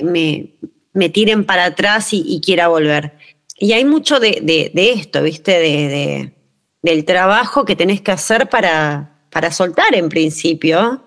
me, 0.94 1.10
tiren 1.10 1.46
para 1.46 1.66
atrás 1.66 2.10
y 2.12 2.42
quiera 2.42 2.68
volver. 2.68 3.14
Y 3.62 3.74
hay 3.74 3.86
mucho 3.86 4.20
de, 4.20 4.72
esto, 4.74 5.22
¿viste? 5.22 5.52
De, 5.52 6.34
del 6.82 7.06
trabajo 7.06 7.64
que 7.64 7.76
tenés 7.76 8.02
que 8.02 8.12
hacer 8.12 8.50
para, 8.50 9.22
para 9.30 9.52
soltar 9.52 9.94
en 9.94 10.10
principio 10.10 11.04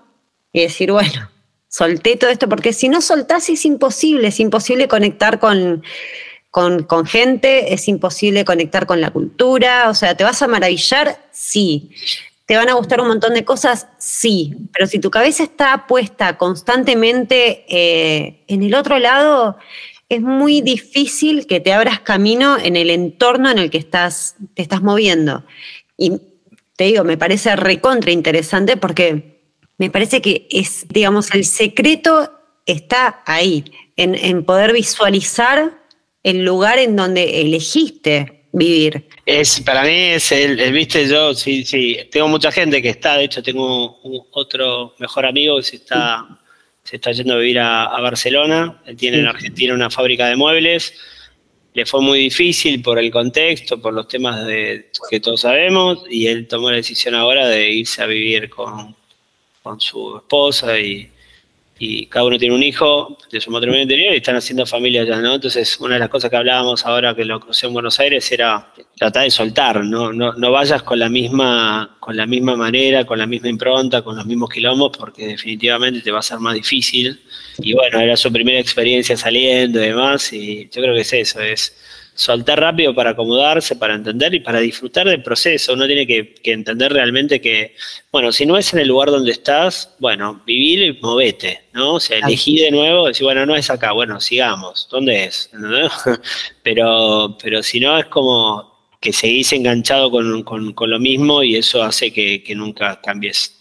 y 0.52 0.60
decir, 0.60 0.92
bueno, 0.92 1.28
solté 1.74 2.16
todo 2.16 2.30
esto, 2.30 2.48
porque 2.48 2.72
si 2.72 2.88
no 2.88 3.00
soltás 3.00 3.48
es 3.48 3.64
imposible, 3.64 4.28
es 4.28 4.38
imposible 4.38 4.86
conectar 4.86 5.40
con, 5.40 5.82
con, 6.52 6.84
con, 6.84 7.04
gente, 7.04 7.74
es 7.74 7.88
imposible 7.88 8.44
conectar 8.44 8.86
con 8.86 9.00
la 9.00 9.10
cultura, 9.10 9.90
o 9.90 9.94
sea, 9.94 10.16
¿te 10.16 10.22
vas 10.22 10.40
a 10.40 10.46
maravillar? 10.46 11.18
Sí. 11.32 11.90
¿Te 12.46 12.56
van 12.56 12.68
a 12.68 12.74
gustar 12.74 13.00
un 13.00 13.08
montón 13.08 13.34
de 13.34 13.44
cosas? 13.44 13.88
Sí. 13.98 14.54
Pero 14.72 14.86
si 14.86 15.00
tu 15.00 15.10
cabeza 15.10 15.42
está 15.42 15.88
puesta 15.88 16.38
constantemente 16.38 17.64
eh, 17.68 18.44
en 18.46 18.62
el 18.62 18.76
otro 18.76 19.00
lado, 19.00 19.56
es 20.08 20.20
muy 20.20 20.60
difícil 20.60 21.48
que 21.48 21.58
te 21.58 21.72
abras 21.72 21.98
camino 21.98 22.56
en 22.56 22.76
el 22.76 22.88
entorno 22.88 23.50
en 23.50 23.58
el 23.58 23.70
que 23.70 23.78
estás, 23.78 24.36
te 24.54 24.62
estás 24.62 24.80
moviendo. 24.80 25.44
Y 25.96 26.20
te 26.76 26.84
digo, 26.84 27.02
me 27.02 27.18
parece 27.18 27.56
recontra 27.56 28.12
interesante 28.12 28.76
porque 28.76 29.33
me 29.78 29.90
parece 29.90 30.20
que 30.20 30.46
es, 30.50 30.86
digamos, 30.88 31.34
el 31.34 31.44
secreto 31.44 32.30
está 32.66 33.22
ahí, 33.26 33.64
en, 33.96 34.44
poder 34.44 34.72
visualizar 34.72 35.78
el 36.22 36.44
lugar 36.44 36.78
en 36.78 36.96
donde 36.96 37.42
elegiste 37.42 38.48
vivir. 38.52 39.08
Es, 39.26 39.60
para 39.60 39.82
mí 39.82 39.90
es 39.90 40.32
el, 40.32 40.72
viste, 40.72 41.06
yo 41.08 41.34
sí, 41.34 41.64
sí, 41.64 41.98
tengo 42.10 42.28
mucha 42.28 42.50
gente 42.50 42.80
que 42.80 42.90
está, 42.90 43.16
de 43.16 43.24
hecho 43.24 43.42
tengo 43.42 44.00
otro 44.32 44.94
mejor 44.98 45.26
amigo 45.26 45.56
que 45.56 45.62
se 45.64 45.76
está 45.76 46.40
se 46.84 46.96
está 46.96 47.12
yendo 47.12 47.34
a 47.34 47.38
vivir 47.38 47.58
a, 47.58 47.98
Barcelona, 48.00 48.80
él 48.84 48.96
tiene 48.96 49.18
en 49.18 49.26
Argentina 49.26 49.72
una 49.72 49.88
fábrica 49.88 50.26
de 50.28 50.36
muebles, 50.36 50.92
le 51.72 51.86
fue 51.86 52.02
muy 52.02 52.18
difícil 52.20 52.82
por 52.82 52.98
el 52.98 53.10
contexto, 53.10 53.80
por 53.80 53.94
los 53.94 54.06
temas 54.06 54.46
de, 54.46 54.90
que 55.10 55.18
todos 55.18 55.40
sabemos, 55.40 56.04
y 56.10 56.26
él 56.26 56.46
tomó 56.46 56.70
la 56.70 56.76
decisión 56.76 57.14
ahora 57.14 57.48
de 57.48 57.70
irse 57.70 58.02
a 58.02 58.06
vivir 58.06 58.50
con, 58.50 58.94
con 59.64 59.80
su 59.80 60.18
esposa 60.18 60.78
y, 60.78 61.10
y 61.78 62.04
cada 62.06 62.26
uno 62.26 62.38
tiene 62.38 62.54
un 62.54 62.62
hijo 62.62 63.16
de 63.32 63.40
su 63.40 63.50
matrimonio 63.50 63.82
anterior 63.82 64.12
y 64.12 64.18
están 64.18 64.36
haciendo 64.36 64.66
familia 64.66 65.04
ya, 65.04 65.16
¿no? 65.16 65.36
Entonces, 65.36 65.80
una 65.80 65.94
de 65.94 66.00
las 66.00 66.10
cosas 66.10 66.28
que 66.28 66.36
hablábamos 66.36 66.84
ahora 66.84 67.14
que 67.14 67.24
lo 67.24 67.40
crucé 67.40 67.66
en 67.66 67.72
Buenos 67.72 67.98
Aires 67.98 68.30
era 68.30 68.74
tratar 68.94 69.24
de 69.24 69.30
soltar, 69.30 69.82
¿no? 69.82 70.12
No, 70.12 70.34
no 70.34 70.50
vayas 70.50 70.82
con 70.82 70.98
la 70.98 71.08
misma, 71.08 71.96
con 71.98 72.14
la 72.14 72.26
misma 72.26 72.56
manera, 72.56 73.06
con 73.06 73.18
la 73.18 73.26
misma 73.26 73.48
impronta, 73.48 74.02
con 74.02 74.16
los 74.16 74.26
mismos 74.26 74.50
quilombos, 74.50 74.98
porque 74.98 75.28
definitivamente 75.28 76.02
te 76.02 76.12
va 76.12 76.18
a 76.18 76.22
ser 76.22 76.40
más 76.40 76.54
difícil. 76.54 77.18
Y 77.56 77.72
bueno, 77.72 78.00
era 78.00 78.18
su 78.18 78.30
primera 78.30 78.60
experiencia 78.60 79.16
saliendo 79.16 79.82
y 79.82 79.86
demás, 79.86 80.30
y 80.34 80.68
yo 80.70 80.82
creo 80.82 80.94
que 80.94 81.00
es 81.00 81.12
eso, 81.14 81.40
es 81.40 81.74
soltar 82.14 82.60
rápido 82.60 82.94
para 82.94 83.10
acomodarse, 83.10 83.76
para 83.76 83.94
entender 83.94 84.34
y 84.34 84.40
para 84.40 84.60
disfrutar 84.60 85.06
del 85.06 85.22
proceso. 85.22 85.72
Uno 85.72 85.86
tiene 85.86 86.06
que, 86.06 86.34
entender 86.44 86.92
realmente 86.92 87.40
que, 87.40 87.74
bueno, 88.12 88.32
si 88.32 88.46
no 88.46 88.56
es 88.56 88.72
en 88.72 88.80
el 88.80 88.88
lugar 88.88 89.10
donde 89.10 89.32
estás, 89.32 89.94
bueno, 89.98 90.42
vivir 90.46 90.82
y 90.82 90.98
movete, 91.00 91.64
¿no? 91.72 91.94
O 91.94 92.00
sea, 92.00 92.18
elegí 92.18 92.60
de 92.60 92.70
nuevo, 92.70 93.08
decir, 93.08 93.24
bueno, 93.24 93.44
no 93.44 93.56
es 93.56 93.68
acá, 93.70 93.92
bueno, 93.92 94.20
sigamos, 94.20 94.88
¿dónde 94.90 95.24
es? 95.24 95.50
pero, 96.62 97.36
pero 97.42 97.62
si 97.62 97.80
no, 97.80 97.98
es 97.98 98.06
como 98.06 98.74
que 99.04 99.12
seguís 99.12 99.52
enganchado 99.52 100.10
con, 100.10 100.90
lo 100.90 100.98
mismo 100.98 101.42
y 101.42 101.56
eso 101.56 101.82
hace 101.82 102.10
que, 102.10 102.42
nunca 102.56 103.02
cambies, 103.02 103.58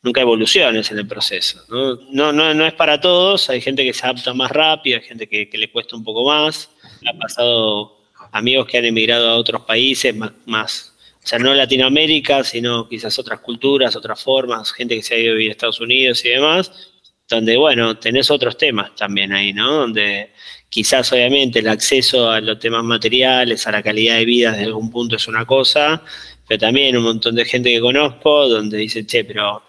nunca 0.00 0.20
evoluciones 0.20 0.88
en 0.92 0.98
el 0.98 1.08
proceso. 1.08 1.60
¿no? 1.68 2.32
No, 2.32 2.54
no, 2.54 2.64
es 2.64 2.74
para 2.74 3.00
todos, 3.00 3.50
hay 3.50 3.60
gente 3.60 3.82
que 3.82 3.92
se 3.92 4.06
adapta 4.06 4.32
más 4.32 4.52
rápido, 4.52 5.00
hay 5.00 5.04
gente 5.04 5.28
que, 5.28 5.48
le 5.52 5.72
cuesta 5.72 5.96
un 5.96 6.04
poco 6.04 6.24
más. 6.24 6.70
Ha 7.06 7.18
pasado 7.18 7.98
amigos 8.32 8.66
que 8.66 8.78
han 8.78 8.84
emigrado 8.84 9.28
a 9.30 9.36
otros 9.36 9.62
países 9.62 10.14
más, 10.46 10.94
o 11.22 11.26
sea, 11.26 11.38
no 11.38 11.54
Latinoamérica, 11.54 12.44
sino 12.44 12.88
quizás 12.88 13.18
otras 13.18 13.40
culturas, 13.40 13.94
otras 13.96 14.22
formas, 14.22 14.72
gente 14.72 14.96
que 14.96 15.02
se 15.02 15.14
ha 15.14 15.18
ido 15.18 15.32
a 15.32 15.36
vivir 15.36 15.50
a 15.50 15.52
Estados 15.52 15.80
Unidos 15.80 16.24
y 16.24 16.30
demás, 16.30 16.72
donde, 17.28 17.56
bueno, 17.56 17.98
tenés 17.98 18.30
otros 18.30 18.56
temas 18.56 18.94
también 18.96 19.32
ahí, 19.32 19.52
¿no? 19.52 19.72
Donde 19.72 20.32
quizás 20.68 21.12
obviamente 21.12 21.58
el 21.58 21.68
acceso 21.68 22.30
a 22.30 22.40
los 22.40 22.58
temas 22.58 22.84
materiales, 22.84 23.66
a 23.66 23.72
la 23.72 23.82
calidad 23.82 24.16
de 24.16 24.24
vida 24.24 24.52
desde 24.52 24.64
algún 24.66 24.90
punto 24.90 25.16
es 25.16 25.28
una 25.28 25.44
cosa, 25.44 26.02
pero 26.48 26.58
también 26.58 26.96
un 26.96 27.04
montón 27.04 27.34
de 27.34 27.44
gente 27.44 27.70
que 27.70 27.80
conozco 27.80 28.48
donde 28.48 28.78
dice, 28.78 29.06
che, 29.06 29.24
pero 29.24 29.62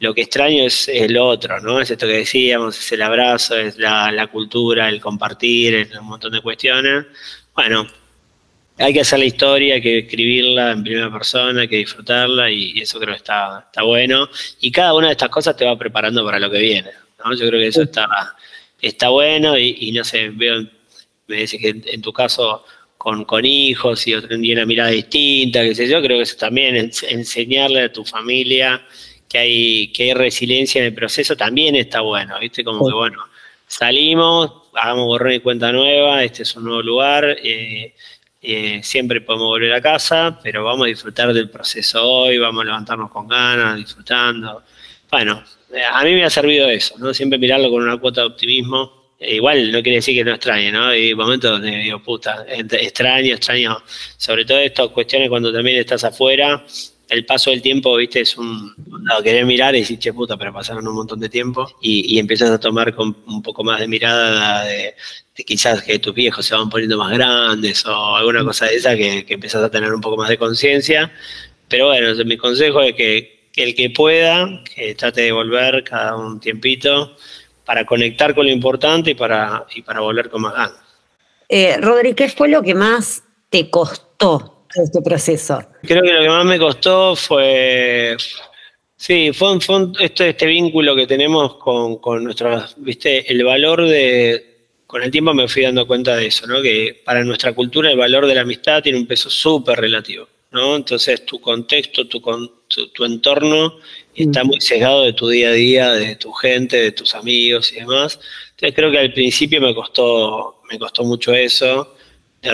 lo 0.00 0.14
que 0.14 0.22
extraño 0.22 0.64
es, 0.64 0.88
el 0.88 1.14
lo 1.14 1.26
otro, 1.26 1.60
¿no? 1.60 1.80
Es 1.80 1.90
esto 1.90 2.06
que 2.06 2.18
decíamos, 2.18 2.78
es 2.78 2.92
el 2.92 3.02
abrazo, 3.02 3.56
es 3.56 3.78
la, 3.78 4.28
cultura, 4.30 4.88
el 4.88 5.00
compartir, 5.00 5.74
es 5.74 5.94
un 5.96 6.06
montón 6.06 6.32
de 6.32 6.40
cuestiones. 6.40 7.06
Bueno, 7.54 7.86
hay 8.78 8.92
que 8.92 9.00
hacer 9.00 9.18
la 9.18 9.24
historia, 9.24 9.74
hay 9.74 9.82
que 9.82 9.98
escribirla 9.98 10.72
en 10.72 10.84
primera 10.84 11.10
persona, 11.12 11.62
hay 11.62 11.68
que 11.68 11.78
disfrutarla 11.78 12.50
y, 12.50 12.80
eso 12.80 13.00
creo 13.00 13.14
que 13.14 13.18
está, 13.18 13.64
está 13.66 13.82
bueno. 13.82 14.28
Y 14.60 14.70
cada 14.70 14.94
una 14.94 15.08
de 15.08 15.12
estas 15.12 15.30
cosas 15.30 15.56
te 15.56 15.64
va 15.64 15.76
preparando 15.76 16.24
para 16.24 16.38
lo 16.38 16.50
que 16.50 16.58
viene, 16.58 16.90
¿no? 17.24 17.34
Yo 17.34 17.48
creo 17.48 17.60
que 17.60 17.66
eso 17.66 17.82
está 17.82 18.08
está 18.80 19.08
bueno 19.08 19.58
y, 19.58 19.92
no 19.92 20.04
sé, 20.04 20.30
veo, 20.30 20.64
me 21.26 21.36
dice 21.36 21.58
que 21.58 21.68
en, 21.84 22.02
tu 22.02 22.12
caso 22.12 22.64
con, 22.96 23.24
con, 23.24 23.44
hijos 23.44 24.06
y, 24.06 24.14
otro, 24.14 24.36
una 24.36 24.66
mirada 24.66 24.90
distinta, 24.90 25.62
qué 25.62 25.74
sé 25.74 25.88
yo, 25.88 26.00
creo 26.00 26.18
que 26.18 26.22
eso 26.22 26.36
también 26.36 26.76
enseñarle 26.76 27.82
a 27.82 27.92
tu 27.92 28.04
familia 28.04 28.84
que 29.28 29.38
hay, 29.38 29.88
que 29.92 30.04
hay 30.04 30.14
resiliencia 30.14 30.80
en 30.80 30.86
el 30.86 30.94
proceso 30.94 31.36
también 31.36 31.76
está 31.76 32.00
bueno, 32.00 32.38
¿viste? 32.40 32.64
Como 32.64 32.86
que 32.86 32.94
bueno, 32.94 33.24
salimos, 33.66 34.52
hagamos 34.74 35.06
borrón 35.06 35.32
y 35.32 35.40
cuenta 35.40 35.70
nueva, 35.72 36.24
este 36.24 36.42
es 36.42 36.56
un 36.56 36.64
nuevo 36.64 36.82
lugar, 36.82 37.36
eh, 37.42 37.94
eh, 38.40 38.80
siempre 38.82 39.20
podemos 39.20 39.48
volver 39.48 39.72
a 39.72 39.80
casa, 39.80 40.38
pero 40.42 40.64
vamos 40.64 40.86
a 40.86 40.88
disfrutar 40.88 41.32
del 41.32 41.50
proceso 41.50 42.02
hoy, 42.02 42.38
vamos 42.38 42.62
a 42.62 42.66
levantarnos 42.66 43.10
con 43.10 43.28
ganas, 43.28 43.76
disfrutando. 43.76 44.62
Bueno, 45.10 45.42
eh, 45.72 45.82
a 45.84 46.02
mí 46.04 46.14
me 46.14 46.24
ha 46.24 46.30
servido 46.30 46.68
eso, 46.68 46.96
¿no? 46.98 47.12
Siempre 47.12 47.38
mirarlo 47.38 47.70
con 47.70 47.82
una 47.82 47.98
cuota 47.98 48.22
de 48.22 48.28
optimismo. 48.28 48.98
Igual 49.20 49.72
no 49.72 49.82
quiere 49.82 49.96
decir 49.96 50.14
que 50.14 50.24
no 50.24 50.34
extrañe, 50.34 50.70
¿no? 50.70 50.86
Hay 50.86 51.12
momentos 51.14 51.50
donde 51.50 51.76
digo, 51.76 52.00
puta, 52.00 52.46
extraño, 52.48 53.34
extraño. 53.34 53.82
Sobre 54.16 54.44
todo 54.44 54.58
estas 54.58 54.88
cuestiones 54.88 55.28
cuando 55.28 55.52
también 55.52 55.80
estás 55.80 56.04
afuera, 56.04 56.64
el 57.08 57.24
paso 57.24 57.50
del 57.50 57.62
tiempo, 57.62 57.96
viste, 57.96 58.20
es 58.20 58.36
un. 58.36 58.74
No, 58.76 59.22
querer 59.22 59.44
mirar 59.46 59.74
y 59.74 59.80
decir, 59.80 59.98
che, 59.98 60.12
puta, 60.12 60.36
pero 60.36 60.52
pasaron 60.52 60.86
un 60.86 60.94
montón 60.94 61.20
de 61.20 61.28
tiempo. 61.28 61.66
Y, 61.80 62.14
y 62.14 62.18
empiezas 62.18 62.50
a 62.50 62.58
tomar 62.58 62.94
con 62.94 63.16
un 63.26 63.42
poco 63.42 63.64
más 63.64 63.80
de 63.80 63.88
mirada 63.88 64.64
de, 64.64 64.94
quizás 65.34 65.82
que 65.82 65.98
tus 65.98 66.14
viejos 66.14 66.44
se 66.44 66.54
van 66.54 66.68
poniendo 66.68 66.98
más 66.98 67.12
grandes 67.12 67.84
o 67.86 68.16
alguna 68.16 68.44
cosa 68.44 68.66
de 68.66 68.76
esa 68.76 68.96
que, 68.96 69.24
que 69.24 69.34
empiezas 69.34 69.62
a 69.62 69.70
tener 69.70 69.92
un 69.92 70.00
poco 70.00 70.16
más 70.16 70.28
de 70.28 70.38
conciencia. 70.38 71.12
Pero 71.68 71.86
bueno, 71.86 72.24
mi 72.24 72.36
consejo 72.36 72.80
es 72.82 72.94
que 72.94 73.48
el 73.58 73.74
que 73.74 73.90
pueda, 73.90 74.62
que 74.74 74.94
trate 74.94 75.22
de 75.22 75.32
volver 75.32 75.84
cada 75.84 76.16
un 76.16 76.40
tiempito 76.40 77.16
para 77.64 77.84
conectar 77.84 78.34
con 78.34 78.46
lo 78.46 78.52
importante 78.52 79.10
y 79.10 79.14
para, 79.14 79.66
y 79.74 79.82
para 79.82 80.00
volver 80.00 80.30
con 80.30 80.42
más 80.42 80.54
ganas. 80.54 80.80
Eh, 81.48 81.76
Rodri, 81.78 82.14
¿qué 82.14 82.28
fue 82.28 82.48
lo 82.48 82.62
que 82.62 82.74
más 82.74 83.22
te 83.50 83.68
costó 83.68 84.57
este 84.74 85.02
proceso? 85.02 85.60
Creo 85.82 86.02
que 86.02 86.12
lo 86.12 86.20
que 86.22 86.28
más 86.28 86.44
me 86.44 86.58
costó 86.58 87.16
fue, 87.16 88.16
sí, 88.96 89.32
fue, 89.32 89.58
este, 90.00 90.30
este 90.30 90.46
vínculo 90.46 90.94
que 90.94 91.06
tenemos 91.06 91.56
con, 91.56 91.98
con 91.98 92.24
nuestra, 92.24 92.68
viste, 92.76 93.30
el 93.30 93.44
valor 93.44 93.86
de, 93.86 94.68
con 94.86 95.02
el 95.02 95.10
tiempo 95.10 95.34
me 95.34 95.48
fui 95.48 95.62
dando 95.62 95.86
cuenta 95.86 96.16
de 96.16 96.26
eso, 96.26 96.46
¿no? 96.46 96.62
Que 96.62 97.02
para 97.04 97.24
nuestra 97.24 97.52
cultura 97.52 97.90
el 97.90 97.98
valor 97.98 98.26
de 98.26 98.34
la 98.34 98.42
amistad 98.42 98.82
tiene 98.82 98.98
un 98.98 99.06
peso 99.06 99.30
súper 99.30 99.78
relativo. 99.80 100.28
¿no? 100.50 100.76
Entonces 100.76 101.24
tu 101.26 101.40
contexto, 101.40 102.06
tu, 102.06 102.20
tu, 102.20 103.04
entorno 103.04 103.78
está 104.14 104.44
muy 104.44 104.60
sesgado 104.60 105.04
de 105.04 105.12
tu 105.12 105.28
día 105.28 105.48
a 105.48 105.52
día, 105.52 105.92
de 105.92 106.16
tu 106.16 106.32
gente, 106.32 106.76
de 106.78 106.92
tus 106.92 107.14
amigos 107.14 107.72
y 107.72 107.76
demás. 107.76 108.18
Entonces 108.50 108.74
creo 108.74 108.90
que 108.90 108.98
al 108.98 109.12
principio 109.12 109.60
me 109.60 109.74
costó, 109.74 110.62
me 110.70 110.78
costó 110.78 111.04
mucho 111.04 111.32
eso, 111.34 111.96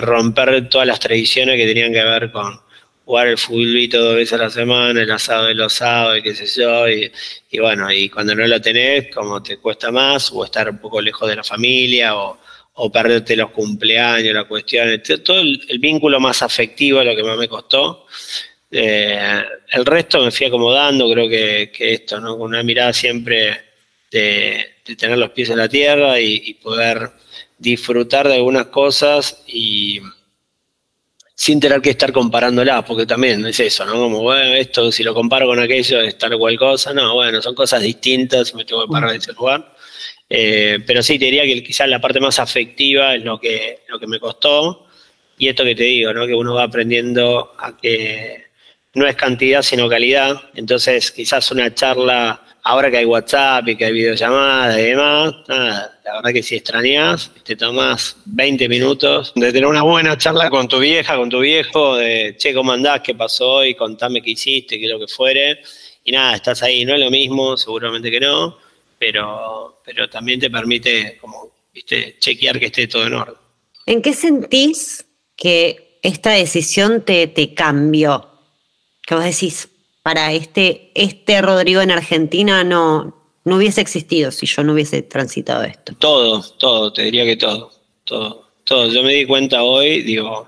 romper 0.01 0.69
todas 0.69 0.87
las 0.87 1.01
tradiciones 1.01 1.57
que 1.57 1.67
tenían 1.67 1.93
que 1.93 2.03
ver 2.03 2.33
con 2.33 2.61
jugar 3.05 3.29
el 3.29 3.39
futbolito 3.39 4.03
dos 4.03 4.17
veces 4.17 4.33
a 4.35 4.45
la 4.45 4.51
semana, 4.51 5.03
el 5.03 5.11
asado 5.11 5.47
de 5.47 5.55
los 5.55 5.73
sábados, 5.75 6.21
qué 6.23 6.35
sé 6.35 6.47
yo, 6.47 6.89
y, 6.89 7.13
bueno, 7.59 7.93
y 7.93 8.09
cuando 8.09 8.35
no 8.35 8.47
lo 8.47 8.61
tenés, 8.61 9.15
como 9.15 9.43
te 9.43 9.59
cuesta 9.59 9.91
más, 9.91 10.31
o 10.33 10.45
estar 10.45 10.71
un 10.71 10.79
poco 10.79 11.01
lejos 11.01 11.29
de 11.29 11.37
la 11.37 11.45
familia, 11.45 12.17
o, 12.17 12.39
perderte 12.93 13.37
los 13.37 13.51
cumpleaños, 13.51 14.35
la 14.35 14.45
cuestión, 14.45 15.01
todo 15.25 15.39
el, 15.41 15.79
vínculo 15.79 16.19
más 16.19 16.43
afectivo 16.43 17.01
es 17.01 17.07
lo 17.07 17.15
que 17.15 17.23
más 17.23 17.39
me 17.39 17.49
costó. 17.49 18.07
Eh, 18.71 19.45
el 19.71 19.87
resto 19.87 20.21
me 20.25 20.33
fui 20.33 20.47
acomodando, 20.47 21.09
creo 21.13 21.29
que, 21.29 21.71
esto, 21.79 22.19
¿no? 22.21 22.37
Con 22.37 22.49
una 22.49 22.63
mirada 22.65 22.93
siempre 22.93 23.61
de, 24.11 24.67
tener 24.99 25.19
los 25.19 25.31
pies 25.31 25.51
en 25.51 25.59
la 25.59 25.69
tierra 25.69 26.19
y, 26.21 26.55
poder 26.55 27.13
disfrutar 27.65 28.29
de 28.29 28.35
algunas 28.35 28.67
cosas 28.67 29.43
y 29.47 30.01
sin 31.35 31.59
tener 31.59 31.81
que 31.81 31.91
estar 31.91 32.13
comparándolas, 32.13 32.85
porque 32.85 33.07
también 33.07 33.45
es 33.47 33.59
eso, 33.59 33.85
¿no? 33.87 33.95
Como, 33.95 34.21
bueno, 34.21 34.53
esto, 34.53 34.93
si 34.93 35.03
lo 35.03 35.15
comparo 35.15 35.47
con 35.47 35.59
aquello, 35.59 36.01
es 36.01 36.17
tal 36.17 36.39
cual 36.39 36.57
cosa, 36.59 36.93
no, 36.93 37.15
bueno, 37.15 37.43
son 37.43 37.55
cosas 37.55 37.83
distintas, 37.83 38.55
me 38.55 38.65
tengo 38.65 38.87
que 38.87 38.93
parar 38.93 39.11
en 39.11 39.17
ese 39.17 39.33
lugar. 39.33 39.75
Eh, 40.29 40.79
pero 40.87 41.03
sí, 41.03 41.19
te 41.19 41.25
diría 41.27 41.45
que 41.45 41.63
quizás 41.63 41.89
la 41.89 42.01
parte 42.01 42.21
más 42.21 42.39
afectiva 42.39 43.15
es 43.15 43.25
lo 43.25 43.41
que, 43.41 43.81
lo 43.89 43.99
que 43.99 44.07
me 44.07 44.21
costó. 44.21 44.87
Y 45.39 45.49
esto 45.49 45.65
que 45.65 45.75
te 45.75 45.85
digo, 45.85 46.13
¿no? 46.13 46.27
que 46.27 46.35
uno 46.35 46.55
va 46.55 46.65
aprendiendo 46.65 47.55
a 47.59 47.77
que 47.77 48.45
no 48.95 49.07
es 49.07 49.17
cantidad 49.17 49.63
sino 49.63 49.89
calidad. 49.89 50.37
Entonces, 50.55 51.11
quizás 51.11 51.51
una 51.51 51.75
charla, 51.75 52.41
ahora 52.65 52.91
que 52.91 52.99
hay 52.99 53.05
WhatsApp 53.05 53.69
y 53.69 53.77
que 53.77 53.85
hay 53.87 53.93
videollamadas 53.93 54.79
y 54.79 54.83
demás, 54.83 55.35
nada, 55.49 55.99
la 56.05 56.15
verdad 56.17 56.33
que 56.33 56.43
si 56.43 56.57
extrañas, 56.57 57.31
te 57.45 57.57
tomas 57.57 58.17
20 58.25 58.69
minutos 58.69 59.33
de 59.37 59.53
tener 59.53 59.67
una 59.67 59.83
buena 59.83 60.19
charla 60.19 60.51
con 60.51 60.67
tu 60.67 60.81
vieja, 60.81 61.17
con 61.17 61.31
tu 61.31 61.41
viejo, 61.41 61.97
de 61.97 62.35
che, 62.37 62.53
¿cómo 62.53 62.73
andás? 62.73 63.01
¿Qué 63.01 63.15
pasó 63.15 63.53
hoy? 63.53 63.75
Contame 63.75 64.21
qué 64.21 64.33
hiciste, 64.33 64.79
qué 64.79 64.87
es 64.87 64.91
lo 64.91 64.99
que 64.99 65.09
fuere. 65.09 65.61
Y 66.03 66.13
nada, 66.13 66.35
estás 66.35 66.63
ahí, 66.63 66.85
no 66.85 66.95
es 66.95 67.01
lo 67.01 67.11
mismo, 67.11 67.57
seguramente 67.57 68.11
que 68.11 68.21
no 68.21 68.65
pero, 69.05 69.83
pero 69.85 70.09
también 70.09 70.41
te 70.41 70.51
permite 70.51 71.19
como, 71.21 71.51
¿viste? 71.73 72.17
chequear 72.19 72.59
que 72.59 72.67
esté 72.67 72.87
todo 72.87 73.07
en 73.07 73.15
orden. 73.15 73.35
¿En 73.87 74.01
qué 74.01 74.15
sentís 74.15 75.05
que 75.37 75.99
esta 76.03 76.31
decisión 76.31 77.05
te, 77.05 77.27
te 77.27 77.53
cambió? 77.53 78.31
Que 79.07 79.15
vos 79.15 79.25
decís, 79.25 79.69
para 80.05 80.35
este, 80.35 80.91
este 80.95 81.41
Rodrigo 81.41 81.81
en 81.81 81.91
Argentina 81.91 82.63
no, 82.63 83.17
no 83.45 83.57
hubiese 83.57 83.81
existido 83.81 84.31
si 84.31 84.45
yo 84.45 84.63
no 84.63 84.75
hubiese 84.75 85.01
transitado 85.01 85.65
esto. 85.65 85.95
Todo, 85.99 86.43
todo, 86.59 86.93
te 86.93 87.05
diría 87.05 87.25
que 87.25 87.39
todo, 87.39 87.73
todo, 88.05 88.51
todo. 88.65 88.93
Yo 88.93 89.03
me 89.03 89.15
di 89.15 89.25
cuenta 89.25 89.63
hoy, 89.63 90.03
digo, 90.03 90.47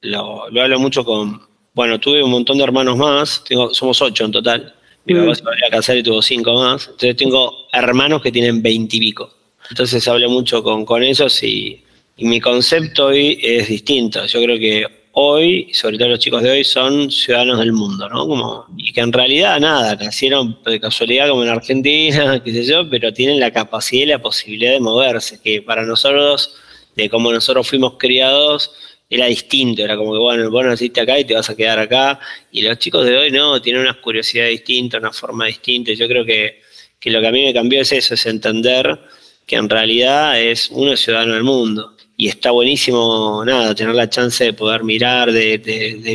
lo, 0.00 0.50
lo 0.50 0.60
hablo 0.60 0.80
mucho 0.80 1.04
con, 1.04 1.40
bueno, 1.72 2.00
tuve 2.00 2.20
un 2.20 2.32
montón 2.32 2.58
de 2.58 2.64
hermanos 2.64 2.96
más, 2.96 3.44
tengo, 3.44 3.72
somos 3.72 4.02
ocho 4.02 4.24
en 4.24 4.32
total, 4.32 4.74
mi 5.04 5.14
papá 5.14 5.36
se 5.36 5.42
volvió 5.44 5.66
a 5.68 5.70
casar 5.70 5.96
y 5.98 6.02
tuvo 6.02 6.20
cinco 6.20 6.54
más. 6.54 6.86
Entonces 6.86 7.16
tengo 7.16 7.68
hermanos 7.72 8.22
que 8.22 8.32
tienen 8.32 8.60
veintipico. 8.60 9.32
Entonces 9.70 10.06
hablé 10.08 10.26
mucho 10.26 10.64
con, 10.64 10.84
con 10.84 11.04
esos 11.04 11.44
y, 11.44 11.84
mi 12.18 12.40
concepto 12.40 13.06
hoy 13.06 13.38
es 13.40 13.68
distinto. 13.68 14.26
Yo 14.26 14.42
creo 14.42 14.58
que 14.58 15.01
hoy, 15.12 15.72
sobre 15.72 15.98
todo 15.98 16.08
los 16.08 16.18
chicos 16.18 16.42
de 16.42 16.50
hoy, 16.50 16.64
son 16.64 17.10
ciudadanos 17.10 17.58
del 17.58 17.72
mundo, 17.72 18.08
¿no? 18.08 18.26
Como, 18.26 18.66
y 18.76 18.92
que 18.92 19.00
en 19.00 19.12
realidad 19.12 19.60
nada, 19.60 19.94
nacieron 19.96 20.58
de 20.64 20.80
casualidad 20.80 21.28
como 21.28 21.42
en 21.42 21.50
Argentina, 21.50 22.42
qué 22.44 22.52
sé 22.52 22.64
yo, 22.64 22.88
pero 22.88 23.12
tienen 23.12 23.40
la 23.40 23.50
capacidad 23.50 24.02
y 24.02 24.06
la 24.06 24.18
posibilidad 24.20 24.72
de 24.72 24.80
moverse, 24.80 25.40
que 25.40 25.62
para 25.62 25.84
nosotros, 25.84 26.54
de 26.96 27.08
cómo 27.08 27.32
nosotros 27.32 27.68
fuimos 27.68 27.94
criados, 27.98 28.72
era 29.12 29.26
distinto, 29.26 29.82
era 29.82 29.94
como 29.94 30.12
que, 30.14 30.18
bueno, 30.18 30.50
vos 30.50 30.64
naciste 30.64 31.02
acá 31.02 31.18
y 31.18 31.26
te 31.26 31.34
vas 31.34 31.50
a 31.50 31.54
quedar 31.54 31.78
acá. 31.78 32.18
Y 32.50 32.62
los 32.62 32.78
chicos 32.78 33.04
de 33.04 33.14
hoy 33.14 33.30
no, 33.30 33.60
tienen 33.60 33.82
una 33.82 34.00
curiosidad 34.00 34.46
distinta, 34.48 34.96
una 34.96 35.12
forma 35.12 35.46
distinta. 35.46 35.92
Yo 35.92 36.08
creo 36.08 36.24
que, 36.24 36.62
lo 37.04 37.20
que 37.20 37.26
a 37.26 37.30
mí 37.30 37.44
me 37.44 37.52
cambió 37.52 37.82
es 37.82 37.92
eso, 37.92 38.14
es 38.14 38.24
entender 38.24 38.98
que 39.46 39.56
en 39.56 39.68
realidad 39.68 40.40
es 40.40 40.70
uno 40.70 40.96
ciudadano 40.96 41.34
del 41.34 41.44
mundo. 41.44 41.91
Y 42.22 42.28
está 42.28 42.52
buenísimo, 42.52 43.42
nada, 43.44 43.74
tener 43.74 43.96
la 43.96 44.08
chance 44.08 44.44
de 44.44 44.52
poder 44.52 44.84
mirar, 44.84 45.32
de, 45.32 45.58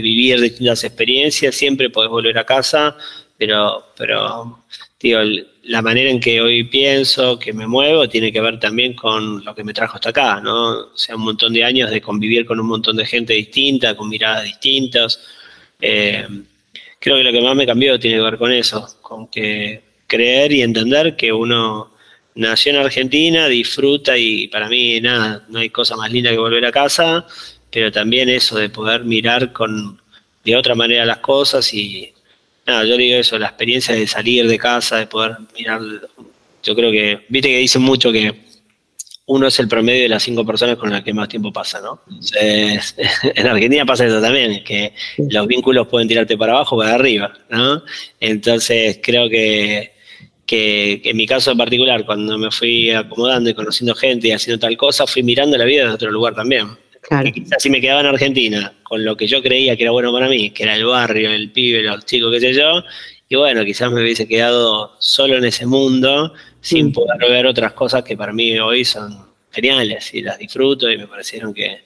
vivir 0.02 0.40
distintas 0.40 0.86
experiencias. 0.86 1.54
Siempre 1.54 1.90
podés 1.90 2.10
volver 2.10 2.38
a 2.38 2.46
casa, 2.46 2.96
pero, 3.38 3.88
pero 3.98 4.64
digo, 5.02 5.20
la 5.64 5.82
manera 5.82 6.10
en 6.10 6.22
que 6.22 6.40
hoy 6.40 6.64
pienso, 6.64 7.38
que 7.38 7.52
me 7.52 7.68
muevo, 7.68 8.08
tiene 8.08 8.32
que 8.32 8.40
ver 8.40 8.58
también 8.58 8.94
con 8.94 9.44
lo 9.44 9.54
que 9.54 9.66
me 9.66 9.74
trajo 9.74 9.96
hasta 9.96 10.12
acá, 10.12 10.40
¿no? 10.40 10.78
O 10.94 10.98
sea, 10.98 11.18
un 11.18 11.24
montón 11.24 11.52
de 11.52 11.66
años 11.66 11.90
de 11.92 12.00
convivir 12.00 12.46
con 12.46 12.58
un 12.58 12.68
montón 12.68 12.96
de 12.96 13.06
gente 13.06 13.34
distinta, 13.34 13.98
con 13.98 14.08
miradas 14.08 14.46
distintas. 14.46 15.20
Eh, 15.82 16.26
creo 17.00 17.18
que 17.18 17.24
lo 17.24 17.34
que 17.34 17.42
más 17.42 17.54
me 17.54 17.66
cambió 17.66 18.00
tiene 18.00 18.16
que 18.16 18.24
ver 18.24 18.38
con 18.38 18.54
eso, 18.54 18.88
con 19.02 19.28
que 19.28 19.84
creer 20.08 20.54
y 20.54 20.62
entender 20.62 21.18
que 21.18 21.34
uno 21.34 21.97
nació 22.38 22.72
en 22.72 22.78
Argentina, 22.78 23.48
disfruta 23.48 24.18
y 24.18 24.48
para 24.48 24.70
mí 24.70 25.02
nada, 25.02 25.44
no 25.50 25.60
hay 25.60 25.70
cosa 25.70 25.96
más 25.96 26.12
linda 26.12 26.32
que 26.32 26.38
volver 26.38 26.66
a 26.66 26.72
casa, 26.72 27.26
pero 27.72 27.92
también 27.92 28.30
eso 28.30 28.58
de 28.58 28.70
poder 28.70 29.04
mirar 29.04 29.52
con 29.52 30.00
de 30.44 30.56
otra 30.56 30.76
manera 30.76 31.06
las 31.06 31.18
cosas 31.18 31.74
y 31.74 32.14
nada, 32.66 32.86
yo 32.86 32.96
digo 32.96 33.18
eso, 33.18 33.38
la 33.38 33.48
experiencia 33.48 33.96
de 33.96 34.08
salir 34.08 34.48
de 34.48 34.58
casa, 34.58 34.98
de 34.98 35.08
poder 35.08 35.38
mirar, 35.58 35.82
yo 36.64 36.76
creo 36.76 36.92
que, 36.92 37.26
viste 37.28 37.50
que 37.50 37.58
dicen 37.58 37.82
mucho 37.82 38.12
que 38.12 38.48
uno 39.26 39.48
es 39.48 39.60
el 39.60 39.68
promedio 39.68 40.04
de 40.04 40.10
las 40.10 40.24
cinco 40.24 40.46
personas 40.46 40.78
con 40.78 40.90
las 40.90 41.04
que 41.04 41.14
más 41.14 41.28
tiempo 41.28 41.52
pasa, 41.52 41.82
¿no? 41.82 42.02
Entonces, 42.08 42.96
en 43.36 43.48
Argentina 43.48 43.86
pasa 43.86 44.06
eso 44.06 44.22
también, 44.22 44.64
que 44.64 44.94
los 45.18 45.48
vínculos 45.48 45.88
pueden 45.88 46.08
tirarte 46.08 46.38
para 46.38 46.54
abajo 46.54 46.76
o 46.76 46.80
para 46.80 46.96
arriba, 46.96 47.34
¿no? 47.50 47.84
Entonces, 48.22 49.00
creo 49.04 49.30
que, 49.30 49.97
que, 50.48 51.02
en 51.04 51.18
mi 51.18 51.28
caso 51.28 51.52
en 51.52 51.58
particular, 51.58 52.06
cuando 52.06 52.38
me 52.38 52.50
fui 52.50 52.90
acomodando 52.90 53.50
y 53.50 53.54
conociendo 53.54 53.94
gente 53.94 54.30
y 54.30 54.32
haciendo 54.32 54.60
tal 54.60 54.76
cosa, 54.78 55.06
fui 55.06 55.22
mirando 55.22 55.58
la 55.58 55.66
vida 55.66 55.84
de 55.84 55.92
otro 55.92 56.10
lugar 56.10 56.34
también. 56.34 56.70
Claro. 57.02 57.32
quizás 57.32 57.62
si 57.62 57.70
me 57.70 57.80
quedaba 57.80 58.02
en 58.02 58.08
Argentina 58.08 58.74
con 58.84 59.06
lo 59.06 59.16
que 59.16 59.28
yo 59.28 59.42
creía 59.42 59.78
que 59.78 59.84
era 59.84 59.92
bueno 59.92 60.12
para 60.12 60.28
mí, 60.28 60.50
que 60.50 60.64
era 60.64 60.76
el 60.76 60.86
barrio, 60.86 61.32
el 61.32 61.52
pibe, 61.52 61.84
los 61.84 62.06
chicos, 62.06 62.34
qué 62.34 62.40
sé 62.40 62.54
yo, 62.54 62.84
y 63.30 63.36
bueno, 63.36 63.64
quizás 63.64 63.92
me 63.92 64.02
hubiese 64.02 64.28
quedado 64.28 64.96
solo 65.00 65.38
en 65.38 65.46
ese 65.46 65.66
mundo 65.66 66.34
sin 66.60 66.92
poder 66.92 67.18
ver 67.30 67.46
otras 67.46 67.74
cosas 67.74 68.04
que 68.04 68.18
para 68.18 68.34
mí 68.34 68.58
hoy 68.60 68.84
son 68.84 69.28
geniales 69.52 70.14
y 70.14 70.22
las 70.22 70.38
disfruto 70.38 70.90
y 70.90 70.98
me 70.98 71.08
parecieron 71.08 71.54
que, 71.54 71.82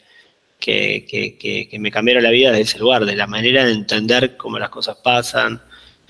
que, 0.59 1.05
que, 1.07 1.67
que 1.69 1.79
me 1.79 1.91
cambiaron 1.91 2.23
la 2.23 2.31
vida 2.31 2.49
desde 2.49 2.63
ese 2.63 2.79
lugar, 2.79 3.05
de 3.05 3.15
la 3.15 3.27
manera 3.27 3.65
de 3.65 3.73
entender 3.73 4.37
cómo 4.37 4.57
las 4.57 4.69
cosas 4.69 4.97
pasan, 5.03 5.61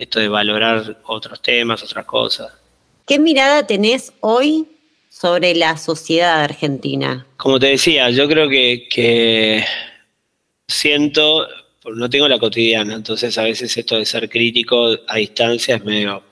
esto 0.02 0.20
de 0.20 0.28
valorar 0.28 0.98
otros 1.06 1.40
temas, 1.44 1.84
otras 1.84 2.06
cosas. 2.06 2.52
¿Qué 3.06 3.20
mirada 3.20 3.68
tenés 3.68 4.12
hoy 4.22 4.66
sobre 5.10 5.54
la 5.54 5.78
sociedad 5.78 6.44
argentina? 6.44 7.28
Como 7.38 7.60
te 7.60 7.68
decía, 7.68 8.10
yo 8.10 8.28
creo 8.28 8.50
que, 8.50 8.88
que 8.90 9.64
siento, 10.68 11.48
no 11.86 12.10
tengo 12.10 12.28
la 12.28 12.40
cotidiana, 12.40 12.96
entonces 12.96 13.38
a 13.38 13.44
veces 13.44 13.78
esto 13.78 13.98
de 13.98 14.06
ser 14.06 14.28
crítico 14.28 14.98
a 15.08 15.18
distancia 15.18 15.76
es 15.76 15.86
medio... 15.86 16.24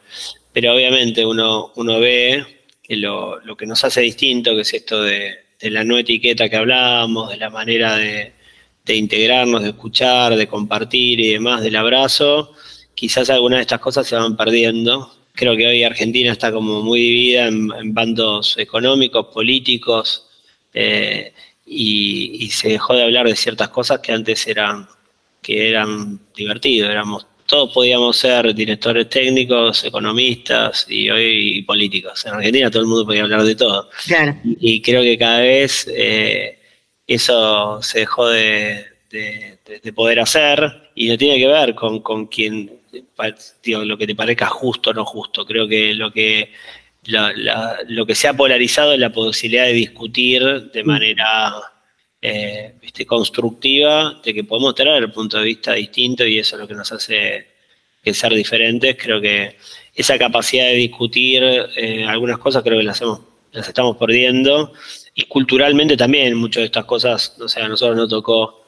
Pero 0.52 0.74
obviamente 0.74 1.24
uno, 1.24 1.72
uno 1.76 2.00
ve 2.00 2.44
que 2.82 2.96
lo, 2.96 3.40
lo 3.42 3.56
que 3.56 3.68
nos 3.68 3.84
hace 3.84 4.02
distinto, 4.02 4.56
que 4.56 4.62
es 4.62 4.74
esto 4.74 5.04
de, 5.04 5.36
de 5.62 5.70
la 5.70 5.84
no 5.84 5.96
etiqueta 5.96 6.50
que 6.50 6.56
hablábamos, 6.56 7.30
de 7.30 7.38
la 7.38 7.52
manera 7.52 7.98
de, 7.98 8.34
de, 8.84 8.96
integrarnos, 8.96 9.62
de 9.62 9.70
escuchar, 9.70 10.36
de 10.36 10.48
compartir 10.48 11.20
y 11.20 11.34
demás, 11.34 11.62
del 11.62 11.76
abrazo, 11.76 12.56
quizás 13.00 13.30
algunas 13.30 13.60
de 13.60 13.62
estas 13.62 13.80
cosas 13.80 14.08
se 14.08 14.16
van 14.16 14.36
perdiendo 14.36 15.12
Creo 15.40 15.56
que 15.56 15.68
hoy 15.68 15.84
Argentina 15.86 16.34
está 16.34 16.52
como 16.52 16.82
muy 16.82 17.00
dividida 17.00 17.48
en, 17.48 17.94
bandos 17.94 18.58
económicos, 18.58 19.28
políticos, 19.28 20.28
eh, 20.74 21.32
y, 21.66 22.50
se 22.50 22.70
dejó 22.70 22.94
de 22.94 23.04
hablar 23.04 23.26
de 23.26 23.38
ciertas 23.38 23.70
cosas 23.70 24.00
que 24.00 24.12
antes 24.12 24.46
eran, 24.48 24.86
que 25.42 25.70
eran 25.70 26.20
divertidos, 26.36 26.90
éramos, 26.90 27.26
todos 27.46 27.74
podíamos 27.74 28.18
ser 28.18 28.54
directores 28.54 29.08
técnicos, 29.08 29.86
economistas 29.86 30.86
y 30.90 31.10
hoy 31.10 31.62
políticos. 31.62 32.26
En 32.26 32.34
Argentina 32.34 32.70
todo 32.70 32.82
el 32.82 32.90
mundo 32.90 33.06
podía 33.06 33.24
hablar 33.24 33.44
de 33.44 33.56
todo. 33.56 33.90
Y, 34.60 34.82
creo 34.82 35.04
que 35.04 35.18
cada 35.18 35.40
vez 35.40 35.88
eh, 35.90 36.60
eso 37.08 37.82
se 37.82 38.00
dejó 38.00 38.28
de, 38.28 38.86
poder 39.96 40.20
hacer 40.20 40.92
y 40.96 41.08
no 41.08 41.18
tiene 41.18 41.38
que 41.38 41.48
ver 41.48 41.74
con, 41.76 42.02
con 42.02 42.28
quien 42.28 42.79
lo 43.86 43.98
que 43.98 44.08
te 44.08 44.16
parezca 44.16 44.48
justo 44.48 44.90
o 44.90 44.94
no 44.94 45.06
justo. 45.06 45.46
Creo 45.46 45.68
que 45.68 45.94
lo 45.94 46.12
que 46.12 46.52
lo 47.06 48.06
que 48.06 48.16
se 48.16 48.28
ha 48.28 48.34
polarizado 48.34 48.94
es 48.94 49.00
la 49.00 49.12
posibilidad 49.12 49.66
de 49.66 49.74
discutir 49.74 50.44
de 50.72 50.84
mm. 50.84 50.88
manera 50.88 51.54
eh, 52.22 52.76
constructiva, 53.08 54.20
de 54.24 54.34
que 54.34 54.44
podemos 54.44 54.76
tener 54.76 54.96
el 54.96 55.12
punto 55.12 55.38
de 55.38 55.46
vista 55.46 55.74
distinto 55.74 56.26
y 56.26 56.40
eso 56.40 56.56
es 56.56 56.62
lo 56.62 56.68
que 56.68 56.74
nos 56.76 56.92
hace 56.92 57.48
que 58.04 58.14
ser 58.14 58.34
diferentes. 58.34 58.98
Creo 58.98 59.22
que 59.22 59.58
esa 59.96 60.18
capacidad 60.18 60.66
de 60.66 60.76
discutir 60.76 61.44
eh, 61.44 62.06
algunas 62.06 62.38
cosas 62.38 62.64
creo 62.64 62.80
que 62.80 62.84
las, 62.84 63.02
hemos, 63.02 63.22
las 63.52 63.68
estamos 63.68 63.98
perdiendo 63.98 64.74
y 65.16 65.24
culturalmente 65.24 65.98
también 65.98 66.36
muchas 66.36 66.62
de 66.62 66.66
estas 66.66 66.86
cosas, 66.86 67.36
o 67.40 67.48
sea, 67.48 67.66
a 67.66 67.68
nosotros 67.70 67.98
nos 67.98 68.10
tocó 68.10 68.59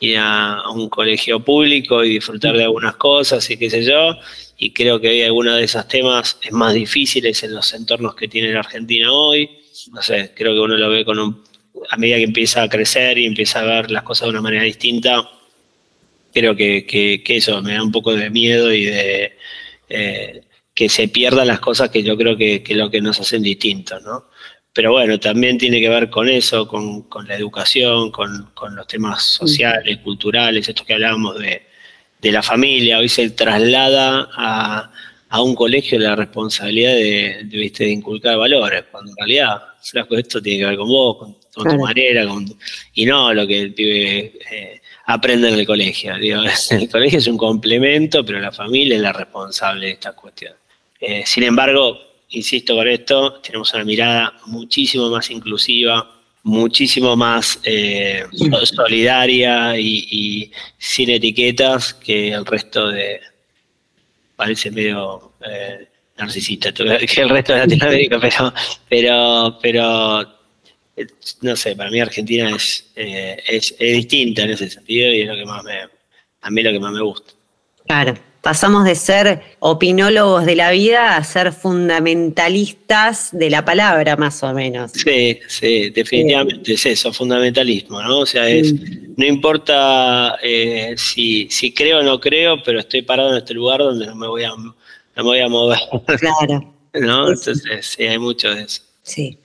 ir 0.00 0.16
a, 0.18 0.62
un 0.70 0.88
colegio 0.88 1.40
público 1.40 2.02
y 2.04 2.10
disfrutar 2.10 2.56
de 2.56 2.64
algunas 2.64 2.96
cosas 2.96 3.48
y 3.50 3.56
qué 3.56 3.70
sé 3.70 3.84
yo. 3.84 4.16
Y 4.58 4.72
creo 4.72 5.00
que 5.00 5.08
hoy 5.08 5.22
algunos 5.22 5.56
de 5.56 5.64
esos 5.64 5.86
temas 5.88 6.38
es 6.42 6.52
más 6.52 6.74
difíciles 6.74 7.42
en 7.42 7.54
los 7.54 7.72
entornos 7.72 8.14
que 8.14 8.28
tiene 8.28 8.52
la 8.52 8.60
Argentina 8.60 9.12
hoy. 9.12 9.48
No 9.92 10.02
sé, 10.02 10.32
creo 10.34 10.54
que 10.54 10.60
uno 10.60 10.76
lo 10.76 10.90
ve 10.90 11.04
con 11.04 11.18
un, 11.18 11.42
a 11.90 11.96
medida 11.96 12.16
que 12.16 12.24
empieza 12.24 12.62
a 12.62 12.68
crecer 12.68 13.18
y 13.18 13.26
empieza 13.26 13.60
a 13.60 13.64
ver 13.64 13.90
las 13.90 14.02
cosas 14.02 14.26
de 14.26 14.30
una 14.30 14.42
manera 14.42 14.64
distinta. 14.64 15.30
Creo 16.32 16.54
que, 16.54 16.86
que, 16.86 17.36
eso 17.36 17.60
me 17.62 17.74
da 17.74 17.82
un 17.82 17.92
poco 17.92 18.14
de 18.14 18.30
miedo 18.30 18.72
y 18.72 18.84
de 18.84 19.36
eh, 19.88 20.42
que 20.74 20.88
se 20.88 21.08
pierdan 21.08 21.48
las 21.48 21.60
cosas 21.60 21.90
que 21.90 22.02
yo 22.02 22.16
creo 22.16 22.36
que, 22.36 22.62
que 22.62 22.74
lo 22.74 22.90
que 22.90 23.00
nos 23.00 23.20
hacen 23.20 23.42
distintos, 23.42 24.02
¿no? 24.02 24.29
Pero 24.72 24.92
bueno, 24.92 25.18
también 25.18 25.58
tiene 25.58 25.80
que 25.80 25.88
ver 25.88 26.10
con 26.10 26.28
eso, 26.28 26.68
con, 26.68 27.04
la 27.26 27.34
educación, 27.34 28.10
con, 28.10 28.50
los 28.76 28.86
temas 28.86 29.22
sociales, 29.22 29.98
culturales, 29.98 30.68
esto 30.68 30.84
que 30.84 30.94
hablábamos 30.94 31.38
de, 31.38 31.62
la 32.30 32.42
familia. 32.42 32.98
Hoy 32.98 33.08
se 33.08 33.30
traslada 33.30 34.28
a, 34.32 34.90
un 35.42 35.54
colegio 35.54 35.98
la 35.98 36.16
responsabilidad 36.16 36.92
de, 36.92 37.44
de, 37.44 37.90
inculcar 37.90 38.36
valores, 38.36 38.84
cuando 38.90 39.10
en 39.10 39.16
realidad, 39.16 39.62
esto 40.10 40.42
tiene 40.42 40.60
que 40.60 40.66
ver 40.66 40.76
con 40.76 40.88
vos, 40.88 41.16
con, 41.52 41.68
tu 41.68 41.78
manera, 41.78 42.24
y 42.94 43.06
no 43.06 43.34
lo 43.34 43.46
que 43.46 43.60
el 43.60 43.74
pibe 43.74 44.38
eh, 44.50 44.80
aprende 45.06 45.48
en 45.48 45.54
el 45.54 45.66
colegio. 45.66 46.14
el 46.70 46.88
colegio 46.88 47.18
es 47.18 47.26
un 47.26 47.36
complemento, 47.36 48.24
pero 48.24 48.38
la 48.38 48.52
familia 48.52 48.96
es 48.96 49.02
la 49.02 49.12
responsable 49.12 49.86
de 49.86 49.92
esta 49.92 50.12
cuestión. 50.12 50.54
Eh, 51.00 51.22
sin 51.26 51.42
embargo, 51.42 52.09
insisto 52.30 52.74
con 52.74 52.88
esto, 52.88 53.40
tenemos 53.40 53.72
una 53.74 53.84
mirada 53.84 54.34
muchísimo 54.46 55.10
más 55.10 55.30
inclusiva, 55.30 56.08
muchísimo 56.42 57.16
más 57.16 57.60
eh, 57.64 58.24
solidaria 58.64 59.78
y, 59.78 60.50
sin 60.78 61.10
etiquetas 61.10 61.94
que 61.94 62.32
el 62.32 62.46
resto 62.46 62.88
de, 62.88 63.20
parece 64.36 64.70
medio 64.70 65.32
eh, 65.46 65.88
narcisista, 66.16 66.72
que 66.72 67.20
el 67.20 67.28
resto 67.28 67.52
de 67.52 67.58
Latinoamérica, 67.60 68.20
pero, 68.20 68.54
pero, 68.88 69.58
pero 69.60 70.20
eh, 70.96 71.06
no 71.42 71.56
sé, 71.56 71.76
para 71.76 71.90
mí 71.90 72.00
Argentina 72.00 72.50
es, 72.56 72.90
es, 72.94 73.74
es 73.78 73.96
distinta 73.96 74.42
en 74.42 74.50
ese 74.50 74.70
sentido 74.70 75.12
y 75.12 75.22
es 75.22 75.28
lo 75.28 75.36
que 75.36 75.44
más 75.44 75.64
me, 75.64 75.80
a 76.42 76.50
mí 76.50 76.62
lo 76.62 76.72
que 76.72 76.80
más 76.80 76.92
me 76.92 77.02
gusta. 77.02 77.32
Claro 77.86 78.29
pasamos 78.40 78.84
de 78.84 78.94
ser 78.94 79.42
opinólogos 79.58 80.46
de 80.46 80.56
la 80.56 80.70
vida 80.70 81.16
a 81.16 81.24
ser 81.24 81.52
fundamentalistas 81.52 83.30
de 83.32 83.50
la 83.50 83.64
palabra, 83.64 84.16
más 84.16 84.42
o 84.42 84.52
menos. 84.54 84.92
Sí, 84.92 85.38
sí, 85.46 85.90
definitivamente 85.90 86.72
es 86.72 86.86
eso, 86.86 87.12
fundamentalismo, 87.12 88.02
¿no? 88.02 88.20
O 88.20 88.26
sea, 88.26 88.48
es, 88.48 88.72
mm. 88.72 89.14
no 89.16 89.26
importa 89.26 90.36
eh, 90.42 90.94
si, 90.96 91.48
si 91.50 91.72
creo 91.72 91.98
o 92.00 92.02
no 92.02 92.18
creo, 92.20 92.62
pero 92.62 92.80
estoy 92.80 93.02
parado 93.02 93.30
en 93.30 93.38
este 93.38 93.54
lugar 93.54 93.80
donde 93.80 94.06
no 94.06 94.14
me 94.14 94.26
voy 94.26 94.44
a, 94.44 94.50
no 94.50 94.74
me 95.16 95.22
voy 95.22 95.40
a 95.40 95.48
mover. 95.48 95.78
Claro. 96.18 96.74
¿No? 96.94 97.28
Entonces, 97.28 97.86
sí, 97.86 98.04
hay 98.04 98.18
mucho 98.18 98.52
de 98.54 98.62
eso. 98.62 98.82
Sí. 99.02 99.38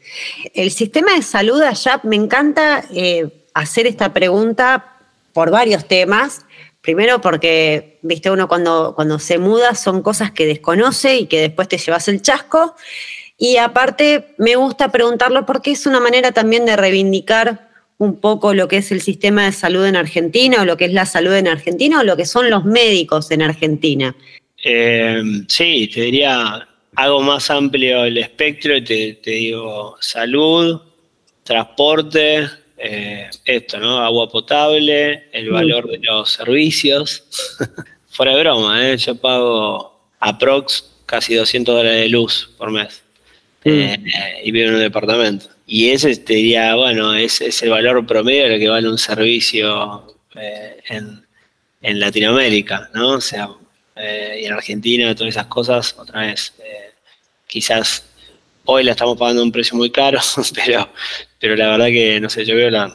El 0.54 0.72
sistema 0.72 1.16
de 1.16 1.22
salud 1.22 1.62
allá, 1.62 2.00
me 2.04 2.16
encanta 2.16 2.86
eh, 2.93 3.28
hacer 3.54 3.88
esta 3.88 4.14
pregunta 4.14 4.96
por 5.34 5.52
varios 5.52 5.88
temas. 5.88 6.46
Primero 6.86 7.19
porque, 7.19 7.97
viste, 8.03 8.29
uno 8.29 8.47
cuando, 8.47 8.93
cuando 8.95 9.17
se 9.17 9.39
muda 9.39 9.73
son 9.73 10.03
cosas 10.03 10.29
que 10.29 10.45
desconoce 10.45 11.17
y 11.17 11.25
que 11.25 11.41
después 11.41 11.67
te 11.67 11.79
llevas 11.79 12.07
el 12.09 12.21
chasco. 12.21 12.75
Y 13.39 13.57
aparte 13.57 14.36
me 14.38 14.55
gusta 14.55 14.91
preguntarlo 14.91 15.47
porque 15.47 15.71
es 15.71 15.88
una 15.88 15.99
manera 15.99 16.31
también 16.31 16.63
de 16.67 16.75
reivindicar 16.75 17.69
un 17.97 18.19
poco 18.19 18.53
lo 18.53 18.67
que 18.67 18.77
es 18.77 18.91
el 18.91 19.01
sistema 19.01 19.45
de 19.45 19.51
salud 19.51 19.83
en 19.83 19.95
Argentina 19.95 20.61
o 20.61 20.65
lo 20.65 20.77
que 20.77 20.86
es 20.86 20.93
la 20.93 21.07
salud 21.07 21.33
en 21.33 21.47
Argentina 21.47 22.01
o 22.01 22.03
lo 22.03 22.15
que 22.15 22.27
son 22.27 22.51
los 22.51 22.65
médicos 22.65 23.31
en 23.31 23.41
Argentina. 23.41 24.15
Eh, 24.63 25.23
sí, 25.47 25.89
te 25.91 26.01
diría, 26.01 26.67
hago 26.95 27.21
más 27.21 27.49
amplio 27.49 28.05
el 28.05 28.19
espectro 28.19 28.77
y 28.77 28.83
te, 28.83 29.13
te 29.23 29.31
digo 29.31 29.95
salud, 30.01 30.81
transporte, 31.43 32.47
eh, 32.78 33.30
esto, 33.45 33.80
¿no? 33.80 33.99
Agua 33.99 34.30
potable, 34.30 35.30
el 35.32 35.49
valor 35.49 35.89
de 35.89 35.99
los 35.99 36.32
servicios. 36.32 37.23
Fuera 38.09 38.34
de 38.34 38.41
broma, 38.41 38.89
¿eh? 38.89 38.97
Yo 38.97 39.15
pago 39.15 39.95
aprox 40.19 40.95
casi 41.05 41.36
200 41.36 41.76
dólares 41.76 42.01
de 42.01 42.09
luz 42.09 42.49
por 42.57 42.71
mes 42.71 43.03
mm. 43.63 43.69
eh, 43.69 44.41
y 44.43 44.51
vivo 44.51 44.69
en 44.69 44.76
un 44.76 44.82
departamento. 44.82 45.47
Y 45.67 45.89
ese 45.89 46.15
te 46.17 46.34
diría, 46.34 46.76
bueno, 46.76 47.13
es, 47.13 47.41
es 47.41 47.61
el 47.63 47.69
valor 47.69 48.05
promedio 48.05 48.43
de 48.43 48.49
lo 48.49 48.59
que 48.59 48.69
vale 48.69 48.89
un 48.89 48.97
servicio 48.97 50.15
eh, 50.36 50.78
en, 50.89 51.26
en, 51.82 51.99
Latinoamérica, 51.99 52.89
¿no? 52.93 53.09
O 53.09 53.21
sea, 53.21 53.49
eh, 53.95 54.39
y 54.41 54.45
en 54.45 54.53
Argentina, 54.53 55.15
todas 55.15 55.34
esas 55.34 55.47
cosas, 55.47 55.95
otra 55.97 56.21
vez, 56.21 56.53
quizás 57.47 58.05
hoy 58.65 58.84
la 58.84 58.91
estamos 58.91 59.17
pagando 59.17 59.41
a 59.41 59.45
un 59.45 59.51
precio 59.51 59.76
muy 59.76 59.89
caro, 59.89 60.19
pero, 60.55 60.89
pero 61.46 61.58
la 61.58 61.70
verdad 61.70 61.88
que, 61.89 62.20
no 62.20 62.28
sé, 62.28 62.43
yo 62.43 62.56
veo 62.56 62.72
la, 62.72 62.91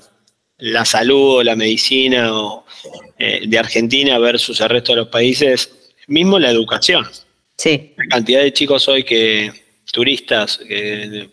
la 0.58 0.84
salud 0.84 1.36
o 1.36 1.42
la 1.44 1.54
medicina 1.54 2.34
o, 2.34 2.66
de 3.16 3.58
Argentina 3.58 4.18
versus 4.18 4.60
el 4.60 4.68
resto 4.70 4.90
de 4.90 5.02
los 5.02 5.08
países, 5.08 5.92
mismo 6.08 6.36
la 6.36 6.50
educación. 6.50 7.06
Sí. 7.56 7.92
La 7.96 8.06
cantidad 8.06 8.40
de 8.40 8.52
chicos 8.52 8.88
hoy 8.88 9.04
que, 9.04 9.52
turistas, 9.92 10.58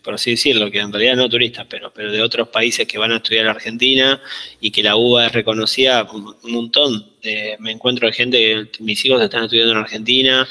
por 0.03 0.13
así 0.13 0.29
decirlo, 0.31 0.69
que 0.69 0.77
en 0.77 0.93
realidad 0.93 1.15
no 1.15 1.27
turistas, 1.27 1.65
pero, 1.67 1.91
pero 1.91 2.11
de 2.11 2.21
otros 2.21 2.49
países 2.49 2.87
que 2.87 2.99
van 2.99 3.11
a 3.11 3.17
estudiar 3.17 3.47
a 3.47 3.51
Argentina 3.51 4.21
y 4.61 4.69
que 4.69 4.83
la 4.83 4.95
UBA 4.95 5.25
es 5.25 5.31
reconocida 5.31 6.03
un 6.11 6.35
montón. 6.43 7.13
me 7.57 7.71
encuentro 7.71 8.05
de 8.05 8.13
gente 8.13 8.37
que 8.37 8.83
mis 8.83 9.03
hijos 9.03 9.23
están 9.23 9.45
estudiando 9.45 9.71
en 9.71 9.79
Argentina, 9.79 10.47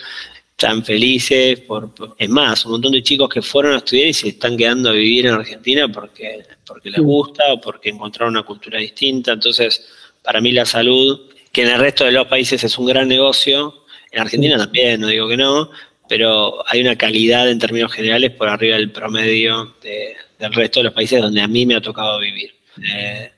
están 0.58 0.82
felices, 0.82 1.60
por, 1.60 1.92
es 2.16 2.28
más, 2.30 2.64
un 2.64 2.72
montón 2.72 2.92
de 2.92 3.02
chicos 3.02 3.28
que 3.28 3.42
fueron 3.42 3.74
a 3.74 3.76
estudiar 3.76 4.08
y 4.08 4.14
se 4.14 4.28
están 4.28 4.56
quedando 4.56 4.88
a 4.88 4.92
vivir 4.92 5.26
en 5.26 5.34
Argentina 5.34 5.86
porque, 5.86 6.44
porque 6.66 6.90
les 6.90 7.00
gusta 7.00 7.52
o 7.52 7.60
porque 7.60 7.90
encontraron 7.90 8.32
una 8.32 8.42
cultura 8.42 8.78
distinta. 8.78 9.32
Entonces, 9.32 9.86
para 10.22 10.40
mí 10.40 10.52
la 10.52 10.64
salud, 10.64 11.30
que 11.52 11.60
en 11.62 11.68
el 11.68 11.78
resto 11.78 12.06
de 12.06 12.12
los 12.12 12.26
países 12.26 12.64
es 12.64 12.78
un 12.78 12.86
gran 12.86 13.06
negocio, 13.06 13.84
en 14.10 14.20
Argentina 14.20 14.56
también, 14.56 14.98
no 14.98 15.08
digo 15.08 15.28
que 15.28 15.36
no, 15.36 15.70
pero 16.08 16.66
hay 16.66 16.80
una 16.80 16.96
calidad 16.96 17.50
en 17.50 17.58
términos 17.58 17.92
generales 17.92 18.30
por 18.30 18.48
arriba 18.48 18.76
del 18.76 18.90
promedio 18.90 19.76
del 19.82 20.54
resto 20.54 20.80
de 20.80 20.84
los 20.84 20.94
países 20.94 21.20
donde 21.20 21.42
a 21.42 21.48
mí 21.48 21.66
me 21.66 21.74
ha 21.74 21.82
tocado 21.82 22.18
vivir. 22.18 22.54
Eh, 22.94 23.30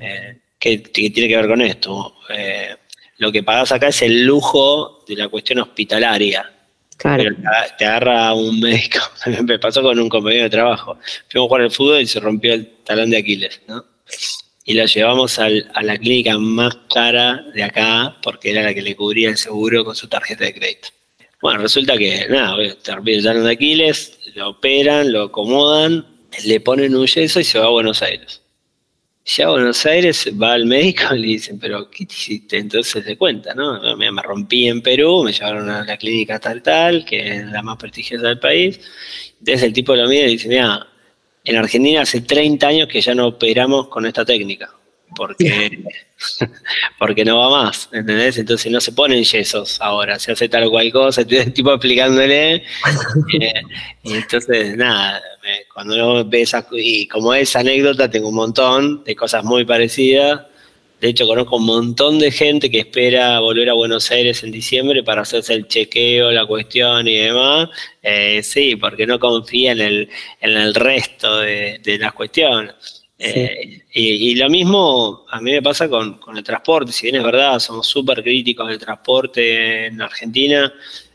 eh, 0.00 0.38
¿qué, 0.58 0.78
tiene 0.78 1.28
que 1.28 1.36
ver 1.36 1.46
con 1.46 1.62
esto? 1.62 2.16
Eh, 2.28 2.74
lo 3.18 3.30
que 3.30 3.44
pagas 3.44 3.70
acá 3.70 3.86
es 3.86 4.02
el 4.02 4.24
lujo 4.24 5.04
de 5.06 5.14
la 5.14 5.28
cuestión 5.28 5.60
hospitalaria. 5.60 6.54
Pero 7.02 7.36
te 7.78 7.84
agarra 7.84 8.34
un 8.34 8.58
médico. 8.60 9.00
Me 9.44 9.58
pasó 9.58 9.82
con 9.82 9.98
un 9.98 10.08
compañero 10.08 10.44
de 10.44 10.50
trabajo. 10.50 10.98
Fuimos 11.28 11.46
a 11.46 11.48
jugar 11.48 11.62
al 11.62 11.70
fútbol 11.70 12.00
y 12.00 12.06
se 12.06 12.20
rompió 12.20 12.54
el 12.54 12.68
talón 12.84 13.10
de 13.10 13.18
Aquiles, 13.18 13.60
¿no? 13.68 13.84
y 14.66 14.74
la 14.74 14.84
llevamos 14.86 15.38
a 15.38 15.48
la 15.48 15.96
clínica 15.96 16.36
más 16.38 16.76
cara 16.92 17.44
de 17.54 17.62
acá 17.62 18.16
porque 18.20 18.50
era 18.50 18.62
la 18.62 18.74
que 18.74 18.82
le 18.82 18.96
cubría 18.96 19.30
el 19.30 19.36
seguro 19.36 19.84
con 19.84 19.94
su 19.94 20.08
tarjeta 20.08 20.44
de 20.44 20.54
crédito. 20.54 20.88
Bueno, 21.40 21.60
resulta 21.60 21.96
que, 21.96 22.26
nada, 22.28 22.56
te 22.56 23.12
el 23.12 23.22
talón 23.22 23.44
de 23.44 23.52
Aquiles, 23.52 24.18
lo 24.34 24.50
operan, 24.50 25.12
lo 25.12 25.24
acomodan, 25.24 26.04
le 26.44 26.60
ponen 26.60 26.96
un 26.96 27.06
yeso 27.06 27.38
y 27.38 27.44
se 27.44 27.60
va 27.60 27.66
a 27.66 27.70
Buenos 27.70 28.02
Aires. 28.02 28.42
Ya 29.28 29.46
a 29.46 29.50
Buenos 29.50 29.84
Aires 29.84 30.30
va 30.40 30.52
al 30.52 30.66
médico 30.66 31.12
y 31.12 31.18
le 31.18 31.26
dicen, 31.26 31.58
pero 31.58 31.90
¿qué 31.90 32.06
te 32.06 32.14
hiciste? 32.14 32.58
Entonces 32.58 33.04
se 33.04 33.16
cuenta, 33.18 33.54
¿no? 33.54 33.96
Me, 33.96 34.12
me 34.12 34.22
rompí 34.22 34.68
en 34.68 34.80
Perú, 34.80 35.24
me 35.24 35.32
llevaron 35.32 35.68
a 35.68 35.84
la 35.84 35.96
clínica 35.96 36.38
tal 36.38 36.62
tal, 36.62 37.04
que 37.04 37.38
es 37.38 37.46
la 37.46 37.60
más 37.60 37.76
prestigiosa 37.76 38.28
del 38.28 38.38
país. 38.38 38.78
Entonces 39.40 39.64
el 39.64 39.72
tipo 39.72 39.96
lo 39.96 40.08
mira 40.08 40.28
y 40.28 40.32
dice, 40.32 40.48
mira, 40.48 40.86
en 41.42 41.56
Argentina 41.56 42.02
hace 42.02 42.20
30 42.20 42.68
años 42.68 42.88
que 42.88 43.00
ya 43.00 43.16
no 43.16 43.26
operamos 43.26 43.88
con 43.88 44.06
esta 44.06 44.24
técnica, 44.24 44.72
porque, 45.16 45.82
porque 46.98 47.24
no 47.24 47.38
va 47.38 47.64
más, 47.64 47.88
¿entendés? 47.92 48.38
Entonces 48.38 48.70
no 48.70 48.80
se 48.80 48.92
ponen 48.92 49.24
yesos 49.24 49.80
ahora, 49.80 50.18
se 50.18 50.32
hace 50.32 50.48
tal 50.48 50.64
o 50.64 50.70
cual 50.70 50.92
cosa, 50.92 51.24
tipo 51.54 51.72
explicándole. 51.72 52.62
Eh, 53.40 53.62
y 54.04 54.14
entonces, 54.14 54.76
nada, 54.76 55.20
cuando 55.74 55.94
uno 55.94 56.24
ve 56.24 56.42
esa, 56.42 56.66
y 56.72 57.08
como 57.08 57.34
esa 57.34 57.60
anécdota, 57.60 58.08
tengo 58.08 58.28
un 58.28 58.36
montón 58.36 59.04
de 59.04 59.16
cosas 59.16 59.42
muy 59.42 59.64
parecidas 59.64 60.42
de 61.00 61.08
hecho, 61.08 61.26
conozco 61.26 61.56
un 61.56 61.66
montón 61.66 62.18
de 62.18 62.30
gente 62.30 62.70
que 62.70 62.78
espera 62.78 63.38
volver 63.40 63.68
a 63.68 63.74
Buenos 63.74 64.10
Aires 64.10 64.42
en 64.42 64.50
diciembre 64.50 65.02
para 65.02 65.22
hacerse 65.22 65.52
el 65.52 65.68
chequeo, 65.68 66.30
la 66.30 66.46
cuestión 66.46 67.06
y 67.06 67.18
demás. 67.18 67.68
Eh, 68.02 68.42
sí, 68.42 68.76
porque 68.76 69.06
no 69.06 69.18
confía 69.18 69.72
en 69.72 69.80
el, 69.80 70.08
en 70.40 70.50
el 70.56 70.74
resto 70.74 71.40
de, 71.40 71.98
las 72.00 72.14
cuestiones. 72.14 72.95
Eh, 73.18 73.82
y, 73.94 74.34
lo 74.34 74.50
mismo 74.50 75.24
a 75.30 75.40
mí 75.40 75.52
me 75.52 75.62
pasa 75.62 75.88
con, 75.88 76.20
el 76.34 76.44
transporte. 76.44 76.92
Si 76.92 77.06
bien 77.06 77.16
es 77.16 77.24
verdad, 77.24 77.58
somos 77.58 77.86
súper 77.86 78.22
críticos 78.22 78.68
del 78.68 78.78
transporte 78.78 79.86
en 79.86 80.02
Argentina, 80.02 80.72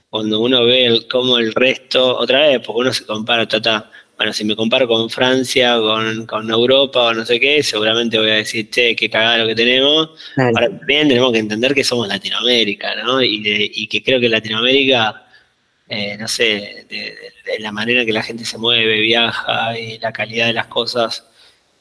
cuando 0.09 0.39
uno 0.39 0.65
ve 0.65 1.05
cómo 1.09 1.37
el 1.37 1.53
resto, 1.53 2.17
otra 2.17 2.47
vez, 2.47 2.61
porque 2.65 2.81
uno 2.81 2.93
se 2.93 3.05
compara, 3.05 3.47
trata 3.47 3.89
bueno, 4.21 4.33
si 4.33 4.45
me 4.45 4.55
comparo 4.55 4.87
con 4.87 5.09
Francia, 5.09 5.79
con, 5.79 6.27
con, 6.27 6.47
Europa 6.51 7.07
o 7.07 7.13
no 7.15 7.25
sé 7.25 7.39
qué, 7.39 7.63
seguramente 7.63 8.19
voy 8.19 8.29
a 8.29 8.35
decir, 8.35 8.69
che, 8.69 8.95
qué 8.95 9.09
cagada 9.09 9.39
lo 9.39 9.47
que 9.47 9.55
tenemos. 9.55 10.11
Ahora 10.37 10.69
también 10.69 11.07
tenemos 11.07 11.31
que 11.31 11.39
entender 11.39 11.73
que 11.73 11.83
somos 11.83 12.07
Latinoamérica, 12.07 12.93
¿no? 13.03 13.19
Y, 13.23 13.87
que 13.87 14.03
creo 14.03 14.19
que 14.19 14.29
Latinoamérica, 14.29 15.25
eh, 15.89 16.17
no 16.19 16.27
sé, 16.27 16.85
de, 16.87 17.59
la 17.61 17.71
manera 17.71 18.05
que 18.05 18.13
la 18.13 18.21
gente 18.21 18.45
se 18.45 18.59
mueve, 18.59 18.99
viaja 18.99 19.75
y 19.79 19.97
la 19.97 20.13
calidad 20.13 20.45
de 20.45 20.53
las 20.53 20.67
cosas, 20.67 21.25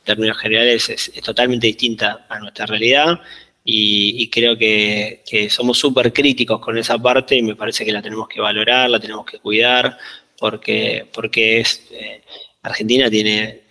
términos 0.05 0.39
generales, 0.39 0.89
es, 0.89 1.13
totalmente 1.23 1.67
distinta 1.67 2.27
a 2.29 2.39
nuestra 2.39 2.67
realidad. 2.67 3.21
Y, 3.65 4.29
creo 4.31 4.57
que, 4.57 5.23
somos 5.51 5.79
súper 5.79 6.13
críticos 6.13 6.61
con 6.61 6.77
esa 6.79 6.99
parte 6.99 7.37
y 7.37 7.43
me 7.43 7.55
parece 7.55 7.85
que 7.85 7.93
la 7.93 8.03
tenemos 8.03 8.29
que 8.29 8.41
valorar, 8.41 8.91
la 8.91 8.99
tenemos 8.99 9.25
que 9.27 9.39
cuidar, 9.39 9.97
porque, 10.39 11.07
porque 11.13 11.61
es, 11.61 11.87
eh, 11.93 12.23
Argentina 12.63 13.09
tiene, 13.11 13.63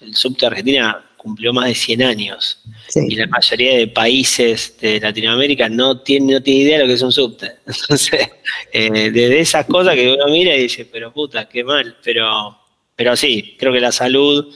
el 0.00 0.14
subte 0.14 0.40
de 0.40 0.46
Argentina 0.46 1.04
cumplió 1.24 1.54
más 1.54 1.68
de 1.68 1.74
100 1.74 2.02
años 2.02 2.60
y 2.94 3.16
la 3.16 3.26
mayoría 3.26 3.78
de 3.78 3.88
países 3.88 4.76
de 4.78 5.00
Latinoamérica 5.00 5.70
no 5.70 6.00
tiene, 6.00 6.34
no 6.34 6.42
tiene 6.42 6.60
idea 6.60 6.76
de 6.76 6.84
lo 6.84 6.88
que 6.88 6.94
es 6.94 7.02
un 7.02 7.12
subte. 7.12 7.52
Entonces, 7.66 8.28
eh, 8.70 9.10
desde 9.10 9.40
esas 9.40 9.64
cosas 9.64 9.94
que 9.94 10.12
uno 10.12 10.26
mira 10.26 10.54
y 10.54 10.64
dice, 10.64 10.84
pero 10.84 11.14
puta, 11.14 11.48
qué 11.48 11.64
mal, 11.64 11.96
pero, 12.04 12.58
pero 12.94 13.16
sí, 13.16 13.56
creo 13.58 13.72
que 13.72 13.80
la 13.80 13.90
salud, 13.90 14.54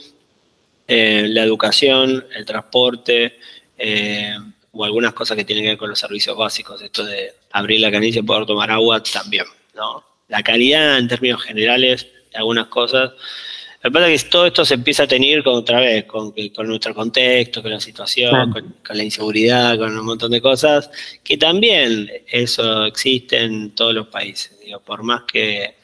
eh, 0.89 1.27
la 1.29 1.43
educación, 1.43 2.25
el 2.35 2.45
transporte, 2.45 3.39
o 4.71 4.83
algunas 4.83 5.13
cosas 5.13 5.37
que 5.37 5.45
tienen 5.45 5.63
que 5.63 5.69
ver 5.69 5.77
con 5.77 5.89
los 5.89 5.99
servicios 5.99 6.35
básicos, 6.35 6.81
esto 6.81 7.05
de 7.05 7.31
abrir 7.51 7.79
la 7.79 7.89
canilla 7.89 8.19
y 8.19 8.23
poder 8.23 8.45
tomar 8.45 8.69
agua 8.69 9.01
también, 9.01 9.45
¿no? 9.73 10.03
la 10.29 10.43
calidad 10.43 10.97
en 10.97 11.07
términos 11.07 11.41
generales 11.43 12.07
de 12.31 12.37
algunas 12.37 12.67
cosas. 12.67 13.11
Lo 13.81 13.89
que 13.89 13.93
pasa 13.93 14.09
es 14.09 14.23
que 14.23 14.29
todo 14.29 14.45
esto 14.45 14.65
se 14.65 14.73
empieza 14.73 15.03
a 15.03 15.07
tener 15.07 15.41
con, 15.41 15.55
otra 15.55 15.79
vez, 15.79 16.05
con, 16.05 16.33
con 16.53 16.67
nuestro 16.67 16.93
contexto, 16.93 17.61
con 17.61 17.71
la 17.71 17.79
situación, 17.79 18.51
con, 18.51 18.75
la 18.89 19.03
inseguridad, 19.03 19.77
con 19.77 19.97
un 19.97 20.05
montón 20.05 20.31
de 20.31 20.41
cosas, 20.41 20.89
que 21.23 21.37
también 21.37 22.11
eso 22.27 22.85
existe 22.85 23.41
en 23.41 23.73
todos 23.75 23.93
los 23.93 24.07
países. 24.07 24.59
Digo, 24.63 24.81
por 24.81 25.03
más 25.03 25.23
que, 25.23 25.75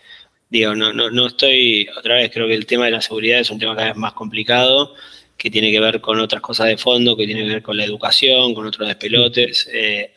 digo, 0.49 0.75
no, 0.75 0.93
no, 0.93 1.09
no 1.09 1.27
estoy, 1.27 1.87
otra 1.97 2.15
vez 2.15 2.31
creo 2.31 2.47
que 2.47 2.55
el 2.55 2.65
tema 2.65 2.85
de 2.85 2.91
la 2.91 3.01
seguridad 3.01 3.39
es 3.39 3.49
un 3.49 3.59
tema 3.59 3.75
cada 3.75 3.89
vez 3.89 3.97
más 3.97 4.13
complicado, 4.13 4.93
que 5.37 5.51
tiene 5.51 5.71
que 5.71 5.79
ver 5.79 6.01
con 6.01 6.19
otras 6.19 6.41
cosas 6.41 6.67
de 6.67 6.77
fondo, 6.77 7.17
que 7.17 7.25
tiene 7.25 7.43
que 7.43 7.53
ver 7.53 7.61
con 7.61 7.77
la 7.77 7.83
educación, 7.83 8.53
con 8.53 8.65
otros 8.65 8.87
despelotes. 8.87 9.69
Eh, 9.73 10.13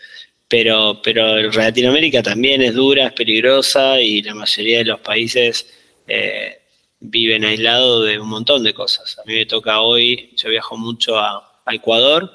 pero, 0.49 1.01
pero 1.03 1.51
Latinoamérica 1.51 2.23
también 2.23 2.63
es 2.63 2.75
dura, 2.75 3.09
es 3.09 3.13
peligrosa 3.13 4.01
y 4.01 4.23
la 4.23 4.35
mayoría 4.35 4.79
de 4.79 4.85
los 4.85 5.01
países 5.01 5.67
eh, 6.07 6.59
viven 7.01 7.45
aislados 7.45 8.07
de 8.07 8.19
un 8.19 8.29
montón 8.29 8.65
de 8.65 8.73
cosas. 8.73 9.19
A 9.19 9.25
mí 9.27 9.35
me 9.35 9.47
toca 9.47 9.81
hoy, 9.81 10.33
yo 10.37 10.49
viajo 10.49 10.77
mucho 10.77 11.19
a, 11.19 11.45
Ecuador 11.71 12.33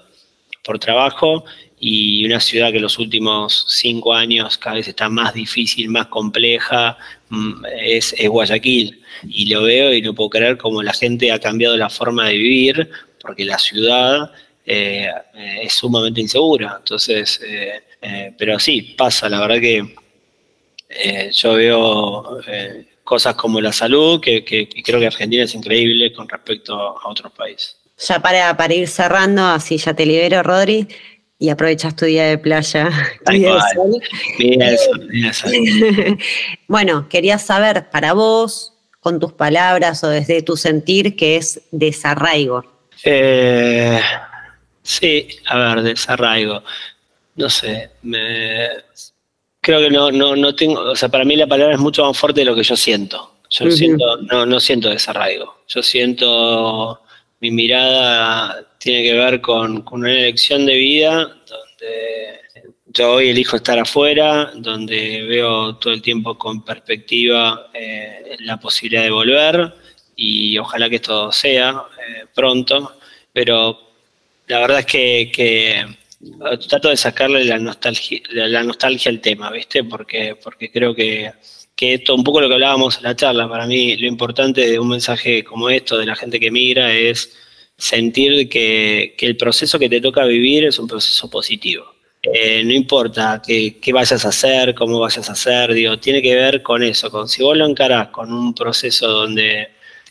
por 0.64 0.78
trabajo 0.78 1.44
y 1.80 2.24
una 2.24 2.40
ciudad 2.40 2.72
que 2.72 2.80
los 2.80 3.00
últimos 3.00 3.66
cinco 3.68 4.14
años 4.14 4.60
cada 4.60 4.76
vez 4.76 4.88
está 4.88 5.10
más 5.10 5.34
difícil, 5.34 5.90
más 5.90 6.06
compleja, 6.06 6.96
mm, 7.30 7.66
es, 7.76 8.16
Guayaquil. 8.28 9.02
Y 9.28 9.46
lo 9.48 9.64
veo 9.64 9.94
y 9.94 10.02
no 10.02 10.14
puedo 10.14 10.30
creer 10.30 10.58
cómo 10.58 10.84
la 10.84 10.94
gente 10.94 11.32
ha 11.32 11.40
cambiado 11.40 11.78
la 11.78 11.90
forma 11.90 12.28
de 12.28 12.38
vivir, 12.38 12.90
porque 13.22 13.46
la 13.46 13.58
ciudad 13.58 14.32
eh, 14.66 15.10
es 15.62 15.74
sumamente 15.74 16.22
insegura. 16.22 16.76
Entonces, 16.80 17.40
eh, 17.46 17.84
eh, 18.02 18.34
pero 18.38 18.60
sí, 18.60 18.96
pasa, 18.98 19.30
la 19.30 19.40
verdad 19.40 19.60
que 19.60 19.96
yo 21.32 21.54
veo 21.56 22.40
cosas 23.04 23.36
como 23.36 23.60
la 23.60 23.74
salud, 23.74 24.22
que, 24.22 24.44
creo 24.84 25.00
que 25.00 25.08
Argentina 25.08 25.44
es 25.44 25.56
increíble 25.56 26.14
con 26.14 26.30
respecto 26.30 26.76
a 26.76 27.10
otros 27.10 27.32
países. 27.34 27.78
Ya 28.08 28.20
para, 28.20 28.56
para 28.58 28.74
ir 28.74 28.88
cerrando, 28.88 29.46
así 29.46 29.78
ya 29.78 29.94
te 29.94 30.06
libero, 30.06 30.44
Rodri, 30.44 30.88
y 31.40 31.50
aprovechas 31.50 31.96
tu 31.96 32.06
día 32.06 32.26
de 32.26 32.38
playa. 32.38 32.90
bueno, 36.68 37.10
quería 37.10 37.38
saber 37.38 37.90
para 37.90 38.14
vos, 38.14 38.74
con 39.00 39.20
tus 39.20 39.34
palabras 39.34 40.04
o 40.04 40.10
desde 40.10 40.42
tu 40.42 40.56
sentir, 40.56 41.16
qué 41.16 41.38
es 41.38 41.62
desarraigo. 41.72 42.64
sí, 44.84 45.28
a 45.48 45.58
ver, 45.58 45.84
desarraigo 45.84 46.64
no 47.36 47.50
sé, 47.50 47.92
me, 48.04 48.70
creo 49.62 49.80
que 49.80 49.90
no, 49.90 50.12
no, 50.12 50.36
no 50.36 50.56
tengo, 50.56 50.82
o 50.82 50.96
sea, 50.96 51.10
para 51.10 51.26
mí 51.26 51.36
la 51.36 51.48
palabra 51.48 51.74
es 51.74 51.80
mucho 51.80 52.06
más 52.06 52.18
fuerte 52.18 52.42
de 52.42 52.46
lo 52.46 52.56
que 52.56 52.64
yo 52.64 52.76
siento. 52.76 53.32
Yo 53.50 53.70
siento, 53.70 54.18
no, 54.18 54.48
no 54.48 54.60
siento 54.60 54.90
desarraigo. 54.90 55.60
Yo 55.68 55.84
siento, 55.84 57.02
mi 57.40 57.52
mirada 57.52 58.66
tiene 58.84 59.04
que 59.04 59.14
ver 59.14 59.40
con, 59.40 59.86
una 59.92 60.12
elección 60.12 60.66
de 60.66 60.76
vida 60.76 61.38
donde 61.48 62.42
yo 62.88 63.14
hoy 63.14 63.30
elijo 63.30 63.56
estar 63.56 63.80
afuera, 63.80 64.52
donde 64.56 65.24
veo 65.24 65.78
todo 65.78 65.94
el 65.94 66.02
tiempo 66.02 66.38
con 66.38 66.66
perspectiva 66.66 67.70
eh, 67.74 68.36
la 68.40 68.60
posibilidad 68.60 69.04
de 69.04 69.10
volver 69.10 69.74
y 70.18 70.58
ojalá 70.58 70.90
que 70.90 70.98
esto 70.98 71.32
sea 71.32 71.70
eh, 71.70 72.26
pronto, 72.36 72.98
pero 73.32 73.80
la 74.48 74.60
verdad 74.60 74.80
es 74.80 74.86
que, 74.86 75.86
trato 76.68 76.90
de 76.90 76.98
sacarle 76.98 77.46
la 77.46 77.58
nostalgia, 77.58 78.20
la 78.32 78.64
nostalgia 78.64 79.10
al 79.10 79.22
tema, 79.22 79.50
¿viste? 79.50 79.86
Porque, 79.86 80.36
porque 80.36 80.70
creo 80.70 80.94
que, 80.94 81.32
que 81.74 81.94
esto, 81.96 82.16
un 82.16 82.24
poco 82.24 82.42
lo 82.42 82.50
que 82.50 82.56
hablábamos 82.56 82.98
en 82.98 83.04
la 83.04 83.16
charla, 83.16 83.48
para 83.48 83.66
mí 83.66 83.96
lo 83.96 84.08
importante 84.08 84.70
de 84.70 84.78
un 84.78 84.90
mensaje 84.90 85.42
como 85.46 85.70
esto, 85.70 85.98
de 85.98 86.06
la 86.06 86.18
gente 86.18 86.38
que 86.38 86.52
migra, 86.52 86.94
es 86.94 87.38
sentir 87.84 88.48
que, 88.48 89.14
que 89.18 89.26
el 89.26 89.36
proceso 89.36 89.78
que 89.78 89.90
te 89.90 90.00
toca 90.00 90.24
vivir 90.24 90.64
es 90.64 90.80
un 90.80 90.88
proceso 90.88 91.30
positivo. 91.30 91.86
Eh, 92.22 92.64
no 92.64 92.72
importa 92.72 93.42
qué, 93.46 93.78
qué, 93.82 93.92
vayas 93.92 94.24
a 94.24 94.30
hacer, 94.30 94.74
cómo 94.74 95.00
vayas 95.00 95.28
a 95.28 95.34
hacer, 95.34 95.74
digo, 95.74 96.00
tiene 96.00 96.22
que 96.22 96.34
ver 96.34 96.64
con 96.64 96.82
eso, 96.82 97.12
con 97.12 97.28
si 97.28 97.44
vos 97.44 97.58
lo 97.58 97.66
encarás 97.66 98.08
con 98.08 98.32
un 98.32 98.54
proceso 98.56 99.10
donde 99.10 99.68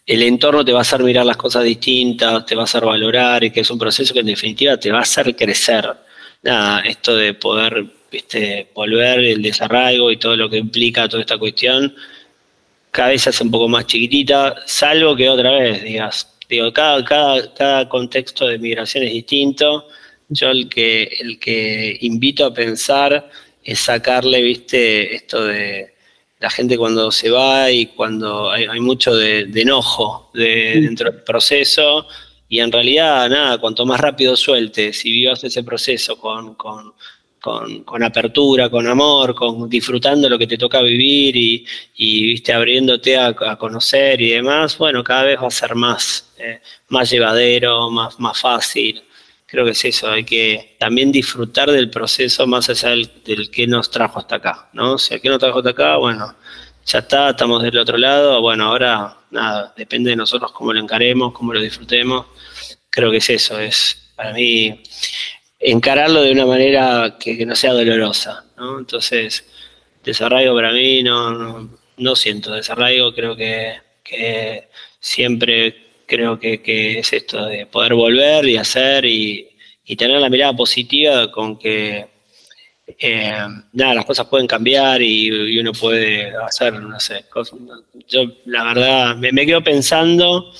el 0.07 0.23
entorno 0.23 0.62
te 0.62 0.73
va 0.73 0.81
a 0.81 0.83
hacer 0.83 1.03
mirar 1.03 1.25
las 1.25 1.39
cosas 1.39 1.64
distintas, 1.64 2.45
te 2.45 2.55
va 2.55 2.62
a 2.62 2.64
hacer 2.64 2.85
valorar 2.85 3.43
y 3.45 3.51
que 3.51 3.61
es 3.61 3.70
un 3.70 3.79
proceso 3.79 4.12
que 4.12 4.20
en 4.20 4.27
definitiva 4.27 4.77
te 4.77 4.93
va 4.93 4.99
a 4.99 5.03
hacer 5.03 5.35
crecer. 5.35 5.91
Nada, 6.43 6.81
esto 6.81 7.16
de 7.16 7.33
poder 7.33 7.87
viste, 8.11 8.68
volver 8.75 9.20
el 9.20 9.41
desarraigo 9.41 10.11
y 10.11 10.18
todo 10.18 10.37
lo 10.37 10.51
que 10.51 10.59
implica 10.59 11.09
toda 11.09 11.23
esta 11.23 11.39
cuestión, 11.39 11.95
cada 12.91 13.09
vez 13.09 13.23
se 13.23 13.31
hace 13.31 13.43
un 13.45 13.51
poco 13.51 13.68
más 13.68 13.87
chiquitita, 13.87 14.57
salvo 14.66 15.16
que 15.16 15.31
otra 15.31 15.53
vez, 15.53 15.83
digas, 15.83 16.33
digo, 16.57 16.73
cada, 16.73 17.05
cada, 17.05 17.55
cada 17.55 17.89
contexto 17.89 18.47
de 18.47 18.59
migración 18.59 19.05
es 19.05 19.13
distinto. 19.13 19.89
Yo 20.29 20.51
el 20.51 20.69
que, 20.69 21.05
el 21.21 21.39
que 21.39 21.99
invito 22.01 22.45
a 22.47 22.55
pensar 22.55 23.31
es 23.63 23.81
sacarle, 23.81 24.43
viste, 24.43 25.15
esto 25.15 25.45
de 25.45 25.95
la 26.41 26.51
gente 26.51 26.77
cuando 26.77 27.13
se 27.13 27.31
va 27.31 27.71
y 27.71 27.87
cuando 27.87 28.51
hay, 28.51 28.81
mucho 28.81 29.15
de, 29.15 29.49
enojo 29.55 30.31
de, 30.35 30.81
dentro 30.81 31.11
del 31.11 31.23
proceso 31.23 32.07
y 32.49 32.59
en 32.59 32.73
realidad 32.73 33.31
nada, 33.31 33.59
cuanto 33.59 33.87
más 33.87 34.01
rápido 34.01 34.37
sueltes 34.37 34.99
si 34.99 35.13
vivas 35.13 35.45
ese 35.45 35.63
proceso 35.63 36.19
con, 36.19 36.57
con, 36.57 36.95
con, 37.43 38.03
apertura, 38.05 38.70
con 38.70 38.86
amor, 38.86 39.34
con 39.34 39.68
disfrutando 39.68 40.28
lo 40.28 40.38
que 40.38 40.47
te 40.47 40.57
toca 40.57 40.80
vivir 40.80 41.36
y, 41.36 41.66
y 41.97 42.26
viste 42.26 42.53
abriéndote 42.53 43.18
a, 43.18 43.34
conocer 43.57 44.20
y 44.20 44.30
demás, 44.30 44.78
bueno, 44.78 45.03
cada 45.03 45.24
vez 45.24 45.43
va 45.43 45.49
a 45.49 45.51
ser 45.51 45.74
más, 45.74 46.32
eh, 46.38 46.61
más 46.88 47.11
llevadero, 47.11 47.90
más, 47.90 48.18
más 48.20 48.40
fácil. 48.40 49.03
Creo 49.45 49.64
que 49.64 49.72
es 49.72 49.84
eso, 49.84 50.09
hay 50.11 50.24
que 50.24 50.76
también 50.78 51.11
disfrutar 51.11 51.70
del 51.70 51.90
proceso 51.90 52.47
más 52.47 52.70
allá 52.70 52.90
del, 52.90 53.51
que 53.51 53.66
nos 53.66 53.90
trajo 53.90 54.20
hasta 54.20 54.36
acá, 54.36 54.70
¿no? 54.72 54.97
Si 54.97 55.14
el 55.14 55.20
que 55.20 55.28
nos 55.28 55.40
trajo 55.40 55.59
hasta 55.59 55.70
acá, 55.70 55.97
bueno, 55.97 56.36
ya 56.86 57.01
está, 57.01 57.30
estamos 57.30 57.62
del 57.62 57.76
otro 57.76 57.99
lado, 57.99 58.40
bueno, 58.40 58.66
ahora 58.66 59.18
nada, 59.32 59.74
depende 59.76 60.11
de 60.11 60.16
nosotros 60.16 60.53
cómo 60.53 60.72
lo 60.72 60.80
encaremos, 60.80 61.32
cómo 61.32 61.53
lo 61.53 61.61
disfrutemos, 61.61 62.26
creo 62.88 63.11
que 63.11 63.16
es 63.16 63.30
eso, 63.30 63.59
es 63.59 64.12
para 64.14 64.32
mí 64.32 64.80
encararlo 65.63 66.23
de 66.23 66.33
una 66.33 66.47
manera 66.47 67.17
que, 67.19 67.47
no 67.47 67.55
sea 67.55 67.73
dolorosa, 67.73 68.45
¿no? 68.57 68.79
Entonces, 68.79 69.45
desarraigo 70.05 70.55
para 70.55 70.73
mí 70.73 71.03
no, 71.03 71.71
no, 71.97 72.17
siento 72.17 72.53
desarraigo, 72.53 73.15
creo 73.15 73.37
que, 73.37 73.77
que 74.03 74.69
siempre 75.01 75.83
creo 76.07 76.39
que, 76.39 76.99
es 76.99 77.13
esto 77.13 77.47
de 77.47 77.67
poder 77.67 77.95
volver 77.95 78.45
y 78.47 78.57
hacer 78.57 79.05
y, 79.05 79.49
tener 79.97 80.21
la 80.21 80.31
mirada 80.31 80.55
positiva 80.55 81.31
con 81.31 81.59
que 81.59 82.07
eh, 82.99 83.47
nada, 83.75 83.95
las 83.95 84.07
cosas 84.07 84.27
pueden 84.27 84.47
cambiar 84.47 85.03
y, 85.03 85.59
uno 85.59 85.73
puede 85.73 86.35
hacer, 86.37 86.73
no 86.75 86.99
sé, 86.99 87.27
cosas. 87.29 87.59
Yo, 88.09 88.23
la 88.47 88.65
verdad, 88.65 89.17
me, 89.17 89.47
quedo 89.47 89.63
pensando, 89.63 90.51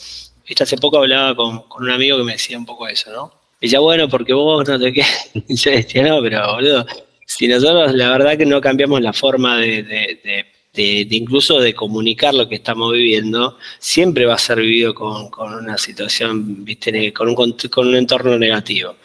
hace 0.61 0.77
poco 0.77 0.99
hablaba 0.99 1.35
con, 1.35 1.65
un 1.79 1.91
amigo 1.91 2.19
que 2.19 2.25
me 2.25 2.33
decía 2.33 2.59
un 2.59 2.67
poco 2.67 2.87
eso, 2.89 3.11
¿no? 3.11 3.42
Y 3.63 3.67
decía, 3.67 3.81
bueno, 3.81 4.07
porque 4.11 4.35
vos 4.35 4.69
no 4.69 4.79
te 4.79 4.93
qué. 4.93 5.05
Y 5.49 5.57
yo 5.57 5.71
decía, 5.71 6.03
no, 6.03 6.21
pero 6.21 6.55
boludo, 6.57 6.87
si 7.25 7.49
nosotros 7.49 7.95
la 7.95 8.11
verdad 8.11 8.37
que 8.37 8.45
no 8.45 8.61
cambiamos 8.61 9.01
la 9.01 9.15
forma 9.15 9.59
de 9.59 10.53
de, 10.73 11.07
incluso 11.11 11.61
de 11.61 11.75
comunicar 11.75 12.35
lo 12.35 12.49
que 12.49 12.55
estamos 12.57 12.93
viviendo, 12.93 13.59
siempre 13.79 14.25
va 14.25 14.35
a 14.35 14.39
ser 14.39 14.61
vivido 14.61 14.95
con, 14.95 15.29
una 15.39 15.77
situación, 15.77 16.65
¿viste? 16.65 17.13
Con, 17.13 17.29
un, 17.29 17.35
con 17.35 17.89
un 17.89 17.97
entorno 17.97 18.39
negativo. 18.39 18.97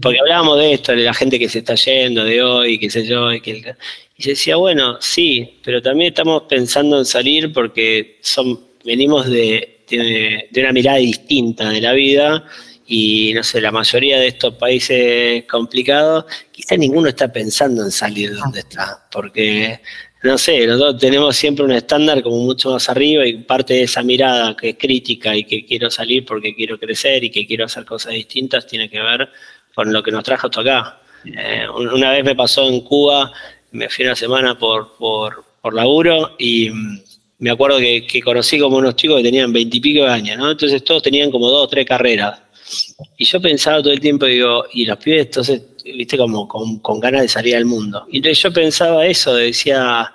Porque 0.00 0.20
hablábamos 0.20 0.58
de 0.58 0.74
esto, 0.74 0.92
de 0.92 1.02
la 1.02 1.14
gente 1.14 1.38
que 1.38 1.48
se 1.48 1.60
está 1.60 1.74
yendo, 1.74 2.24
de 2.24 2.42
hoy, 2.42 2.78
qué 2.78 2.90
sé 2.90 3.06
yo, 3.06 3.32
y, 3.32 3.40
que 3.40 3.74
y 4.16 4.22
se 4.22 4.30
decía, 4.30 4.56
bueno, 4.56 4.98
sí, 5.00 5.58
pero 5.64 5.82
también 5.82 6.08
estamos 6.08 6.44
pensando 6.48 6.98
en 6.98 7.04
salir 7.04 7.52
porque 7.52 8.18
son, 8.22 8.60
venimos 8.84 9.28
de, 9.28 9.80
de, 9.90 10.48
de 10.50 10.60
una 10.60 10.72
mirada 10.72 10.98
distinta 10.98 11.68
de 11.70 11.80
la 11.80 11.92
vida 11.92 12.44
y 12.86 13.32
no 13.34 13.42
sé, 13.42 13.60
la 13.60 13.72
mayoría 13.72 14.18
de 14.18 14.28
estos 14.28 14.54
países 14.54 15.44
complicados, 15.44 16.24
quizá 16.52 16.76
ninguno 16.76 17.08
está 17.08 17.32
pensando 17.32 17.82
en 17.82 17.90
salir 17.90 18.30
de 18.30 18.36
donde 18.36 18.60
está, 18.60 19.06
porque 19.10 19.80
no 20.22 20.38
sé, 20.38 20.66
nosotros 20.66 20.98
tenemos 20.98 21.36
siempre 21.36 21.64
un 21.64 21.72
estándar 21.72 22.22
como 22.22 22.38
mucho 22.38 22.70
más 22.70 22.88
arriba 22.88 23.26
y 23.26 23.38
parte 23.38 23.74
de 23.74 23.82
esa 23.82 24.02
mirada 24.02 24.56
que 24.56 24.70
es 24.70 24.76
crítica 24.76 25.36
y 25.36 25.44
que 25.44 25.64
quiero 25.64 25.90
salir 25.90 26.24
porque 26.24 26.54
quiero 26.54 26.78
crecer 26.78 27.22
y 27.22 27.30
que 27.30 27.46
quiero 27.46 27.66
hacer 27.66 27.84
cosas 27.84 28.12
distintas 28.12 28.66
tiene 28.66 28.88
que 28.90 29.00
ver 29.00 29.28
con 29.74 29.92
lo 29.92 30.02
que 30.02 30.10
nos 30.10 30.24
trajo 30.24 30.48
hasta 30.48 30.60
acá. 30.62 31.00
Eh, 31.24 31.66
una 31.68 32.12
vez 32.12 32.24
me 32.24 32.34
pasó 32.34 32.68
en 32.68 32.80
Cuba, 32.80 33.32
me 33.72 33.88
fui 33.88 34.04
una 34.04 34.16
semana 34.16 34.58
por, 34.58 34.96
por, 34.96 35.44
por 35.60 35.74
laburo 35.74 36.34
y 36.38 36.70
mm, 36.70 37.00
me 37.38 37.50
acuerdo 37.50 37.78
que, 37.78 38.22
conocí 38.24 38.58
como 38.58 38.78
unos 38.78 38.96
chicos 38.96 39.18
que 39.18 39.24
tenían 39.24 39.52
veintipico 39.52 40.04
de 40.04 40.10
años, 40.10 40.38
¿no? 40.38 40.50
Entonces 40.50 40.82
todos 40.82 41.02
tenían 41.02 41.30
como 41.30 41.50
dos 41.50 41.64
o 41.64 41.68
tres 41.68 41.84
carreras. 41.86 42.40
Y 43.16 43.24
yo 43.24 43.40
pensaba 43.40 43.82
todo 43.82 43.92
el 43.92 44.00
tiempo, 44.00 44.26
digo, 44.26 44.64
y 44.72 44.84
los 44.84 44.98
pibes 44.98 45.26
entonces 45.26 45.62
viste, 45.84 46.16
como 46.16 46.48
con, 46.48 47.00
ganas 47.00 47.22
de 47.22 47.28
salir 47.28 47.56
al 47.56 47.64
mundo. 47.64 48.06
Y 48.10 48.18
entonces 48.18 48.42
yo 48.42 48.52
pensaba 48.52 49.06
eso, 49.06 49.34
decía, 49.34 50.12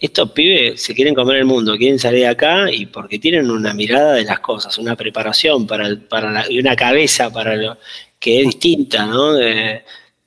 estos 0.00 0.30
pibes 0.32 0.82
se 0.82 0.94
quieren 0.94 1.14
comer 1.14 1.36
el 1.38 1.44
mundo, 1.44 1.76
quieren 1.76 1.98
salir 1.98 2.20
de 2.20 2.28
acá 2.28 2.70
y 2.70 2.86
porque 2.86 3.18
tienen 3.18 3.50
una 3.50 3.74
mirada 3.74 4.14
de 4.14 4.24
las 4.24 4.40
cosas, 4.40 4.76
una 4.78 4.96
preparación 4.96 5.66
para, 5.66 5.88
para 6.08 6.50
y 6.50 6.58
una 6.58 6.74
cabeza 6.76 7.30
para 7.32 7.56
lo 7.56 7.78
que 8.18 8.40
es 8.40 8.46
distinta, 8.46 9.06
¿no? 9.06 9.36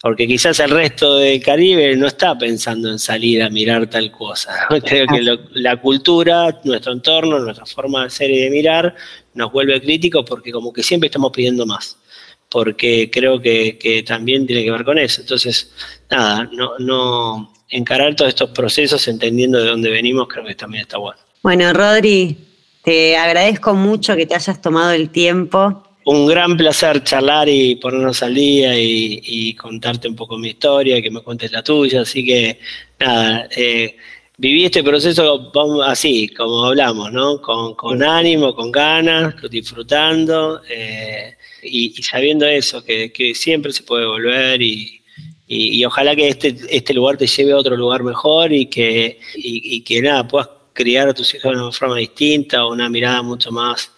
porque 0.02 0.28
quizás 0.28 0.60
el 0.60 0.70
resto 0.70 1.18
del 1.18 1.42
Caribe 1.42 1.96
no 1.96 2.06
está 2.06 2.38
pensando 2.38 2.92
en 2.92 3.00
salir 3.00 3.42
a 3.42 3.50
mirar 3.50 3.90
tal 3.90 4.12
cosa. 4.12 4.68
Creo 4.86 5.08
que 5.08 5.38
la 5.54 5.78
cultura, 5.78 6.60
nuestro 6.64 6.94
entorno, 6.94 7.40
nuestra 7.40 7.66
forma 7.66 8.04
de 8.04 8.10
ser 8.12 8.30
y 8.30 8.42
de 8.42 8.50
mirar 8.52 8.96
nos 9.36 9.52
vuelve 9.52 9.80
críticos 9.82 10.26
porque 10.28 10.52
como 10.52 10.74
que 10.74 10.82
siempre 10.82 11.08
estamos 11.08 11.32
pidiendo 11.32 11.66
más 11.66 11.98
porque 12.50 13.10
creo 13.12 13.42
que, 13.42 14.04
también 14.08 14.48
tiene 14.48 14.64
que 14.64 14.72
ver 14.72 14.86
con 14.86 14.98
eso. 14.98 15.22
Entonces, 15.22 15.74
nada, 16.10 16.50
no, 16.54 16.78
no 16.80 17.54
encarar 17.70 18.16
todos 18.16 18.30
estos 18.30 18.52
procesos 18.52 19.08
entendiendo 19.08 19.60
de 19.60 19.70
dónde 19.70 19.90
venimos, 19.90 20.28
creo 20.28 20.46
que 20.46 20.56
también 20.56 20.84
está 20.84 20.98
bueno. 20.98 21.20
Bueno, 21.42 21.74
Rodri, 21.74 22.38
te 22.84 23.18
agradezco 23.18 23.74
mucho 23.74 24.16
que 24.16 24.26
te 24.26 24.36
hayas 24.36 24.62
tomado 24.62 24.92
el 24.92 25.10
tiempo. 25.10 25.84
Un 26.06 26.28
gran 26.28 26.56
placer 26.56 27.04
charlar 27.04 27.50
y 27.50 27.76
ponernos 27.76 28.22
al 28.22 28.36
día 28.36 28.74
y, 28.78 29.54
contarte 29.56 30.08
un 30.08 30.16
poco 30.16 30.38
mi 30.38 30.50
historia, 30.50 31.02
que 31.02 31.10
me 31.10 31.22
cuentes 31.22 31.52
la 31.52 31.64
tuya. 31.64 32.02
Así 32.02 32.24
que, 32.24 32.60
nada, 33.00 33.50
eh, 33.56 33.98
viví 34.38 34.66
este 34.66 34.84
proceso 34.84 35.52
así, 35.84 36.28
como 36.30 36.66
hablamos, 36.66 37.12
¿no? 37.12 37.42
Con, 37.42 38.04
ánimo, 38.04 38.56
con 38.56 38.72
ganas, 38.72 39.36
disfrutando. 39.50 40.62
Eh, 40.70 41.36
y, 41.64 42.02
sabiendo 42.04 42.46
eso, 42.46 42.84
que, 42.84 43.34
siempre 43.36 43.72
se 43.72 43.84
puede 43.84 44.06
volver 44.06 44.62
y, 44.62 45.02
ojalá 45.86 46.16
que 46.16 46.28
este, 46.30 46.56
este 46.70 46.94
lugar 46.94 47.18
te 47.18 47.28
lleve 47.28 47.54
a 47.54 47.58
otro 47.58 47.78
lugar 47.78 48.04
mejor 48.04 48.52
y 48.52 48.66
que, 48.68 49.20
y, 49.36 49.82
que 49.82 50.02
nada, 50.02 50.28
puedas 50.28 50.50
criar 50.74 51.10
a 51.10 51.14
tus 51.14 51.34
hijos 51.34 51.56
de 51.56 51.62
una 51.62 51.72
forma 51.72 51.98
distinta 51.98 52.66
o 52.66 52.74
una 52.74 52.90
mirada 52.90 53.22
mucho 53.22 53.52
más 53.52 53.92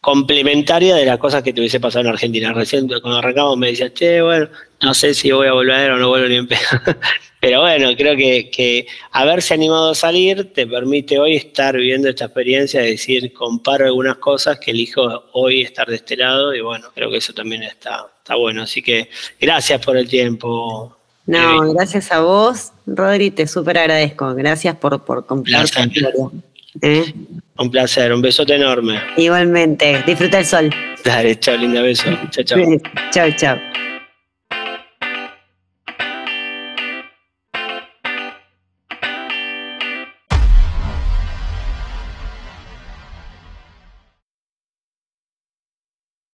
complementaria 0.00 0.94
de 0.94 1.06
las 1.06 1.18
cosas 1.18 1.42
que 1.42 1.52
te 1.52 1.60
hubiese 1.60 1.80
pasado 1.80 2.04
en 2.04 2.10
Argentina. 2.12 2.52
Recién 2.52 2.88
cuando 2.88 3.18
arrancamos 3.18 3.56
me 3.56 3.68
decías, 3.68 3.94
che, 3.94 4.20
bueno, 4.22 4.48
no 4.82 4.94
sé 4.94 5.14
si 5.14 5.30
voy 5.32 5.48
a 5.48 5.52
volver 5.52 5.90
o 5.92 5.98
no 5.98 6.08
vuelvo 6.08 6.28
ni 6.28 6.36
en. 6.36 6.48
Pero 7.40 7.60
bueno, 7.60 7.90
creo 7.96 8.16
que, 8.16 8.50
que, 8.50 8.86
haberse 9.12 9.54
animado 9.54 9.90
a 9.90 9.94
salir 9.94 10.52
te 10.52 10.66
permite 10.66 11.18
hoy 11.18 11.36
estar 11.36 11.76
viviendo 11.76 12.08
esta 12.08 12.24
experiencia, 12.24 12.80
de 12.80 12.90
decir, 12.90 13.32
comparo 13.32 13.86
algunas 13.86 14.16
cosas 14.16 14.58
que 14.58 14.72
elijo 14.72 15.24
hoy 15.32 15.62
estar 15.62 15.86
de 15.86 15.96
este 15.96 16.16
lado 16.16 16.54
y 16.54 16.60
bueno, 16.60 16.88
creo 16.94 17.10
que 17.10 17.18
eso 17.18 17.32
también 17.32 17.62
está, 17.62 18.06
está 18.18 18.34
bueno. 18.34 18.62
Así 18.62 18.82
que 18.82 19.08
gracias 19.40 19.84
por 19.84 19.96
el 19.96 20.08
tiempo. 20.08 20.96
No, 21.26 21.72
gracias 21.74 22.10
a 22.10 22.20
vos, 22.20 22.72
Rodri, 22.86 23.30
te 23.30 23.46
súper 23.46 23.78
agradezco. 23.78 24.34
Gracias 24.34 24.76
por, 24.76 25.04
por 25.04 25.26
compartir 25.26 25.84
¿eh? 26.80 27.14
Un 27.56 27.70
placer, 27.70 28.12
un 28.12 28.22
besote 28.22 28.54
enorme. 28.54 29.00
Igualmente, 29.16 30.02
disfruta 30.06 30.38
el 30.38 30.46
sol. 30.46 30.70
Dale, 31.04 31.38
chao, 31.38 31.56
linda 31.56 31.82
beso. 31.82 32.08
Chao, 32.30 32.44
chao. 32.44 32.58
chao, 33.10 33.30
chao. 33.36 33.87